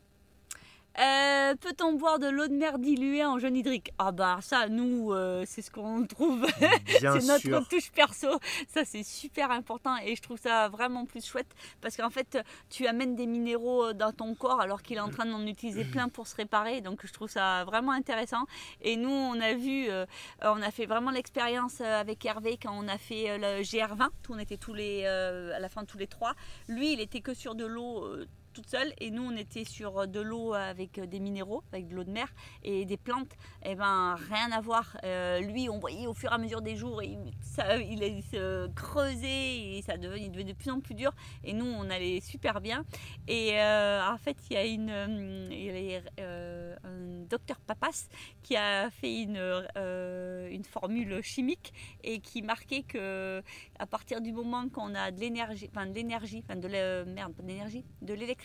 Euh, 0.99 1.55
Peut-on 1.55 1.93
boire 1.93 2.19
de 2.19 2.27
l'eau 2.29 2.49
de 2.49 2.53
mer 2.55 2.79
diluée 2.79 3.25
en 3.25 3.39
jaune 3.39 3.57
hydrique? 3.57 3.93
Ah 3.99 4.11
bah 4.13 4.39
ça, 4.43 4.69
nous, 4.69 5.13
euh, 5.13 5.45
c'est 5.47 5.63
ce 5.63 5.71
qu'on 5.71 6.05
trouve. 6.05 6.45
C'est 7.01 7.03
notre 7.27 7.39
sûr. 7.39 7.69
touche 7.69 7.91
perso. 7.93 8.29
Ça, 8.69 8.85
c'est 8.85 9.03
super 9.05 9.51
important 9.51 9.97
et 10.05 10.17
je 10.17 10.23
trouve 10.23 10.39
ça 10.39 10.69
vraiment 10.69 11.07
plus 11.07 11.25
chouette 11.25 11.47
parce 11.81 11.97
qu'en 11.97 12.11
fait, 12.11 12.39
tu 12.69 12.87
amènes 12.87 13.15
des 13.15 13.27
minéraux 13.27 13.87
euh, 13.87 13.93
dans 13.95 14.13
ton 14.13 14.35
corps 14.35 14.61
alors 14.61 14.83
qu'il 14.83 14.97
est 14.97 15.01
en 15.01 15.09
train 15.11 15.27
d'en 15.27 15.47
utiliser 15.47 15.85
plein 15.85 16.09
pour 16.09 16.27
se 16.27 16.35
réparer. 16.37 16.81
Donc, 16.81 17.07
je 17.07 17.13
trouve 17.13 17.31
ça 17.31 17.65
vraiment 17.65 17.93
intéressant. 17.93 18.45
Et 18.83 18.97
nous, 18.97 19.11
on 19.11 19.41
a 19.41 19.55
vu, 19.55 19.89
euh, 19.89 20.05
on 20.43 20.61
a 20.61 20.71
fait 20.71 20.87
vraiment 20.87 21.13
l'expérience 21.13 21.81
avec 21.81 22.25
Hervé 22.25 22.59
quand 22.61 22.73
on 22.77 22.89
a 22.89 22.99
fait 22.99 23.39
le 23.39 23.63
GR20. 23.63 24.09
On 24.29 24.39
était 24.39 24.57
tous 24.57 24.75
les, 24.75 25.07
à 25.07 25.59
la 25.59 25.69
fin 25.69 25.85
tous 25.85 25.99
les 25.99 26.07
trois. 26.09 26.35
Lui, 26.69 26.93
il 26.93 27.01
était 27.01 27.21
que 27.21 27.33
sur 27.35 27.55
de 27.55 27.65
l'eau. 27.65 28.07
Euh, 28.51 28.55
toute 28.55 28.69
seule. 28.69 28.93
Et 28.99 29.11
nous 29.11 29.23
on 29.23 29.37
était 29.37 29.65
sur 29.65 30.07
de 30.07 30.21
l'eau 30.21 30.55
avec 30.55 31.01
des 31.01 31.21
minéraux 31.21 31.63
avec 31.73 31.89
de 31.89 31.95
l'eau 31.95 32.05
de 32.05 32.11
mer 32.11 32.29
et 32.63 32.85
des 32.85 32.97
plantes. 32.97 33.33
Et 33.65 33.75
ben 33.75 34.17
rien 34.29 34.53
à 34.53 34.61
voir. 34.61 34.97
Euh, 35.05 35.41
lui 35.41 35.69
on 35.69 35.79
voyait 35.79 36.07
au 36.07 36.15
fur 36.15 36.31
et 36.31 36.35
à 36.35 36.39
mesure 36.39 36.63
des 36.63 36.77
jours 36.77 37.03
il, 37.03 37.19
ça, 37.41 37.77
il 37.79 38.23
se 38.23 38.69
creusait 38.69 39.77
et 39.77 39.83
ça 39.83 39.97
devenait, 39.97 40.23
il 40.23 40.31
devenait 40.31 40.53
de 40.53 40.59
plus 40.59 40.71
en 40.71 40.81
plus 40.81 40.95
dur. 40.95 41.13
Et 41.45 41.53
nous 41.53 41.67
on 41.67 41.89
allait 41.91 42.21
super 42.21 42.61
bien. 42.61 42.85
Et 43.29 43.59
euh, 43.61 44.01
en 44.07 44.19
fait 44.19 44.37
il 44.51 44.55
y 44.55 44.57
a 44.57 44.65
une 44.65 44.91
euh, 44.91 46.01
euh, 46.19 46.77
un 46.85 47.27
docteur 47.29 47.59
Papas 47.61 48.09
qui 48.43 48.57
a 48.57 48.91
fait 48.91 49.23
une, 49.23 49.39
euh, 49.77 50.49
une 50.51 50.65
formule 50.65 51.21
chimique 51.23 51.73
et 52.03 52.21
qui 52.21 52.43
marquait 52.43 52.83
que 52.83 53.43
à 53.79 53.87
partir 53.87 54.21
du 54.21 54.33
moment 54.33 54.69
qu'on 54.69 54.95
a 54.95 55.11
de 55.11 55.21
l'énergie 55.21 55.69
enfin 55.71 55.87
de 55.87 55.95
l'énergie 55.95 56.43
enfin 56.45 56.59
de 56.59 56.69
l'énergie 56.69 57.85
de 58.03 58.15
l'électricité 58.15 58.40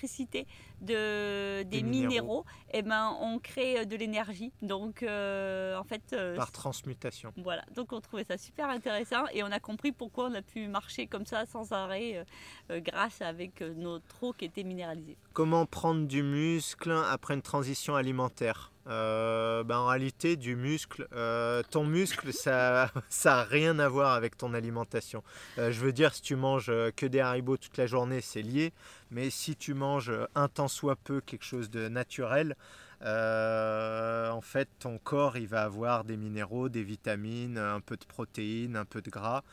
de 0.82 1.64
des, 1.64 1.64
Des 1.64 1.84
minéraux, 1.84 2.08
minéraux. 2.08 2.46
et 2.74 2.82
ben 2.82 3.16
on 3.22 3.40
crée 3.40 3.80
euh, 3.80 3.86
de 3.86 3.96
l'énergie 3.96 4.52
donc 4.62 5.04
euh, 5.04 5.76
en 5.78 5.84
fait 5.84 6.02
euh, 6.14 6.36
Par 6.36 6.52
transmutation. 6.52 7.32
voilà, 7.38 7.64
donc 7.76 7.94
on 7.94 8.02
trouvait 8.02 8.24
ça 8.26 8.38
super 8.38 8.70
intéressant 8.70 9.26
et 9.34 9.44
on 9.44 9.52
a 9.52 9.60
compris 9.60 9.92
pourquoi 9.92 10.26
on 10.26 10.34
a 10.34 10.42
pu 10.42 10.68
marcher 10.68 11.08
comme 11.08 11.26
ça 11.26 11.46
sans 11.46 11.72
arrêt 11.72 12.26
euh, 12.70 12.80
grâce 12.82 13.22
avec 13.22 13.62
notre 13.62 14.24
eau 14.24 14.34
qui 14.34 14.46
était 14.46 14.64
minéralisée. 14.64 15.18
Comment 15.34 15.66
prendre 15.66 16.08
du 16.08 16.24
muscle 16.24 16.92
après 16.92 17.34
une 17.34 17.42
transition 17.42 17.96
alimentaire? 17.96 18.72
Euh, 18.88 19.64
ben, 19.64 19.80
En 19.80 19.88
réalité, 19.88 20.36
du 20.36 20.56
muscle, 20.56 21.08
euh, 21.14 21.64
ton 21.72 21.86
muscle, 21.86 22.32
ça 22.32 22.92
ça 23.10 23.40
a 23.40 23.44
rien 23.44 23.80
à 23.80 23.90
voir 23.90 24.14
avec 24.14 24.38
ton 24.38 24.54
alimentation. 24.54 25.24
Euh, 25.58 25.72
je 25.72 25.80
veux 25.80 25.92
dire, 25.92 26.14
si 26.14 26.22
tu 26.22 26.36
manges 26.36 26.72
que 26.96 27.06
des 27.08 27.20
haribots 27.20 27.58
toute 27.58 27.78
la 27.78 27.88
journée, 27.88 28.22
c'est 28.22 28.44
lié. 28.44 28.74
Mais 29.16 29.30
si 29.30 29.56
tu 29.56 29.74
manges 29.74 30.12
un 30.36 30.50
tant 30.50 30.68
soit 30.68 30.98
peu 30.98 31.22
quelque 31.22 31.46
chose 31.46 31.70
de 31.70 31.88
naturel, 31.88 32.58
euh, 33.02 34.30
en 34.30 34.42
fait, 34.42 34.68
ton 34.78 34.98
corps, 34.98 35.38
il 35.38 35.48
va 35.48 35.64
avoir 35.64 36.04
des 36.04 36.18
minéraux, 36.18 36.68
des 36.68 36.84
vitamines, 36.84 37.58
un 37.58 37.80
peu 37.80 37.96
de 37.96 38.04
protéines, 38.04 38.76
un 38.76 38.84
peu 38.84 39.02
de 39.02 39.10
gras. 39.10 39.46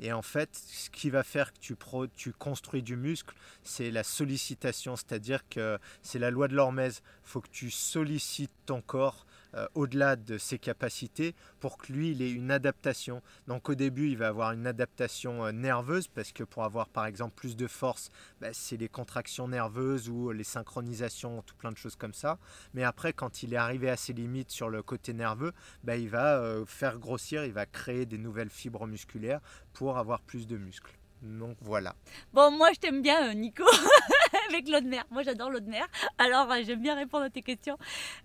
Et 0.00 0.10
en 0.10 0.22
fait, 0.22 0.48
ce 0.54 0.88
qui 0.88 1.10
va 1.10 1.22
faire 1.22 1.52
que 1.52 1.58
tu, 1.58 1.76
tu 2.16 2.32
construis 2.32 2.82
du 2.82 2.96
muscle, 2.96 3.34
c'est 3.62 3.90
la 3.90 4.04
sollicitation. 4.04 4.96
C'est-à-dire 4.96 5.46
que 5.50 5.78
c'est 6.02 6.18
la 6.18 6.30
loi 6.30 6.48
de 6.48 6.54
l'hormèse. 6.54 7.02
Il 7.26 7.28
faut 7.28 7.42
que 7.42 7.50
tu 7.52 7.70
sollicites 7.70 8.50
ton 8.64 8.80
corps 8.80 9.26
euh, 9.54 9.66
au-delà 9.74 10.16
de 10.16 10.38
ses 10.38 10.58
capacités 10.58 11.34
pour 11.58 11.78
que 11.78 11.92
lui, 11.92 12.12
il 12.12 12.22
ait 12.22 12.30
une 12.30 12.50
adaptation. 12.50 13.22
Donc 13.46 13.68
au 13.68 13.74
début, 13.74 14.08
il 14.08 14.16
va 14.16 14.28
avoir 14.28 14.52
une 14.52 14.66
adaptation 14.66 15.44
euh, 15.44 15.52
nerveuse 15.52 16.08
parce 16.08 16.32
que 16.32 16.44
pour 16.44 16.64
avoir 16.64 16.88
par 16.88 17.06
exemple 17.06 17.34
plus 17.34 17.56
de 17.56 17.66
force, 17.66 18.10
bah, 18.40 18.48
c'est 18.52 18.76
les 18.76 18.88
contractions 18.88 19.48
nerveuses 19.48 20.08
ou 20.08 20.30
les 20.30 20.44
synchronisations, 20.44 21.42
tout 21.42 21.56
plein 21.56 21.72
de 21.72 21.76
choses 21.76 21.96
comme 21.96 22.14
ça. 22.14 22.38
Mais 22.74 22.84
après, 22.84 23.12
quand 23.12 23.42
il 23.42 23.54
est 23.54 23.58
arrivé 23.58 23.90
à 23.90 23.96
ses 23.96 24.12
limites 24.12 24.50
sur 24.50 24.68
le 24.68 24.82
côté 24.82 25.12
nerveux, 25.12 25.52
bah, 25.84 25.96
il 25.96 26.08
va 26.08 26.38
euh, 26.38 26.64
faire 26.66 26.98
grossir, 26.98 27.44
il 27.44 27.52
va 27.52 27.66
créer 27.66 28.06
des 28.06 28.18
nouvelles 28.18 28.50
fibres 28.50 28.86
musculaires 28.86 29.40
pour 29.72 29.98
avoir 29.98 30.20
plus 30.20 30.46
de 30.46 30.56
muscles. 30.56 30.96
Donc 31.22 31.56
voilà. 31.60 31.94
Bon, 32.32 32.50
moi 32.50 32.72
je 32.72 32.80
t'aime 32.80 33.02
bien, 33.02 33.34
Nico. 33.34 33.64
avec 34.48 34.68
l'eau 34.68 34.80
de 34.80 34.86
mer. 34.86 35.04
Moi, 35.10 35.22
j'adore 35.22 35.50
l'eau 35.50 35.60
de 35.60 35.68
mer. 35.68 35.86
Alors, 36.18 36.50
euh, 36.50 36.62
j'aime 36.64 36.80
bien 36.80 36.94
répondre 36.94 37.24
à 37.24 37.30
tes 37.30 37.42
questions. 37.42 37.76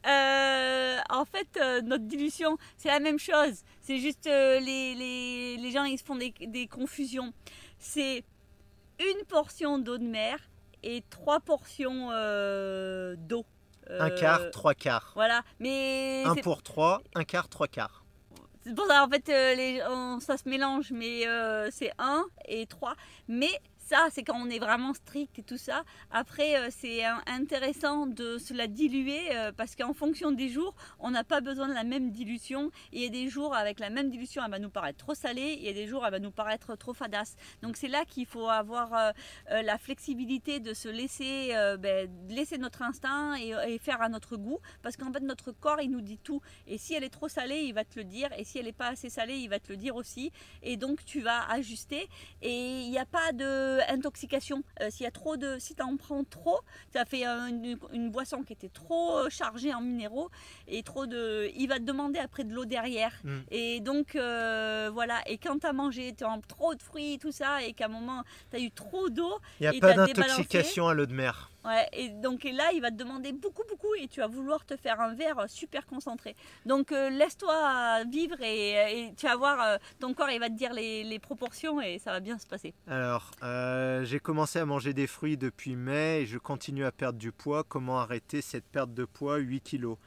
Euh, 0.08 0.98
en 1.10 1.26
fait, 1.26 1.48
euh, 1.58 1.82
notre 1.82 2.06
dilution, 2.06 2.58
c'est 2.78 2.90
la 2.90 3.00
même 3.00 3.20
chose. 3.20 3.64
C'est 3.82 3.98
juste 3.98 4.26
les, 4.26 4.60
les, 4.96 5.58
les, 5.58 5.72
gens, 5.72 5.84
ils 5.84 5.98
se 5.98 6.04
font 6.04 6.16
des, 6.16 6.34
des 6.48 6.68
confusions. 6.68 7.34
C'est 7.78 8.24
une 9.00 9.26
portion 9.28 9.78
d'eau 9.78 9.98
de 9.98 10.06
mer 10.06 10.38
et 10.84 11.04
trois 11.10 11.40
portions 11.40 12.10
d'eau. 13.18 13.46
un 13.90 14.10
quart, 14.12 14.52
trois 14.52 14.74
quarts. 14.74 15.12
Voilà, 15.16 15.44
mais... 15.60 16.24
Un 16.26 16.36
pour 16.36 16.64
trois, 16.64 17.02
un 17.14 17.24
quart, 17.24 17.50
trois 17.50 17.68
quarts. 17.68 18.04
C'est 18.64 18.74
pour 18.74 18.88
ça, 18.88 19.04
en 19.04 19.10
fait, 19.10 19.28
les, 19.28 19.80
ça 20.22 20.38
se 20.38 20.50
mélange, 20.50 20.92
mais 20.92 21.26
c'est 21.72 21.92
un 22.00 22.26
et 22.48 22.66
trois. 22.66 22.96
Mais 23.28 23.52
ça, 23.86 24.08
c'est 24.12 24.24
quand 24.24 24.36
on 24.36 24.50
est 24.50 24.58
vraiment 24.58 24.96
strict 24.96 25.38
et 25.38 25.44
tout 25.44 25.60
ça. 25.60 25.84
Après, 26.10 26.58
euh, 26.58 26.70
c'est 26.72 27.04
intéressant 27.28 28.08
de 28.08 28.40
se 28.40 28.52
la 28.52 28.66
diluer 28.66 29.22
euh, 29.36 29.52
parce 29.52 29.76
qu'en 29.76 29.94
fonction 29.94 30.32
des 30.32 30.50
jours, 30.50 30.74
on 30.98 31.12
n'a 31.12 31.24
pas 31.24 31.40
besoin 31.40 31.68
de 31.68 31.74
la 31.76 31.84
même 31.84 32.10
dilution. 32.10 32.72
il 32.92 33.04
y 33.04 33.06
a 33.06 33.10
des 33.10 33.30
jours 33.30 33.54
avec 33.54 33.80
la 33.80 33.92
même 33.92 34.10
dilution, 34.10 34.42
elle 34.44 34.50
va 34.50 34.58
nous 34.58 34.72
paraître 34.72 34.98
trop 34.98 35.14
salée. 35.14 35.58
Il 35.60 35.66
y 35.66 35.70
a 35.70 35.74
des 35.74 35.86
jours, 35.86 36.04
elle 36.04 36.14
va 36.14 36.20
nous 36.20 36.32
paraître 36.32 36.76
trop 36.76 36.96
fadasse. 36.96 37.36
Donc 37.62 37.78
c'est 37.78 37.88
là 37.88 38.06
qu'il 38.06 38.26
faut 38.26 38.50
avoir 38.50 38.92
euh, 38.96 39.12
la 39.62 39.78
flexibilité 39.78 40.60
de 40.60 40.74
se 40.74 40.90
laisser, 40.90 41.54
ben, 41.80 42.10
laisser 42.28 42.58
notre 42.58 42.82
instinct 42.82 43.36
et, 43.36 43.78
faire 43.78 44.02
à 44.02 44.10
notre 44.10 44.36
goût. 44.36 44.58
Parce 44.82 44.98
qu'en 44.98 45.14
fait, 45.14 45.20
notre 45.20 45.52
corps, 45.52 45.80
il 45.80 45.92
nous 45.92 46.02
dit 46.02 46.18
tout. 46.18 46.42
Et 46.66 46.80
si 46.80 46.96
elle 46.96 47.04
est 47.04 47.10
trop 47.10 47.30
salée, 47.30 47.62
il 47.66 47.74
va 47.76 47.86
te 47.86 48.00
le 48.00 48.04
dire. 48.04 48.30
Et 48.36 48.46
si 48.46 48.58
elle 48.58 48.66
n'est 48.66 48.72
pas 48.72 48.88
assez 48.88 49.12
salée, 49.12 49.38
il 49.38 49.50
va 49.50 49.60
te 49.60 49.72
le 49.72 49.78
dire 49.78 49.96
aussi. 49.96 50.32
Et 50.64 50.76
donc, 50.76 51.06
tu 51.06 51.22
vas 51.22 51.48
ajuster. 51.52 52.10
Et 52.42 52.82
il 52.82 52.90
n'y 52.90 52.98
a 52.98 53.06
pas 53.06 53.32
de 53.32 53.75
intoxication. 53.90 54.64
Euh, 54.82 54.90
s'il 54.90 55.04
y 55.04 55.08
a 55.08 55.12
trop 55.12 55.38
de, 55.38 55.58
si 55.60 55.76
tu 55.76 55.84
en 55.84 55.98
prends 55.98 56.24
trop, 56.24 56.60
ça 56.94 57.06
fait 57.06 57.26
une, 57.26 58.10
boisson 58.12 58.44
qui 58.44 58.54
était 58.54 58.70
trop 58.70 59.18
euh, 59.18 59.30
chargée 59.30 59.74
en 59.74 59.82
minéraux 59.82 60.30
et 60.68 60.84
trop 60.84 61.06
de, 61.06 61.50
il 61.56 61.68
va 61.68 61.78
te 61.78 61.84
demander 61.84 62.20
après 62.20 62.44
de 62.44 62.54
l'eau 62.54 62.66
derrière. 62.66 63.14
Mm. 63.24 63.38
Et 63.52 63.80
donc 63.80 64.16
euh, 64.16 64.90
voilà. 64.94 65.22
Et 65.28 65.38
quand 65.38 65.60
tu 65.60 65.68
as 65.68 65.74
mangé, 65.74 66.14
tu 66.18 66.24
as 66.24 66.40
trop 66.48 66.76
de 66.76 66.82
fruits, 66.82 67.18
tout 67.20 67.32
ça, 67.32 67.64
et 67.64 67.74
qu'à 67.74 67.86
un 67.86 67.90
moment 67.90 68.24
tu 68.52 68.58
as 68.58 68.60
eu 68.60 68.72
trop 68.72 69.10
d'eau, 69.10 69.40
il 69.60 69.70
n'y 69.70 69.78
a 69.78 69.80
pas 69.80 69.94
d'intoxication 69.94 70.88
à 70.88 70.94
l'eau 70.94 71.06
de 71.06 71.14
mer. 71.14 71.52
Ouais, 71.66 71.88
et 71.94 72.10
donc 72.10 72.44
là, 72.44 72.72
il 72.74 72.82
va 72.82 72.92
te 72.92 72.96
demander 72.96 73.32
beaucoup, 73.34 73.64
beaucoup 73.68 73.94
et 74.00 74.08
tu 74.08 74.20
vas 74.20 74.28
vouloir 74.28 74.66
te 74.66 74.76
faire 74.76 75.02
un 75.02 75.14
verre 75.14 75.46
super 75.48 75.86
concentré. 75.86 76.36
Donc 76.66 76.92
laisse-toi 76.92 78.04
vivre 78.06 78.38
et, 78.42 79.14
tu 79.18 79.26
vas 79.26 79.36
voir, 79.36 79.80
ton 80.00 80.14
corps, 80.14 80.30
il 80.30 80.40
va 80.40 80.50
te 80.50 80.56
dire 80.56 80.74
les, 80.74 81.04
les, 81.04 81.20
proportions 81.20 81.82
et 81.82 82.00
ça 82.00 82.12
va 82.12 82.20
bien 82.20 82.38
se 82.38 82.46
passer. 82.46 82.74
Alors, 82.88 83.32
euh, 83.44 84.04
j'ai 84.06 84.20
commencé 84.20 84.60
à 84.60 84.66
manger 84.66 84.94
des 84.94 85.08
fruits 85.08 85.38
depuis 85.38 85.76
mai 85.76 86.22
et 86.22 86.26
je 86.26 86.38
continue 86.38 86.86
à 86.86 86.92
perdre 86.92 87.20
du 87.20 87.32
poids. 87.32 87.64
Comment 87.64 88.00
arrêter 88.00 88.42
cette 88.42 88.66
perte 88.66 88.94
de 88.94 89.06
poids 89.06 89.38
8 89.38 89.62
kilos? 89.62 89.98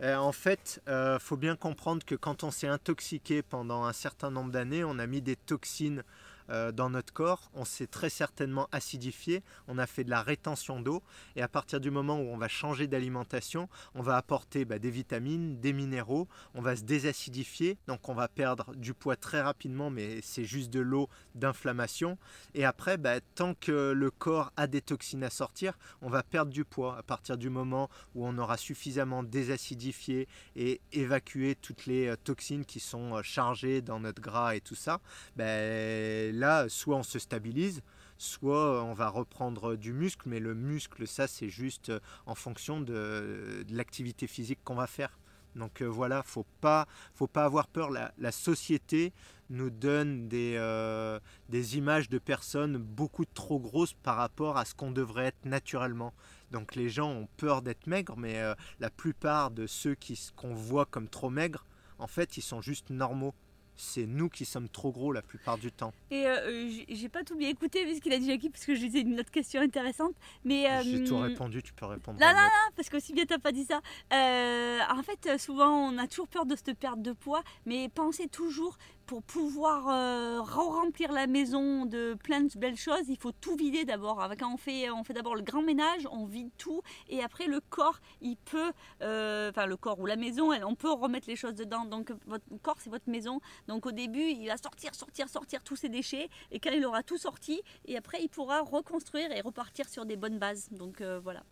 Euh, 0.00 0.16
En 0.16 0.32
fait, 0.32 0.80
il 0.86 0.90
euh, 0.90 1.18
faut 1.18 1.36
bien 1.36 1.56
comprendre 1.56 2.04
que 2.04 2.14
quand 2.14 2.44
on 2.44 2.50
s'est 2.50 2.66
intoxiqué 2.66 3.42
pendant 3.42 3.84
un 3.84 3.92
certain 3.92 4.30
nombre 4.30 4.50
d'années, 4.50 4.84
on 4.84 4.98
a 4.98 5.06
mis 5.06 5.22
des 5.22 5.36
toxines 5.36 6.02
euh, 6.50 6.72
dans 6.72 6.90
notre 6.90 7.12
corps, 7.12 7.50
on 7.54 7.64
s'est 7.64 7.86
très 7.86 8.10
certainement 8.10 8.68
acidifié, 8.72 9.42
on 9.68 9.78
a 9.78 9.86
fait 9.86 10.04
de 10.04 10.10
la 10.10 10.22
rétention 10.22 10.80
d'eau, 10.80 11.02
et 11.36 11.42
à 11.42 11.48
partir 11.48 11.80
du 11.80 11.90
moment 11.90 12.18
où 12.18 12.24
on 12.24 12.36
va 12.36 12.48
changer 12.48 12.86
d'alimentation, 12.86 13.68
on 13.94 14.02
va 14.02 14.16
apporter 14.16 14.64
bah, 14.64 14.78
des 14.78 14.90
vitamines, 14.90 15.60
des 15.60 15.72
minéraux, 15.72 16.28
on 16.54 16.60
va 16.60 16.76
se 16.76 16.82
désacidifier, 16.82 17.78
donc 17.86 18.08
on 18.08 18.14
va 18.14 18.28
perdre 18.28 18.74
du 18.74 18.94
poids 18.94 19.16
très 19.16 19.40
rapidement, 19.40 19.90
mais 19.90 20.20
c'est 20.22 20.44
juste 20.44 20.70
de 20.70 20.80
l'eau 20.80 21.08
d'inflammation, 21.34 22.18
et 22.54 22.64
après, 22.64 22.96
bah, 22.96 23.20
tant 23.34 23.54
que 23.54 23.92
le 23.92 24.10
corps 24.10 24.52
a 24.56 24.66
des 24.66 24.80
toxines 24.80 25.24
à 25.24 25.30
sortir, 25.30 25.78
on 26.02 26.08
va 26.08 26.22
perdre 26.22 26.52
du 26.52 26.64
poids 26.64 26.96
à 26.98 27.02
partir 27.02 27.36
du 27.36 27.50
moment 27.50 27.88
où 28.14 28.26
on 28.26 28.36
aura 28.38 28.56
suffisamment 28.56 29.22
désacidifié 29.22 30.28
et 30.56 30.80
évacué 30.92 31.54
toutes 31.54 31.86
les 31.86 32.08
euh, 32.08 32.16
toxines 32.16 32.64
qui 32.64 32.80
sont 32.80 33.16
euh, 33.16 33.22
chargées 33.22 33.82
dans 33.82 34.00
notre 34.00 34.20
gras 34.20 34.54
et 34.54 34.60
tout 34.60 34.74
ça. 34.74 35.00
Ben, 35.36 36.33
là, 36.34 36.68
soit 36.68 36.96
on 36.96 37.02
se 37.02 37.18
stabilise, 37.18 37.82
soit 38.18 38.82
on 38.82 38.94
va 38.94 39.08
reprendre 39.08 39.76
du 39.76 39.92
muscle, 39.92 40.28
mais 40.28 40.40
le 40.40 40.54
muscle, 40.54 41.06
ça, 41.06 41.26
c'est 41.26 41.48
juste 41.48 41.90
euh, 41.90 42.00
en 42.26 42.34
fonction 42.34 42.80
de, 42.80 43.64
l'activité 43.70 44.26
physique 44.26 44.60
qu'on 44.64 44.74
va 44.74 44.86
faire. 44.86 45.18
Donc 45.56 45.82
euh, 45.82 45.86
voilà, 45.86 46.22
faut 46.24 46.46
pas, 46.60 46.86
faut 47.14 47.28
pas 47.28 47.44
avoir 47.44 47.68
peur. 47.68 47.90
La, 47.90 48.32
société 48.32 49.12
nous 49.50 49.70
donne 49.70 50.26
des, 50.26 50.56
euh, 50.56 51.20
des 51.48 51.76
images 51.76 52.08
de 52.08 52.18
personnes 52.18 52.76
beaucoup 52.76 53.24
trop 53.24 53.60
grosses 53.60 53.92
par 53.92 54.16
rapport 54.16 54.56
à 54.56 54.64
ce 54.64 54.74
qu'on 54.74 54.90
devrait 54.90 55.26
être 55.26 55.44
naturellement. 55.44 56.12
Donc 56.50 56.74
les 56.74 56.88
gens 56.88 57.10
ont 57.10 57.28
peur 57.36 57.62
d'être 57.62 57.86
maigres, 57.86 58.16
mais 58.16 58.40
la 58.80 58.90
plupart 58.90 59.50
de 59.50 59.66
ceux 59.66 59.96
qu'on 60.34 60.54
voit 60.54 60.86
comme 60.86 61.08
trop 61.08 61.30
maigres, 61.30 61.64
en 61.98 62.06
fait, 62.08 62.36
ils 62.36 62.42
sont 62.42 62.60
juste 62.60 62.90
normaux 62.90 63.34
c'est 63.76 64.06
nous 64.06 64.28
qui 64.28 64.44
sommes 64.44 64.68
trop 64.68 64.92
gros 64.92 65.12
la 65.12 65.22
plupart 65.22 65.58
du 65.58 65.72
temps. 65.72 65.92
Et 66.10 66.26
euh, 66.26 66.36
euh, 66.48 66.70
j'ai 66.88 67.08
pas 67.08 67.24
tout 67.24 67.36
bien 67.36 67.48
écouté 67.48 67.84
vu 67.84 67.94
ce 67.96 68.00
qu'il 68.00 68.12
a 68.12 68.18
dit 68.18 68.26
Jackie 68.26 68.50
parce 68.50 68.64
que 68.64 68.74
je 68.74 68.80
disais 68.80 69.00
une 69.00 69.18
autre 69.18 69.30
question 69.30 69.60
intéressante. 69.60 70.14
Mais 70.44 70.70
euh, 70.70 70.82
j'ai 70.82 71.04
tout 71.04 71.18
répondu, 71.18 71.62
tu 71.62 71.72
peux 71.72 71.86
répondre. 71.86 72.18
Non, 72.20 72.28
non, 72.28 72.34
non, 72.34 72.72
parce 72.76 72.88
que 72.88 73.00
si 73.00 73.12
bien 73.12 73.24
t'as 73.26 73.38
pas 73.38 73.52
dit 73.52 73.64
ça. 73.64 73.80
en 74.10 75.02
fait, 75.02 75.38
souvent 75.38 75.90
on 75.90 75.98
a 75.98 76.06
toujours 76.06 76.28
peur 76.28 76.46
de 76.46 76.56
cette 76.56 76.78
perte 76.78 77.02
de 77.02 77.12
poids, 77.12 77.42
mais 77.66 77.88
pensez 77.88 78.28
toujours 78.28 78.76
pour 79.06 79.22
pouvoir 79.22 79.88
euh, 79.88 80.40
remplir 80.40 81.12
la 81.12 81.26
maison 81.26 81.86
de 81.86 82.14
plein 82.14 82.40
de 82.40 82.58
belles 82.58 82.76
choses, 82.76 83.08
il 83.08 83.18
faut 83.18 83.32
tout 83.32 83.56
vider 83.56 83.84
d'abord. 83.84 84.26
Quand 84.38 84.52
on 84.52 84.56
fait, 84.56 84.86
d'abord 85.14 85.34
le 85.34 85.42
grand 85.42 85.62
ménage, 85.62 86.08
on 86.10 86.24
vide 86.24 86.50
tout, 86.58 86.82
et 87.08 87.22
après 87.22 87.46
le 87.46 87.60
corps, 87.60 88.00
il 88.20 88.36
peut, 88.36 88.72
euh, 89.02 89.52
le 89.66 89.76
corps 89.76 90.00
ou 90.00 90.06
la 90.06 90.16
maison, 90.16 90.52
on 90.52 90.74
peut 90.74 90.90
remettre 90.90 91.28
les 91.28 91.36
choses 91.36 91.54
dedans. 91.54 91.84
Donc 91.84 92.12
votre 92.26 92.44
corps, 92.62 92.76
c'est 92.80 92.90
votre 92.90 93.08
maison. 93.08 93.40
Donc 93.68 93.86
au 93.86 93.92
début, 93.92 94.30
il 94.30 94.46
va 94.46 94.56
sortir, 94.56 94.94
sortir, 94.94 95.28
sortir 95.28 95.62
tous 95.62 95.76
ses 95.76 95.88
déchets, 95.88 96.28
et 96.50 96.60
quand 96.60 96.70
il 96.70 96.84
aura 96.84 97.02
tout 97.02 97.18
sorti, 97.18 97.62
et 97.86 97.96
après 97.96 98.18
il 98.22 98.28
pourra 98.28 98.60
reconstruire 98.62 99.30
et 99.32 99.40
repartir 99.40 99.88
sur 99.88 100.06
des 100.06 100.16
bonnes 100.16 100.38
bases. 100.38 100.68
Donc 100.70 101.00
euh, 101.00 101.20
voilà. 101.22 101.42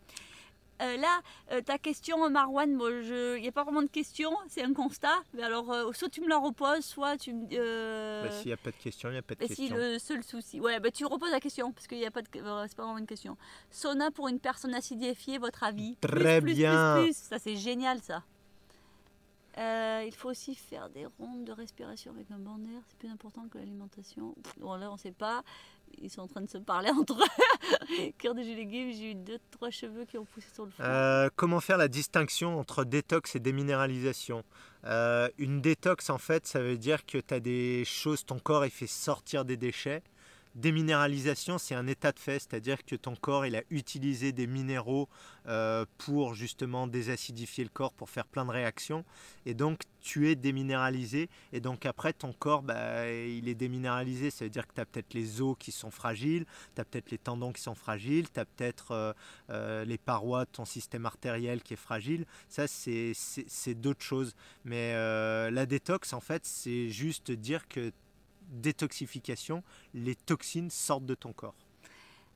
Euh, 0.83 0.97
là, 0.97 1.21
euh, 1.53 1.61
ta 1.61 1.79
question, 1.79 2.29
Marwan, 2.29 2.71
il 2.71 3.41
n'y 3.41 3.49
a 3.49 3.53
pas 3.53 3.63
vraiment 3.63 3.83
de 3.83 3.89
question, 3.89 4.33
c'est 4.49 4.63
un 4.63 4.73
constat. 4.73 5.23
Mais 5.35 5.43
alors, 5.43 5.71
euh, 5.71 5.93
soit 5.93 6.09
tu 6.09 6.21
me 6.21 6.29
la 6.29 6.39
reposes, 6.39 6.85
soit 6.85 7.17
tu 7.17 7.33
me. 7.33 8.23
Bah, 8.25 8.31
s'il 8.31 8.49
n'y 8.49 8.53
a 8.53 8.57
pas 8.57 8.71
de 8.71 8.77
question, 8.77 9.09
il 9.11 9.13
n'y 9.13 9.19
a 9.19 9.23
pas 9.23 9.35
de 9.35 9.41
question. 9.41 9.67
Si 9.67 9.73
le 9.73 9.99
seul 9.99 10.25
souci. 10.25 10.61
Ouais, 10.61 10.81
bah, 10.81 10.91
tu 10.91 11.07
reposes 11.07 11.31
la 11.31 11.41
question, 11.41 11.73
parce 11.73 11.87
qu'il 11.87 11.99
n'y 11.99 12.07
a 12.07 12.11
pas 12.11 12.23
de. 12.23 12.29
c'est 12.33 12.77
pas 12.77 12.83
vraiment 12.83 12.99
une 12.99 13.07
question. 13.07 13.37
Sauna 13.71 14.11
pour 14.11 14.29
une 14.29 14.41
personne 14.41 14.75
acidifiée, 14.75 15.39
votre 15.39 15.63
avis 15.63 15.97
Très 16.01 16.41
bien. 16.41 17.07
Ça, 17.13 17.39
c'est 17.39 17.57
génial, 17.57 18.01
ça. 18.01 18.25
il 19.57 20.15
faut 20.15 20.31
aussi 20.31 20.55
faire 20.55 20.89
des 20.91 21.07
rondes 21.19 21.45
de 21.45 21.53
respiration 21.53 22.13
avec 22.13 22.31
un 22.31 22.39
banc 22.39 22.59
c'est 22.89 22.99
plus 22.99 23.09
important 23.09 23.47
que 23.49 23.59
l'alimentation. 23.59 24.35
Bon, 24.59 24.75
là, 24.75 24.91
on 24.91 24.95
ne 24.95 24.99
sait 24.99 25.13
pas 25.13 25.45
ils 26.01 26.11
sont 26.11 26.23
en 26.23 26.29
train 26.29 26.41
de 26.41 26.51
se 26.51 26.59
parler 26.59 26.91
entre 26.99 27.15
eux. 27.15 28.13
Cœur 28.19 28.35
de 28.35 28.43
jus 28.43 28.55
légumes, 28.55 28.93
j'ai 28.93 29.13
eu 29.13 29.15
deux, 29.15 29.39
trois 29.51 29.71
cheveux 29.71 30.05
qui 30.05 30.19
ont 30.19 30.25
poussé 30.25 30.47
sur 30.53 30.65
le 30.65 30.71
front. 30.71 30.83
Euh, 30.85 31.29
comment 31.37 31.61
faire 31.61 31.77
la 31.77 31.89
distinction 31.89 32.59
entre 32.59 32.85
détox 32.85 33.37
et 33.37 33.41
déminéralisation 33.41 34.45
euh, 34.85 35.29
Une 35.39 35.61
détox, 35.61 36.11
en 36.11 36.19
fait, 36.19 36.47
ça 36.47 36.61
veut 36.61 36.79
dire 36.79 37.05
que 37.07 37.19
tu 37.19 37.35
as 37.35 37.41
des 37.41 37.85
choses, 37.85 38.25
ton 38.25 38.39
corps, 38.39 38.65
il 38.65 38.71
fait 38.71 38.87
sortir 38.87 39.45
des 39.45 39.57
déchets. 39.57 40.03
Déminéralisation, 40.55 41.57
c'est 41.57 41.75
un 41.75 41.87
état 41.87 42.13
de 42.13 42.19
fait, 42.19 42.39
c'est-à-dire 42.39 42.85
que 42.85 42.95
ton 42.95 43.17
corps, 43.17 43.47
il 43.47 43.57
a 43.57 43.63
utilisé 43.71 44.33
des 44.33 44.47
minéraux 44.47 45.09
euh, 45.49 45.87
pour 45.97 46.35
justement 46.35 46.87
désacidifier 46.87 47.65
le 47.65 47.71
corps, 47.71 47.95
pour 47.95 48.11
faire 48.11 48.27
plein 48.27 48.45
de 48.45 48.51
réactions. 48.51 49.03
Et 49.47 49.55
donc, 49.55 49.81
tu 50.03 50.29
es 50.29 50.35
déminéralisé. 50.35 51.31
Et 51.55 51.61
donc, 51.61 51.87
après, 51.87 52.13
ton 52.13 52.35
corps, 52.35 52.63
bah, 52.63 53.11
il 53.11 53.49
est 53.49 53.55
déminéralisé. 53.55 54.31
Ça 54.31 54.45
veut 54.45 54.51
dire 54.51 54.67
que 54.67 54.75
tu 54.75 54.81
as 54.83 54.85
peut-être 54.85 55.15
les 55.15 55.41
os 55.41 55.57
qui 55.59 55.73
sont 55.73 55.91
fragiles, 55.91 56.45
tu 56.75 56.81
as 56.83 56.85
peut-être 56.85 57.11
les 57.11 57.19
tendons 57.19 57.53
qui 57.53 57.63
sont 57.63 57.75
fragiles, 57.75 58.31
tu 58.31 58.39
as 58.39 58.45
peut-être 58.45 58.91
euh, 58.91 59.13
euh, 59.49 59.87
les 59.87 59.99
parois 59.99 60.45
de 60.45 60.51
ton 60.51 60.67
système 60.67 61.07
artériel 61.07 61.63
qui 61.63 61.73
est 61.75 61.77
fragile. 61.77 62.27
Ça, 62.51 62.67
c'est 62.69 63.75
d'autres 63.75 64.05
choses. 64.05 64.35
Mais 64.67 64.93
la 65.51 65.65
détox, 65.65 66.13
en 66.13 66.21
fait, 66.21 66.45
c'est 66.45 66.91
juste 66.91 67.33
dire 67.33 67.69
que 67.69 67.91
détoxification, 68.53 69.63
les 69.95 70.15
toxines 70.15 70.71
sortent 70.71 71.07
de 71.07 71.15
ton 71.15 71.33
corps. 71.33 71.55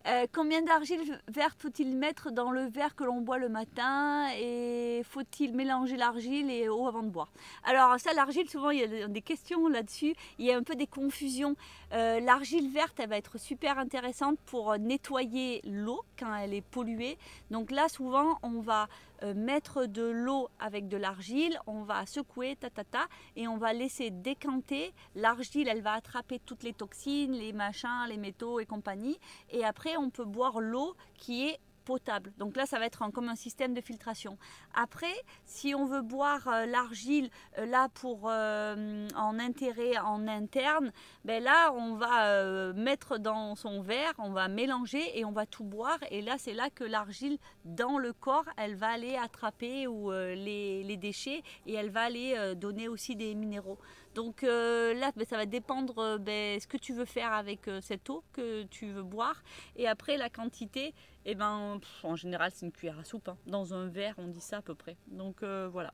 Euh, 0.08 0.26
combien 0.32 0.62
d'argile 0.62 1.20
verte 1.26 1.60
faut-il 1.60 1.96
mettre 1.96 2.30
dans 2.30 2.52
le 2.52 2.66
verre 2.66 2.94
que 2.94 3.02
l'on 3.02 3.22
boit 3.22 3.38
le 3.38 3.48
matin 3.48 4.28
et 4.38 5.02
faut-il 5.02 5.52
mélanger 5.52 5.96
l'argile 5.96 6.48
et 6.48 6.68
eau 6.68 6.86
avant 6.86 7.02
de 7.02 7.08
boire? 7.08 7.32
Alors 7.64 7.98
ça, 7.98 8.12
l'argile, 8.12 8.48
souvent 8.48 8.70
il 8.70 8.78
y 8.78 9.02
a 9.02 9.08
des 9.08 9.20
questions 9.20 9.66
là-dessus, 9.66 10.14
il 10.38 10.46
y 10.46 10.52
a 10.52 10.56
un 10.56 10.62
peu 10.62 10.76
des 10.76 10.86
confusions. 10.86 11.56
Euh, 11.92 12.20
l'argile 12.20 12.70
verte, 12.70 13.00
elle 13.00 13.08
va 13.08 13.16
être 13.16 13.36
super 13.36 13.80
intéressante 13.80 14.38
pour 14.46 14.78
nettoyer 14.78 15.60
l'eau 15.64 16.04
quand 16.16 16.32
elle 16.36 16.54
est 16.54 16.64
polluée. 16.64 17.18
Donc 17.50 17.72
là, 17.72 17.88
souvent, 17.88 18.38
on 18.44 18.60
va 18.60 18.86
euh, 19.22 19.34
mettre 19.34 19.86
de 19.86 20.02
l'eau 20.02 20.48
avec 20.58 20.88
de 20.88 20.96
l'argile, 20.96 21.58
on 21.66 21.82
va 21.82 22.06
secouer, 22.06 22.56
ta, 22.56 22.70
ta, 22.70 22.84
ta, 22.84 23.06
et 23.36 23.48
on 23.48 23.56
va 23.56 23.72
laisser 23.72 24.10
décanter. 24.10 24.92
L'argile, 25.14 25.68
elle 25.68 25.82
va 25.82 25.92
attraper 25.92 26.38
toutes 26.38 26.62
les 26.62 26.72
toxines, 26.72 27.32
les 27.32 27.52
machins, 27.52 28.06
les 28.08 28.16
métaux 28.16 28.60
et 28.60 28.66
compagnie. 28.66 29.18
Et 29.50 29.64
après, 29.64 29.96
on 29.96 30.10
peut 30.10 30.24
boire 30.24 30.60
l'eau 30.60 30.96
qui 31.14 31.48
est 31.48 31.58
potable. 31.86 32.32
Donc 32.36 32.56
là, 32.56 32.66
ça 32.66 32.78
va 32.78 32.84
être 32.84 33.10
comme 33.12 33.28
un 33.28 33.36
système 33.36 33.72
de 33.72 33.80
filtration. 33.80 34.36
Après, 34.74 35.14
si 35.44 35.74
on 35.74 35.86
veut 35.86 36.02
boire 36.02 36.48
euh, 36.48 36.66
l'argile 36.66 37.30
euh, 37.58 37.64
là 37.64 37.88
pour 37.94 38.28
euh, 38.28 39.08
en 39.16 39.38
intérêt 39.38 39.96
en 39.98 40.26
interne, 40.26 40.92
ben 41.24 41.42
là, 41.42 41.72
on 41.72 41.94
va 41.94 42.72
mettre 42.72 43.18
dans 43.18 43.54
son 43.54 43.80
verre, 43.80 44.12
on 44.18 44.30
va 44.30 44.48
mélanger 44.48 45.18
et 45.18 45.24
on 45.24 45.32
va 45.32 45.46
tout 45.46 45.64
boire. 45.64 45.98
Et 46.10 46.20
là, 46.20 46.34
c'est 46.38 46.54
là 46.54 46.68
que 46.70 46.84
l'argile 46.84 47.38
dans 47.64 47.98
le 47.98 48.12
corps, 48.12 48.46
elle 48.56 48.74
va 48.74 48.88
aller 48.88 49.16
attraper 49.16 49.86
ou, 49.86 50.10
les, 50.10 50.82
les, 50.82 50.96
déchets 50.96 51.42
et 51.66 51.74
elle 51.74 51.90
va 51.90 52.02
aller 52.02 52.54
donner 52.56 52.88
aussi 52.88 53.14
des 53.14 53.34
minéraux. 53.34 53.78
Donc 54.16 54.42
là, 54.42 55.12
ben, 55.14 55.26
ça 55.28 55.36
va 55.36 55.46
dépendre 55.46 56.18
ben, 56.18 56.58
ce 56.58 56.66
que 56.66 56.78
tu 56.78 56.92
veux 56.94 57.04
faire 57.04 57.32
avec 57.32 57.70
cette 57.82 58.10
eau 58.10 58.24
que 58.32 58.64
tu 58.64 58.86
veux 58.86 59.02
boire. 59.02 59.42
Et 59.76 59.86
après, 59.86 60.16
la 60.16 60.30
quantité, 60.30 60.94
eh 61.26 61.34
ben, 61.34 61.78
en 62.02 62.16
général, 62.16 62.50
c'est 62.54 62.64
une 62.64 62.72
cuillère 62.72 62.98
à 62.98 63.04
soupe. 63.04 63.28
Hein. 63.28 63.36
Dans 63.46 63.74
un 63.74 63.88
verre, 63.88 64.14
on 64.16 64.28
dit 64.28 64.40
ça 64.40 64.58
à 64.58 64.62
peu 64.62 64.74
près. 64.74 64.96
Donc 65.08 65.42
euh, 65.42 65.68
voilà. 65.70 65.92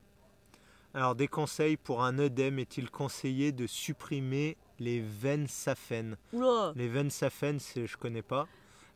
Alors, 0.93 1.15
des 1.15 1.27
conseils 1.27 1.75
pour 1.75 2.03
un 2.03 2.19
œdème 2.19 2.59
est-il 2.59 2.91
conseillé 2.91 3.51
de 3.51 3.65
supprimer 3.65 4.57
les 4.79 5.01
veines 5.01 5.47
saphènes 5.47 6.17
Les 6.75 6.87
veines 6.87 7.09
saphènes, 7.09 7.59
je 7.59 7.97
connais 7.97 8.21
pas. 8.21 8.47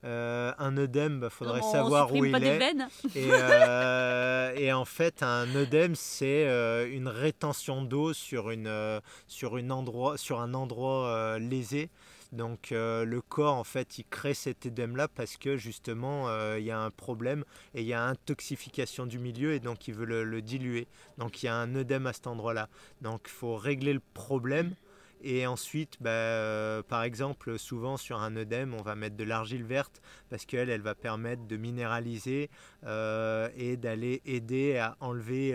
Euh, 0.03 0.53
un 0.59 0.77
œdème, 0.77 1.15
il 1.15 1.19
bah, 1.21 1.29
faudrait 1.29 1.61
savoir 1.61 2.13
où 2.13 2.23
il 2.23 2.35
est. 2.35 2.71
Et, 3.15 3.29
euh, 3.31 4.53
et, 4.57 4.71
en 4.71 4.85
fait, 4.85 5.23
un 5.23 5.53
œdème, 5.55 5.95
c'est 5.95 6.43
une 6.91 7.07
rétention 7.07 7.81
d'eau 7.81 8.13
sur, 8.13 8.51
une, 8.51 9.01
sur, 9.27 9.57
une 9.57 9.71
endroit, 9.71 10.17
sur 10.17 10.39
un 10.39 10.53
endroit 10.53 11.37
lésé. 11.39 11.89
Donc 12.31 12.71
euh, 12.71 13.05
le 13.05 13.21
corps 13.21 13.55
en 13.55 13.63
fait 13.63 13.99
il 13.99 14.05
crée 14.05 14.33
cet 14.33 14.65
édème 14.65 14.97
là 14.97 15.07
parce 15.07 15.37
que 15.37 15.55
justement 15.55 16.27
euh, 16.27 16.59
il 16.59 16.65
y 16.65 16.71
a 16.71 16.79
un 16.79 16.91
problème 16.91 17.45
et 17.73 17.81
il 17.81 17.87
y 17.87 17.93
a 17.93 18.03
intoxification 18.03 19.05
du 19.05 19.17
milieu 19.17 19.53
et 19.53 19.59
donc 19.59 19.87
il 19.87 19.93
veut 19.93 20.05
le, 20.05 20.41
diluer. 20.41 20.87
Donc 21.17 21.41
il 21.41 21.45
y 21.45 21.49
a 21.49 21.55
un 21.55 21.73
œdème 21.75 22.05
à 22.05 22.13
cet 22.13 22.27
endroit 22.27 22.53
là. 22.53 22.67
Donc 23.01 23.21
il 23.25 23.31
faut 23.31 23.55
régler 23.55 23.93
le 23.93 24.01
problème. 24.13 24.75
Et 25.21 25.47
ensuite, 25.47 25.97
bah, 26.01 26.09
euh, 26.09 26.83
par 26.83 27.03
exemple, 27.03 27.57
souvent 27.57 27.97
sur 27.97 28.19
un 28.19 28.35
œdème, 28.35 28.73
on 28.73 28.81
va 28.81 28.95
mettre 28.95 29.15
de 29.15 29.23
l'argile 29.23 29.63
verte 29.63 30.01
parce 30.29 30.45
qu'elle, 30.45 30.69
elle 30.69 30.81
va 30.81 30.95
permettre 30.95 31.47
de 31.47 31.57
minéraliser 31.57 32.49
et 32.85 33.77
d'aller 33.77 34.21
aider 34.25 34.77
à 34.77 34.95
enlever 34.99 35.53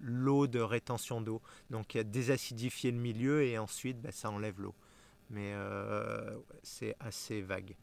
l'eau 0.00 0.46
de 0.46 0.60
rétention 0.60 1.20
d'eau. 1.20 1.40
Donc 1.70 1.96
désacidifier 1.96 2.90
le 2.90 2.98
milieu 2.98 3.42
et 3.42 3.58
ensuite, 3.58 4.00
bah, 4.00 4.12
ça 4.12 4.30
enlève 4.30 4.60
l'eau 4.60 4.74
mais 5.30 5.52
euh, 5.54 6.38
c'est 6.62 6.96
assez 7.00 7.40
vague. 7.40 7.74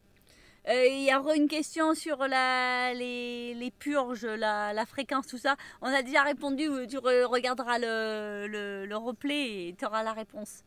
Euh, 0.67 0.85
il 0.85 1.09
y 1.09 1.15
aura 1.15 1.35
une 1.35 1.47
question 1.47 1.95
sur 1.95 2.23
les, 2.27 3.73
purges, 3.79 4.25
la, 4.25 4.73
la, 4.73 4.85
fréquence, 4.85 5.25
tout 5.25 5.39
ça. 5.39 5.55
On 5.81 5.87
a 5.87 6.03
déjà 6.03 6.21
répondu, 6.21 6.69
tu 6.87 6.97
regarderas 6.99 7.79
le, 7.79 8.45
le, 8.47 8.85
le, 8.85 8.95
replay 8.95 9.69
et 9.69 9.75
tu 9.77 9.85
auras 9.85 10.03
la 10.03 10.13
réponse. 10.13 10.63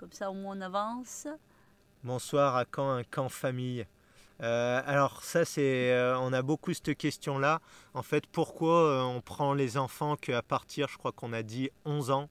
Comme 0.00 0.12
ça, 0.12 0.30
au 0.30 0.34
moins, 0.34 0.56
on 0.56 0.60
avance. 0.62 1.28
Bonsoir, 2.04 2.56
à 2.56 2.64
quand 2.64 2.90
un 2.90 3.04
camp 3.04 3.28
famille 3.28 3.86
euh, 4.42 4.80
alors 4.86 5.22
ça 5.22 5.44
c'est, 5.44 5.94
on 6.16 6.32
a 6.32 6.40
beaucoup 6.40 6.72
cette 6.72 6.96
question-là. 6.96 7.60
En 7.92 8.02
fait, 8.02 8.26
pourquoi 8.26 9.04
on 9.04 9.20
prend 9.20 9.52
les 9.52 9.76
enfants 9.76 10.16
qu'à 10.16 10.40
partir, 10.40 10.88
je 10.88 10.96
crois 10.96 11.12
qu'on 11.12 11.34
a 11.34 11.42
dit 11.42 11.68
11 11.84 12.10
ans? 12.10 12.30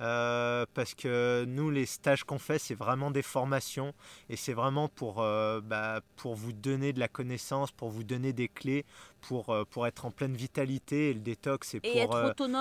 Euh, 0.00 0.66
parce 0.74 0.94
que 0.94 1.44
nous, 1.46 1.70
les 1.70 1.86
stages 1.86 2.24
qu'on 2.24 2.38
fait, 2.38 2.58
c'est 2.58 2.74
vraiment 2.74 3.10
des 3.10 3.22
formations 3.22 3.94
et 4.28 4.36
c'est 4.36 4.52
vraiment 4.52 4.88
pour, 4.88 5.20
euh, 5.20 5.60
bah, 5.60 6.00
pour 6.16 6.34
vous 6.34 6.52
donner 6.52 6.92
de 6.92 7.00
la 7.00 7.08
connaissance, 7.08 7.70
pour 7.70 7.90
vous 7.90 8.04
donner 8.04 8.32
des 8.32 8.48
clés, 8.48 8.84
pour, 9.20 9.50
euh, 9.50 9.64
pour 9.64 9.86
être 9.86 10.04
en 10.04 10.10
pleine 10.10 10.34
vitalité. 10.34 11.10
Et 11.10 11.14
le 11.14 11.20
détox, 11.20 11.68
c'est 11.68 11.80
pour 11.80 12.14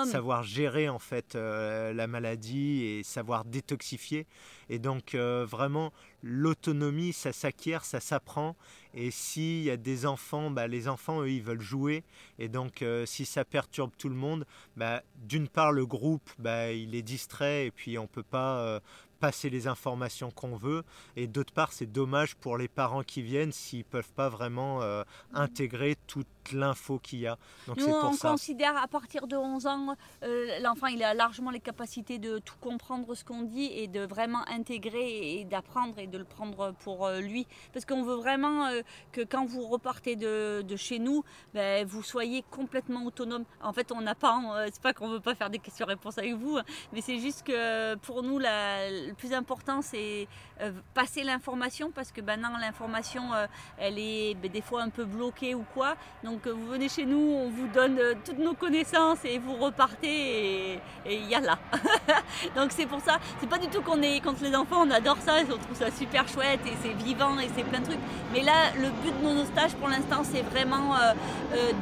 savoir 0.05 0.43
gérer 0.43 0.89
en 0.89 0.99
fait 0.99 1.35
la 1.35 2.07
maladie 2.07 2.83
et 2.83 3.03
savoir 3.03 3.45
détoxifier. 3.45 4.27
Et 4.69 4.79
donc, 4.79 5.15
vraiment, 5.15 5.91
l'autonomie, 6.21 7.13
ça 7.13 7.33
s'acquiert, 7.33 7.85
ça 7.85 7.99
s'apprend. 7.99 8.55
Et 8.93 9.11
s'il 9.11 9.63
y 9.63 9.71
a 9.71 9.77
des 9.77 10.05
enfants, 10.05 10.51
bah, 10.51 10.67
les 10.67 10.87
enfants, 10.87 11.21
eux, 11.21 11.29
ils 11.29 11.41
veulent 11.41 11.61
jouer. 11.61 12.03
Et 12.39 12.47
donc, 12.47 12.81
euh, 12.81 13.05
si 13.05 13.25
ça 13.25 13.43
perturbe 13.43 13.91
tout 13.97 14.09
le 14.09 14.15
monde, 14.15 14.45
bah, 14.77 15.01
d'une 15.27 15.47
part, 15.47 15.71
le 15.71 15.85
groupe, 15.85 16.29
bah, 16.39 16.71
il 16.71 16.95
est 16.95 17.01
distrait 17.01 17.67
et 17.67 17.71
puis 17.71 17.97
on 17.97 18.03
ne 18.03 18.07
peut 18.07 18.23
pas 18.23 18.59
euh, 18.59 18.79
passer 19.23 19.49
les 19.49 19.67
informations 19.67 20.31
qu'on 20.31 20.57
veut. 20.57 20.83
Et 21.15 21.27
d'autre 21.27 21.53
part, 21.53 21.71
c'est 21.71 21.85
dommage 21.85 22.35
pour 22.35 22.57
les 22.57 22.67
parents 22.67 23.03
qui 23.03 23.21
viennent 23.21 23.53
s'ils 23.53 23.79
ne 23.79 23.83
peuvent 23.83 24.11
pas 24.11 24.27
vraiment 24.27 24.81
euh, 24.81 25.05
intégrer 25.33 25.95
toute 26.07 26.27
l'info 26.51 26.99
qu'il 26.99 27.19
y 27.19 27.27
a. 27.27 27.37
Donc 27.67 27.77
Nous, 27.77 27.87
on 27.87 28.17
considère 28.17 28.75
à 28.75 28.85
partir 28.89 29.25
de 29.27 29.37
11 29.37 29.65
ans, 29.67 29.95
euh, 30.23 30.59
l'enfant 30.59 30.87
il 30.87 31.01
a 31.01 31.13
largement 31.13 31.51
les 31.51 31.61
capacités 31.61 32.19
de 32.19 32.39
tout 32.39 32.57
comprendre 32.59 33.15
ce 33.15 33.23
qu'on 33.23 33.43
dit 33.43 33.71
et 33.71 33.87
de 33.87 34.01
vraiment 34.01 34.45
intégrer 34.49 35.39
et 35.39 35.45
d'apprendre 35.45 35.97
et 35.99 36.07
de 36.07 36.17
le 36.17 36.25
prendre 36.25 36.73
pour 36.83 37.05
euh, 37.05 37.21
lui. 37.21 37.47
Parce 37.71 37.85
qu'on 37.85 38.03
veut 38.03 38.15
vraiment 38.15 38.69
que 39.13 39.21
quand 39.21 39.45
vous 39.45 39.65
repartez 39.67 40.17
de, 40.17 40.63
de 40.63 40.75
chez 40.75 40.99
nous, 40.99 41.23
ben, 41.53 41.87
vous 41.87 42.03
soyez 42.03 42.43
complètement 42.51 43.05
autonome. 43.05 43.45
En 43.61 43.71
fait, 43.71 43.93
on 43.93 44.01
n'a 44.01 44.15
pas, 44.15 44.37
c'est 44.65 44.81
pas 44.81 44.91
qu'on 44.91 45.07
veut 45.07 45.21
pas 45.21 45.33
faire 45.33 45.49
des 45.49 45.59
questions-réponses 45.59 46.17
avec 46.17 46.33
vous, 46.33 46.57
hein, 46.57 46.63
mais 46.91 46.99
c'est 46.99 47.19
juste 47.19 47.43
que 47.43 47.95
pour 47.95 48.21
nous, 48.21 48.37
la, 48.37 49.12
le 49.13 49.27
plus 49.27 49.33
important, 49.33 49.81
c'est 49.81 50.27
euh, 50.61 50.71
passer 50.93 51.23
l'information 51.23 51.91
parce 51.93 52.11
que 52.11 52.21
maintenant, 52.21 52.57
l'information, 52.59 53.33
euh, 53.33 53.45
elle 53.77 53.99
est 53.99 54.35
ben, 54.41 54.51
des 54.51 54.61
fois 54.61 54.81
un 54.81 54.89
peu 54.89 55.05
bloquée 55.05 55.53
ou 55.53 55.63
quoi. 55.73 55.95
Donc, 56.23 56.47
euh, 56.47 56.51
vous 56.51 56.67
venez 56.67 56.89
chez 56.89 57.05
nous, 57.05 57.19
on 57.19 57.49
vous 57.49 57.67
donne 57.67 57.99
toutes 58.25 58.39
nos 58.39 58.55
connaissances 58.55 59.23
et 59.23 59.37
vous 59.37 59.55
repartez 59.55 60.73
et 60.73 60.79
il 61.05 61.29
y 61.29 61.35
a 61.35 61.41
là. 61.41 61.59
Donc, 62.55 62.71
c'est 62.71 62.87
pour 62.87 63.01
ça, 63.01 63.19
c'est 63.39 63.49
pas 63.49 63.59
du 63.59 63.67
tout 63.67 63.81
qu'on 63.81 64.01
est 64.01 64.19
contre 64.19 64.43
les 64.43 64.55
enfants, 64.55 64.81
on 64.81 64.91
adore 64.91 65.17
ça, 65.17 65.35
on 65.43 65.57
trouve 65.57 65.77
ça 65.77 65.91
super 65.91 66.27
chouette 66.27 66.61
et 66.65 66.73
c'est 66.81 66.93
vivant 66.93 67.37
et 67.37 67.49
c'est 67.55 67.63
plein 67.63 67.81
de 67.81 67.85
trucs. 67.85 68.03
Mais 68.31 68.41
là, 68.41 68.71
le 68.75 68.89
but 68.89 69.13
de 69.21 69.33
nos 69.33 69.45
stages 69.45 69.75
pour 69.75 69.89
l'instant, 69.89 70.23
c'est 70.23 70.41
vraiment 70.41 70.95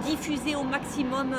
diffuser 0.06 0.56
au 0.56 0.64
maximum 0.64 1.36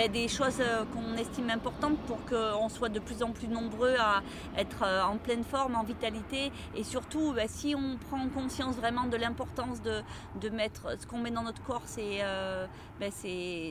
ben, 0.00 0.10
des 0.10 0.28
choses 0.28 0.62
qu'on 0.94 1.14
estime 1.18 1.50
importantes 1.50 1.98
pour 2.06 2.24
qu'on 2.24 2.70
soit 2.70 2.88
de 2.88 3.00
plus 3.00 3.22
en 3.22 3.32
plus 3.32 3.48
nombreux 3.48 3.96
à 3.98 4.22
être 4.56 4.82
en 5.06 5.18
pleine 5.18 5.44
forme, 5.44 5.74
en 5.76 5.82
vitalité. 5.82 6.50
Et 6.74 6.84
surtout, 6.84 7.34
bah, 7.34 7.48
si 7.48 7.74
on 7.76 7.98
prend 8.08 8.26
conscience 8.30 8.76
vraiment 8.76 9.04
de 9.04 9.18
l'importance 9.18 9.82
de, 9.82 10.48
mettre 10.48 10.98
ce 10.98 11.06
qu'on 11.06 11.18
met 11.18 11.30
dans 11.30 11.42
notre 11.42 11.62
corps, 11.64 11.82
c'est 11.84 12.20
euh, 12.22 12.66
bah, 12.98 13.06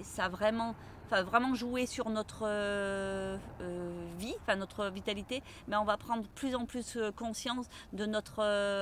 ça 0.04 0.28
vraiment 0.30 0.76
vraiment 1.12 1.56
jouer 1.56 1.86
sur 1.86 2.10
notre 2.10 2.44
euh, 2.44 3.38
euh, 3.62 3.92
vie, 4.18 4.34
enfin 4.42 4.56
notre 4.56 4.90
vitalité, 4.90 5.42
mais 5.68 5.76
on 5.76 5.84
va 5.84 5.98
prendre 5.98 6.24
plus 6.36 6.56
en 6.56 6.66
plus 6.66 6.98
euh, 6.98 7.12
conscience 7.12 7.68
de 7.94 8.06
notre 8.06 8.40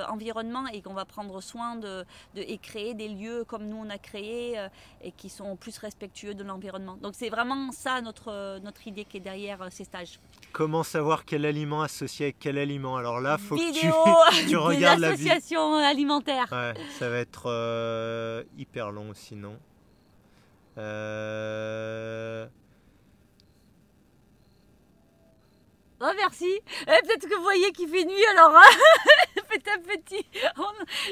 environnement 0.09 0.67
et 0.67 0.81
qu'on 0.81 0.93
va 0.93 1.05
prendre 1.05 1.41
soin 1.41 1.75
de, 1.75 2.05
et 2.35 2.57
créer 2.57 2.93
des 2.93 3.07
lieux 3.07 3.43
comme 3.45 3.65
nous 3.65 3.77
on 3.77 3.89
a 3.89 3.97
créé 3.97 4.55
et 5.01 5.11
qui 5.11 5.29
sont 5.29 5.55
plus 5.55 5.77
respectueux 5.77 6.33
de 6.33 6.43
l'environnement. 6.43 6.97
Donc 7.01 7.13
c'est 7.15 7.29
vraiment 7.29 7.71
ça 7.71 8.01
notre, 8.01 8.59
notre 8.59 8.87
idée 8.87 9.05
qui 9.05 9.17
est 9.17 9.21
derrière 9.21 9.67
ces 9.71 9.83
stages. 9.83 10.19
Comment 10.51 10.83
savoir 10.83 11.25
quel 11.25 11.45
aliment 11.45 11.81
associé 11.81 12.27
avec 12.27 12.39
quel 12.39 12.57
aliment? 12.57 12.97
Alors 12.97 13.19
là, 13.19 13.37
faut 13.37 13.55
que 13.55 13.73
tu, 13.73 14.47
tu 14.49 14.57
regardes 14.57 14.99
l'association 14.99 15.75
alimentaire. 15.75 16.47
Ouais, 16.51 16.73
ça 16.99 17.09
va 17.09 17.17
être 17.17 18.45
hyper 18.57 18.91
long 18.91 19.13
sinon. 19.13 19.57
Euh... 20.77 22.47
Oh 25.99 26.11
merci. 26.15 26.59
Eh, 26.81 27.07
peut-être 27.07 27.27
que 27.27 27.35
vous 27.35 27.41
voyez 27.41 27.71
qu'il 27.71 27.89
fait 27.89 28.05
nuit 28.05 28.25
alors. 28.31 28.55
Hein. 28.55 28.69
petit 29.49 29.69
à 29.69 29.77
petit, 29.77 30.25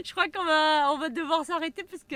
je 0.03 0.11
crois 0.11 0.27
qu'on 0.27 0.43
va, 0.43 0.91
on 0.91 0.97
va 0.97 1.09
devoir 1.09 1.45
s'arrêter 1.45 1.83
parce 1.83 2.03
que 2.03 2.15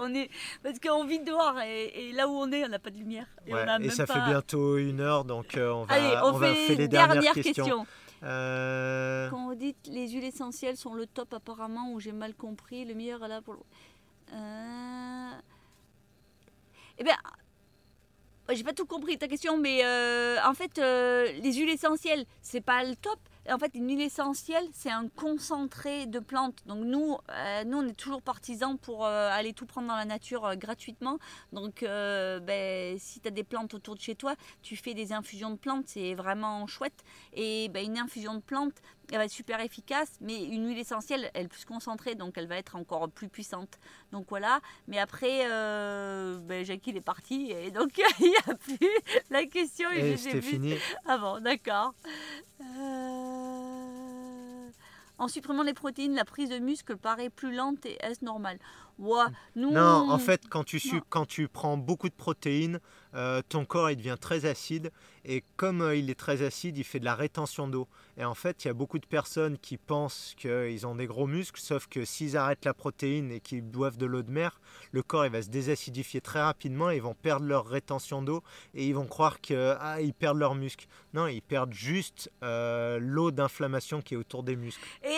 on 0.00 0.14
est, 0.14 0.30
parce 0.62 0.78
qu'on 0.78 1.04
vit 1.04 1.20
dehors 1.20 1.60
et, 1.60 2.12
là 2.12 2.28
où 2.28 2.32
on 2.32 2.50
est, 2.50 2.64
on 2.64 2.68
n'a 2.68 2.78
pas 2.78 2.90
de 2.90 2.96
lumière. 2.96 3.26
Et, 3.46 3.90
ça 3.90 4.06
fait 4.06 4.20
bientôt 4.26 4.78
une 4.78 5.00
heure, 5.00 5.24
donc 5.24 5.56
euh, 5.56 5.70
on 5.70 5.84
va, 5.84 6.26
on, 6.26 6.32
va 6.32 6.54
faire 6.54 6.78
les 6.78 6.88
dernières, 6.88 7.34
questions. 7.34 7.86
Euh, 8.24 9.30
Quand 9.30 9.50
on 9.50 9.54
dit 9.54 9.76
les 9.86 10.08
huiles 10.08 10.24
essentielles 10.24 10.76
sont 10.76 10.94
le 10.94 11.06
top 11.06 11.34
apparemment, 11.34 11.92
ou 11.92 12.00
j'ai 12.00 12.12
mal 12.12 12.34
compris, 12.34 12.84
le 12.84 12.94
meilleur 12.94 13.20
là 13.28 13.40
pour. 13.42 13.56
Euh... 14.32 15.30
Eh 16.98 17.04
bien, 17.04 17.16
j'ai 18.54 18.64
pas 18.64 18.72
tout 18.72 18.86
compris 18.86 19.18
ta 19.18 19.28
question, 19.28 19.56
mais 19.58 19.84
euh, 19.84 20.38
en 20.44 20.54
fait, 20.54 20.78
euh, 20.78 21.30
les 21.42 21.52
huiles 21.52 21.68
essentielles, 21.68 22.24
c'est 22.40 22.60
pas 22.60 22.82
le 22.82 22.96
top. 22.96 23.18
En 23.50 23.58
fait, 23.58 23.70
une 23.74 23.88
huile 23.88 24.02
essentielle, 24.02 24.66
c'est 24.72 24.90
un 24.90 25.08
concentré 25.08 26.06
de 26.06 26.18
plantes. 26.18 26.58
Donc 26.66 26.84
nous, 26.84 27.16
euh, 27.30 27.64
nous, 27.64 27.78
on 27.78 27.86
est 27.86 27.96
toujours 27.96 28.20
partisans 28.20 28.76
pour 28.76 29.06
aller 29.06 29.54
tout 29.54 29.64
prendre 29.64 29.88
dans 29.88 29.96
la 29.96 30.04
nature 30.04 30.54
gratuitement. 30.56 31.18
Donc, 31.52 31.82
ben, 31.82 32.98
si 32.98 33.20
tu 33.20 33.28
as 33.28 33.30
des 33.30 33.44
plantes 33.44 33.72
autour 33.72 33.94
de 33.94 34.00
chez 34.00 34.14
toi, 34.14 34.34
tu 34.60 34.76
fais 34.76 34.92
des 34.92 35.12
infusions 35.12 35.50
de 35.50 35.56
plantes, 35.56 35.84
c'est 35.86 36.14
vraiment 36.14 36.66
chouette. 36.66 37.04
Et 37.32 37.70
ben, 37.70 37.86
une 37.86 37.98
infusion 37.98 38.34
de 38.34 38.40
plantes, 38.40 38.82
elle 39.10 39.18
va 39.18 39.24
être 39.24 39.30
super 39.30 39.60
efficace, 39.60 40.12
mais 40.20 40.44
une 40.44 40.66
huile 40.68 40.78
essentielle, 40.78 41.30
elle 41.34 41.46
est 41.46 41.48
plus 41.48 41.64
concentrée, 41.64 42.14
donc 42.14 42.36
elle 42.36 42.46
va 42.46 42.56
être 42.56 42.76
encore 42.76 43.08
plus 43.10 43.28
puissante. 43.28 43.78
Donc 44.12 44.26
voilà, 44.28 44.60
mais 44.86 44.98
après, 44.98 45.50
euh, 45.50 46.38
ben, 46.38 46.64
Jackie 46.64 46.90
est 46.90 47.00
parti, 47.00 47.50
et 47.50 47.70
donc 47.70 47.90
il 48.20 48.30
n'y 48.30 48.36
a 48.36 48.54
plus 48.54 48.78
la 49.30 49.46
question. 49.46 49.90
Et, 49.90 50.16
c'était 50.16 50.42
fini. 50.42 50.74
Ah 51.06 51.18
bon, 51.18 51.40
d'accord. 51.42 51.94
Euh, 52.60 54.08
en 55.18 55.26
supprimant 55.26 55.64
les 55.64 55.74
protéines, 55.74 56.14
la 56.14 56.24
prise 56.24 56.48
de 56.48 56.58
muscle 56.58 56.96
paraît 56.96 57.28
plus 57.28 57.52
lente 57.54 57.84
et 57.86 57.98
est-ce 58.00 58.24
normal 58.24 58.58
Non, 59.56 60.10
en 60.10 60.18
fait, 60.18 60.42
quand 60.48 60.64
tu, 60.64 60.80
quand 61.08 61.26
tu 61.26 61.48
prends 61.48 61.76
beaucoup 61.76 62.08
de 62.08 62.14
protéines, 62.14 62.78
euh, 63.14 63.42
ton 63.48 63.64
corps 63.64 63.90
il 63.90 63.96
devient 63.96 64.16
très 64.20 64.44
acide 64.44 64.92
et 65.24 65.42
comme 65.56 65.82
euh, 65.82 65.96
il 65.96 66.08
est 66.08 66.18
très 66.18 66.42
acide, 66.42 66.78
il 66.78 66.84
fait 66.84 67.00
de 67.00 67.04
la 67.04 67.16
rétention 67.16 67.66
d'eau. 67.66 67.88
Et 68.18 68.24
en 68.24 68.34
fait, 68.34 68.64
il 68.64 68.68
y 68.68 68.70
a 68.70 68.74
beaucoup 68.74 68.98
de 68.98 69.06
personnes 69.06 69.58
qui 69.58 69.76
pensent 69.76 70.34
qu'ils 70.36 70.86
ont 70.88 70.96
des 70.96 71.06
gros 71.06 71.28
muscles, 71.28 71.60
sauf 71.60 71.86
que 71.86 72.04
s'ils 72.04 72.36
arrêtent 72.36 72.64
la 72.64 72.74
protéine 72.74 73.30
et 73.30 73.38
qu'ils 73.38 73.62
boivent 73.62 73.96
de 73.96 74.06
l'eau 74.06 74.22
de 74.22 74.30
mer, 74.30 74.60
le 74.90 75.04
corps 75.04 75.24
il 75.24 75.30
va 75.30 75.40
se 75.40 75.50
désacidifier 75.50 76.20
très 76.20 76.42
rapidement, 76.42 76.90
ils 76.90 77.00
vont 77.00 77.14
perdre 77.14 77.46
leur 77.46 77.66
rétention 77.66 78.20
d'eau 78.20 78.42
et 78.74 78.86
ils 78.86 78.94
vont 78.94 79.06
croire 79.06 79.40
qu'ils 79.40 79.56
ah, 79.80 79.98
perdent 80.18 80.38
leurs 80.38 80.56
muscles. 80.56 80.86
Non, 81.14 81.28
ils 81.28 81.42
perdent 81.42 81.72
juste 81.72 82.30
euh, 82.42 82.98
l'eau 83.00 83.30
d'inflammation 83.30 84.02
qui 84.02 84.14
est 84.14 84.16
autour 84.16 84.42
des 84.42 84.56
muscles. 84.56 84.84
Et 85.04 85.16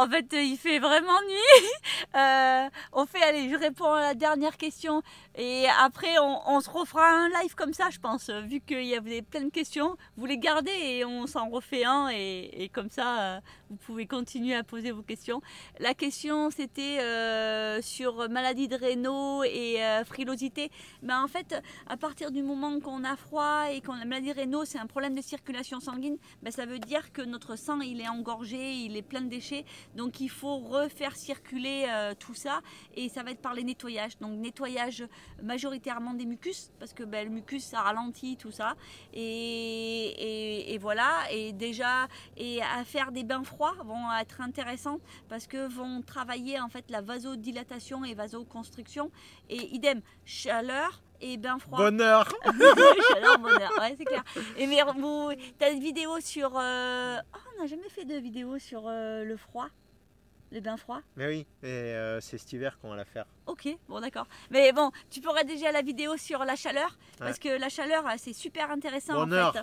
en 0.00 0.08
fait, 0.08 0.26
il 0.32 0.56
fait 0.56 0.78
vraiment 0.78 1.20
nuit. 1.28 1.68
on 2.92 3.06
fait, 3.06 3.22
allez, 3.22 3.50
je 3.50 3.56
réponds 3.56 3.92
à 3.92 4.00
la 4.00 4.14
dernière 4.14 4.56
question 4.56 5.02
et 5.34 5.66
après 5.80 6.18
on, 6.18 6.60
se 6.60 6.70
refera 6.70 7.08
un 7.08 7.28
live 7.40 7.54
comme 7.54 7.72
ça, 7.72 7.88
je 7.90 7.98
pense, 7.98 8.28
euh, 8.28 8.40
vu 8.40 8.60
qu'il 8.60 8.84
y 8.84 8.94
avait 8.94 9.22
plein 9.22 9.42
de 9.42 9.50
questions. 9.50 9.96
Vous 10.16 10.26
les 10.26 10.38
gardez 10.38 10.70
et 10.70 11.04
on 11.04 11.26
s'en 11.26 11.48
refait 11.48 11.84
un 11.84 12.08
comme 12.72 12.90
ça, 12.90 13.36
euh, 13.36 13.40
vous 13.70 13.76
pouvez 13.76 14.06
continuer 14.06 14.54
à 14.54 14.64
poser 14.64 14.90
vos 14.90 15.02
questions. 15.02 15.40
La 15.78 15.94
question, 15.94 16.50
c'était 16.50 16.98
euh, 17.00 17.80
sur 17.80 18.28
maladie 18.28 18.68
de 18.68 18.76
Raynaud 18.76 19.44
et 19.44 19.78
frilosité. 20.04 20.70
Mais 21.02 21.14
en 21.14 21.28
fait, 21.28 21.54
à 21.86 21.96
partir 21.96 22.30
du 22.30 22.42
moment 22.42 22.80
qu'on 22.80 23.04
a 23.04 23.16
froid 23.16 23.70
et 23.70 23.80
qu'on 23.80 23.94
a 23.94 24.04
maladie 24.04 24.30
de 24.30 24.34
Raynaud, 24.34 24.64
c'est 24.64 24.78
un 24.78 24.86
problème 24.86 25.14
de 25.14 25.22
circulation 25.22 25.80
sanguine, 25.80 26.16
ben, 26.42 26.50
ça 26.50 26.66
veut 26.66 26.78
dire 26.78 27.12
que 27.12 27.22
notre 27.22 27.56
sang, 27.56 27.80
il 27.80 28.00
est 28.00 28.08
engorgé, 28.08 28.72
il 28.72 28.96
est 28.96 29.02
plein 29.02 29.20
de 29.20 29.28
déchets. 29.28 29.64
Donc, 29.94 30.20
il 30.20 30.30
faut 30.30 30.58
refaire 30.58 31.16
circuler 31.16 31.86
tout 32.18 32.34
ça 32.34 32.60
et 32.94 33.08
ça 33.08 33.22
va 33.22 33.30
être 33.30 33.40
par 33.40 33.54
les 33.54 33.64
nettoyages. 33.64 34.18
Donc, 34.18 34.32
nettoyage 34.32 35.06
majoritairement 35.42 36.14
des 36.14 36.26
mucus, 36.26 36.70
parce 36.78 36.92
que 36.92 37.04
ben, 37.04 37.26
le 37.26 37.34
mucus 37.34 37.62
ça 37.62 37.80
ralentit 37.82 38.36
tout 38.36 38.50
ça 38.50 38.74
et, 39.12 40.78
voilà 40.80 41.30
et 41.30 41.52
déjà 41.52 42.08
et 42.36 42.62
à 42.62 42.84
faire 42.84 43.12
des 43.12 43.24
bains 43.24 43.44
froids 43.44 43.59
vont 43.84 44.12
être 44.20 44.40
intéressants 44.40 45.00
parce 45.28 45.46
que 45.46 45.68
vont 45.68 46.02
travailler 46.02 46.60
en 46.60 46.68
fait 46.68 46.90
la 46.90 47.00
vasodilatation 47.00 48.04
et 48.04 48.14
vasoconstriction 48.14 49.10
et 49.48 49.74
idem 49.74 50.00
chaleur 50.24 51.02
et 51.20 51.36
bain 51.36 51.58
froid. 51.58 51.78
Bonheur 51.78 52.26
Chaleur, 53.12 53.38
bonheur, 53.38 53.72
ouais, 53.78 53.94
c'est 53.98 54.04
clair. 54.04 54.24
Et 54.56 54.66
mais 54.66 54.80
vous, 54.96 55.30
as 55.60 55.70
une 55.70 55.80
vidéo 55.80 56.18
sur. 56.20 56.52
Euh, 56.56 57.18
oh, 57.34 57.38
on 57.54 57.62
n'a 57.62 57.66
jamais 57.66 57.88
fait 57.90 58.04
de 58.04 58.14
vidéo 58.14 58.58
sur 58.58 58.84
euh, 58.86 59.24
le 59.24 59.36
froid 59.36 59.68
les 60.52 60.60
bains 60.60 60.76
froids 60.76 61.02
Mais 61.16 61.28
oui, 61.28 61.46
et 61.62 61.66
euh, 61.66 62.20
c'est 62.20 62.38
cet 62.38 62.52
hiver 62.52 62.78
qu'on 62.80 62.90
va 62.90 62.96
la 62.96 63.04
faire. 63.04 63.24
Ok, 63.46 63.68
bon 63.88 64.00
d'accord. 64.00 64.26
Mais 64.50 64.72
bon, 64.72 64.90
tu 65.08 65.20
pourrais 65.20 65.44
déjà 65.44 65.70
la 65.70 65.82
vidéo 65.82 66.16
sur 66.16 66.44
la 66.44 66.56
chaleur, 66.56 66.98
parce 67.18 67.38
que 67.38 67.48
la 67.48 67.68
chaleur, 67.68 68.04
c'est 68.18 68.32
super 68.32 68.70
intéressant 68.70 69.22
en 69.22 69.52
fait. 69.52 69.60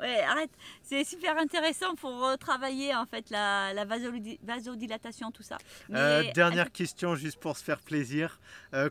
Ouais, 0.00 0.20
arrête. 0.22 0.50
C'est 0.82 1.04
super 1.04 1.36
intéressant 1.38 1.94
pour 1.94 2.36
travailler 2.38 2.94
en 2.94 3.06
fait 3.06 3.30
la, 3.30 3.72
la 3.74 3.84
vasodilatation, 3.84 5.30
tout 5.30 5.42
ça. 5.42 5.58
Euh, 5.92 6.24
dernière 6.32 6.72
question, 6.72 7.14
juste 7.14 7.38
pour 7.38 7.56
se 7.56 7.64
faire 7.64 7.80
plaisir. 7.80 8.40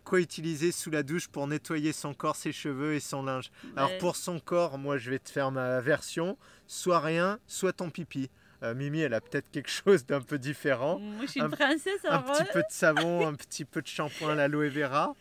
quoi 0.03 0.19
utiliser 0.19 0.71
sous 0.71 0.91
la 0.91 1.03
douche 1.03 1.27
pour 1.27 1.47
nettoyer 1.47 1.93
son 1.93 2.13
corps, 2.13 2.35
ses 2.35 2.51
cheveux 2.51 2.93
et 2.93 2.99
son 2.99 3.23
linge? 3.23 3.51
Alors 3.75 3.97
pour 3.97 4.15
son 4.15 4.39
corps, 4.39 4.77
moi 4.77 4.97
je 4.97 5.09
vais 5.09 5.19
te 5.19 5.29
faire 5.29 5.51
ma 5.51 5.81
version. 5.81 6.37
Soit 6.67 6.99
rien, 6.99 7.39
soit 7.47 7.73
ton 7.73 7.89
pipi. 7.89 8.29
Euh, 8.61 8.75
Mimi, 8.75 8.99
elle 8.99 9.13
a 9.13 9.21
peut-être 9.21 9.49
quelque 9.51 9.69
chose 9.85 10.05
d'un 10.05 10.21
peu 10.21 10.37
différent. 10.37 10.99
Moi, 10.99 11.25
je 11.25 11.31
suis 11.31 11.41
une 11.41 11.49
princesse. 11.49 12.03
Un, 12.05 12.17
un 12.17 12.21
petit 12.21 12.43
peu 12.51 12.59
de 12.59 12.65
savon, 12.69 13.27
un 13.27 13.33
petit 13.33 13.65
peu 13.65 13.81
de 13.81 13.87
shampoing, 13.87 14.35
l'aloe 14.35 14.69
vera. 14.69 15.15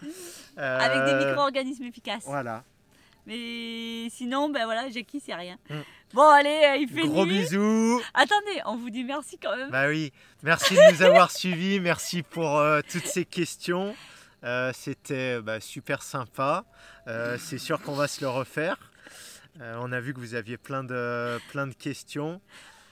Avec 0.57 1.05
des 1.05 1.12
euh, 1.12 1.28
micro-organismes 1.28 1.84
efficaces. 1.84 2.24
Voilà. 2.26 2.64
Mais 3.29 4.09
sinon, 4.11 4.49
ben 4.49 4.64
voilà, 4.64 4.89
Jackie, 4.91 5.20
c'est 5.24 5.35
rien. 5.35 5.57
Mm. 5.70 5.74
Bon, 6.14 6.29
allez, 6.29 6.61
euh, 6.64 6.76
il 6.76 6.89
fait 6.89 7.07
Gros 7.07 7.24
bisous. 7.24 8.03
Attendez, 8.14 8.61
on 8.66 8.76
vous 8.76 8.91
dit 8.91 9.05
merci 9.05 9.39
quand 9.39 9.57
même. 9.57 9.70
Bah 9.70 9.87
oui, 9.89 10.12
merci 10.43 10.74
de 10.74 10.93
nous 10.93 11.03
avoir 11.03 11.31
suivis. 11.37 11.79
Merci 11.79 12.22
pour 12.22 12.61
toutes 12.91 13.07
ces 13.07 13.24
questions. 13.24 13.95
C'était 14.72 15.41
bah, 15.41 15.61
super 15.61 16.03
sympa. 16.03 16.64
c'est 17.39 17.59
sûr 17.59 17.81
qu'on 17.83 17.95
va 17.95 18.09
se 18.09 18.22
le 18.22 18.29
refaire. 18.29 18.79
on 19.61 19.93
a 19.93 20.01
vu 20.01 20.14
que 20.14 20.20
vous 20.20 20.35
aviez 20.35 20.57
plein 20.57 20.83
de, 20.83 21.39
plein 21.51 21.66
de 21.66 21.74
questions. 21.74 22.41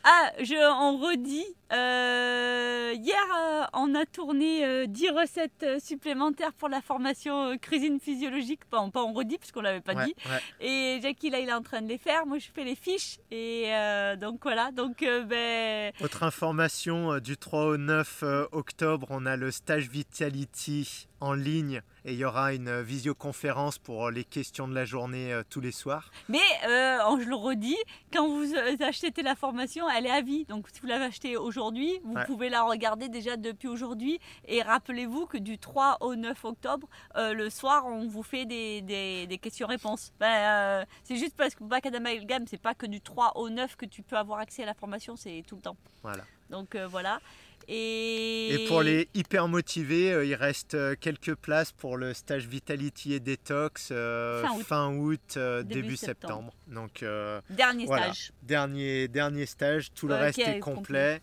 Ah, 0.08 0.30
je, 0.38 0.54
on 0.54 0.98
redit. 0.98 1.44
Euh, 1.72 2.92
hier, 2.94 3.24
euh, 3.36 3.64
on 3.72 3.92
a 3.96 4.06
tourné 4.06 4.86
10 4.86 5.08
euh, 5.08 5.20
recettes 5.20 5.82
supplémentaires 5.82 6.52
pour 6.52 6.68
la 6.68 6.80
formation 6.80 7.58
cuisine 7.58 7.98
physiologique. 7.98 8.64
Pas, 8.66 8.88
pas 8.90 9.02
on 9.02 9.12
redit, 9.12 9.36
parce 9.36 9.50
qu'on 9.50 9.62
l'avait 9.62 9.80
pas 9.80 10.04
dit. 10.04 10.14
Et 10.60 11.00
Jackie, 11.02 11.28
là, 11.28 11.40
il 11.40 11.48
est 11.48 11.52
en 11.52 11.62
train 11.62 11.82
de 11.82 11.88
les 11.88 11.98
faire. 11.98 12.24
Moi, 12.24 12.38
je 12.38 12.46
fais 12.54 12.62
les 12.62 12.76
fiches. 12.76 13.18
Et 13.32 13.72
donc, 14.20 14.44
voilà. 14.44 14.70
Donc, 14.70 14.98
ben... 15.00 15.92
Autre 16.00 16.22
information, 16.22 17.18
du 17.18 17.36
3 17.36 17.64
au 17.64 17.76
9 17.76 18.22
octobre, 18.52 19.08
on 19.10 19.26
a 19.26 19.36
le 19.36 19.50
stage 19.50 19.88
Vitality 19.88 21.08
en 21.20 21.32
ligne 21.32 21.82
et 22.04 22.12
il 22.12 22.18
y 22.18 22.24
aura 22.24 22.54
une 22.54 22.82
visioconférence 22.82 23.78
pour 23.78 24.10
les 24.10 24.24
questions 24.24 24.68
de 24.68 24.74
la 24.74 24.84
journée 24.84 25.32
euh, 25.32 25.42
tous 25.48 25.60
les 25.60 25.72
soirs. 25.72 26.10
Mais 26.28 26.38
euh, 26.68 26.98
je 27.20 27.28
le 27.28 27.34
redis, 27.34 27.76
quand 28.12 28.28
vous 28.28 28.54
euh, 28.54 28.76
achetez 28.80 29.22
la 29.22 29.34
formation, 29.34 29.88
elle 29.90 30.06
est 30.06 30.10
à 30.10 30.22
vie. 30.22 30.44
Donc 30.44 30.68
si 30.72 30.80
vous 30.80 30.86
l'avez 30.86 31.06
achetée 31.06 31.36
aujourd'hui, 31.36 32.00
vous 32.04 32.14
pouvez 32.26 32.48
la 32.48 32.62
regarder 32.62 33.08
déjà 33.08 33.36
depuis 33.36 33.66
aujourd'hui. 33.66 34.20
Et 34.46 34.62
rappelez-vous 34.62 35.26
que 35.26 35.38
du 35.38 35.58
3 35.58 35.98
au 36.00 36.14
9 36.14 36.44
octobre, 36.44 36.88
le 37.16 37.50
soir, 37.50 37.86
on 37.86 38.06
vous 38.06 38.22
fait 38.22 38.46
des, 38.46 38.82
des, 38.82 39.38
questions-réponses. 39.38 40.12
Ben, 40.20 40.86
c'est 41.02 41.16
juste 41.16 41.36
parce 41.36 41.54
que 41.54 41.64
Bac 41.64 41.86
Amalgame, 41.86 42.44
c'est 42.46 42.60
pas 42.60 42.74
que 42.74 42.86
du 42.86 43.00
3 43.00 43.32
au 43.36 43.48
9 43.48 43.76
que 43.76 43.86
tu 43.86 44.02
peux 44.02 44.16
avoir 44.16 44.38
accès 44.38 44.62
à 44.62 44.66
la 44.66 44.74
formation, 44.74 45.16
c'est 45.16 45.42
tout 45.46 45.56
le 45.56 45.62
temps. 45.62 45.76
Voilà. 46.02 46.24
Donc 46.50 46.76
voilà. 46.76 47.20
Et... 47.68 48.64
pour 48.68 48.82
les 48.82 49.08
hyper 49.14 49.48
motivés, 49.48 50.12
euh, 50.12 50.24
il 50.24 50.34
reste 50.34 50.74
euh, 50.74 50.94
quelques 50.98 51.34
places 51.34 51.72
pour 51.72 51.96
le 51.96 52.14
stage 52.14 52.46
Vitality 52.46 53.14
et 53.14 53.20
Detox 53.20 53.88
euh, 53.90 54.44
fin 54.64 54.94
août, 54.94 55.38
début, 55.64 55.96
septembre. 55.96 56.52
Donc, 56.68 57.04
dernier 57.50 57.86
stage. 57.86 58.32
Dernier, 58.42 59.08
dernier 59.08 59.46
stage, 59.46 59.92
tout 59.94 60.06
le 60.08 60.14
reste 60.14 60.38
est 60.38 60.60
complet. 60.60 61.20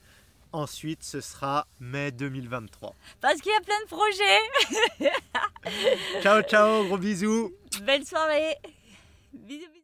Ensuite, 0.52 1.04
ce 1.04 1.20
sera 1.20 1.66
mai 1.80 2.12
2023. 2.12 2.94
Parce 3.22 3.42
qu'il 3.42 3.52
y 3.52 3.56
a 3.56 3.62
plein 3.62 3.82
de 3.82 3.88
projets. 3.88 5.12
ciao, 6.22 6.44
ciao, 6.44 6.86
gros 6.86 6.98
bisous. 7.00 7.52
Belle 7.82 8.06
soirée. 8.06 8.58
Bisous, 9.34 9.72
bisous. 9.74 9.83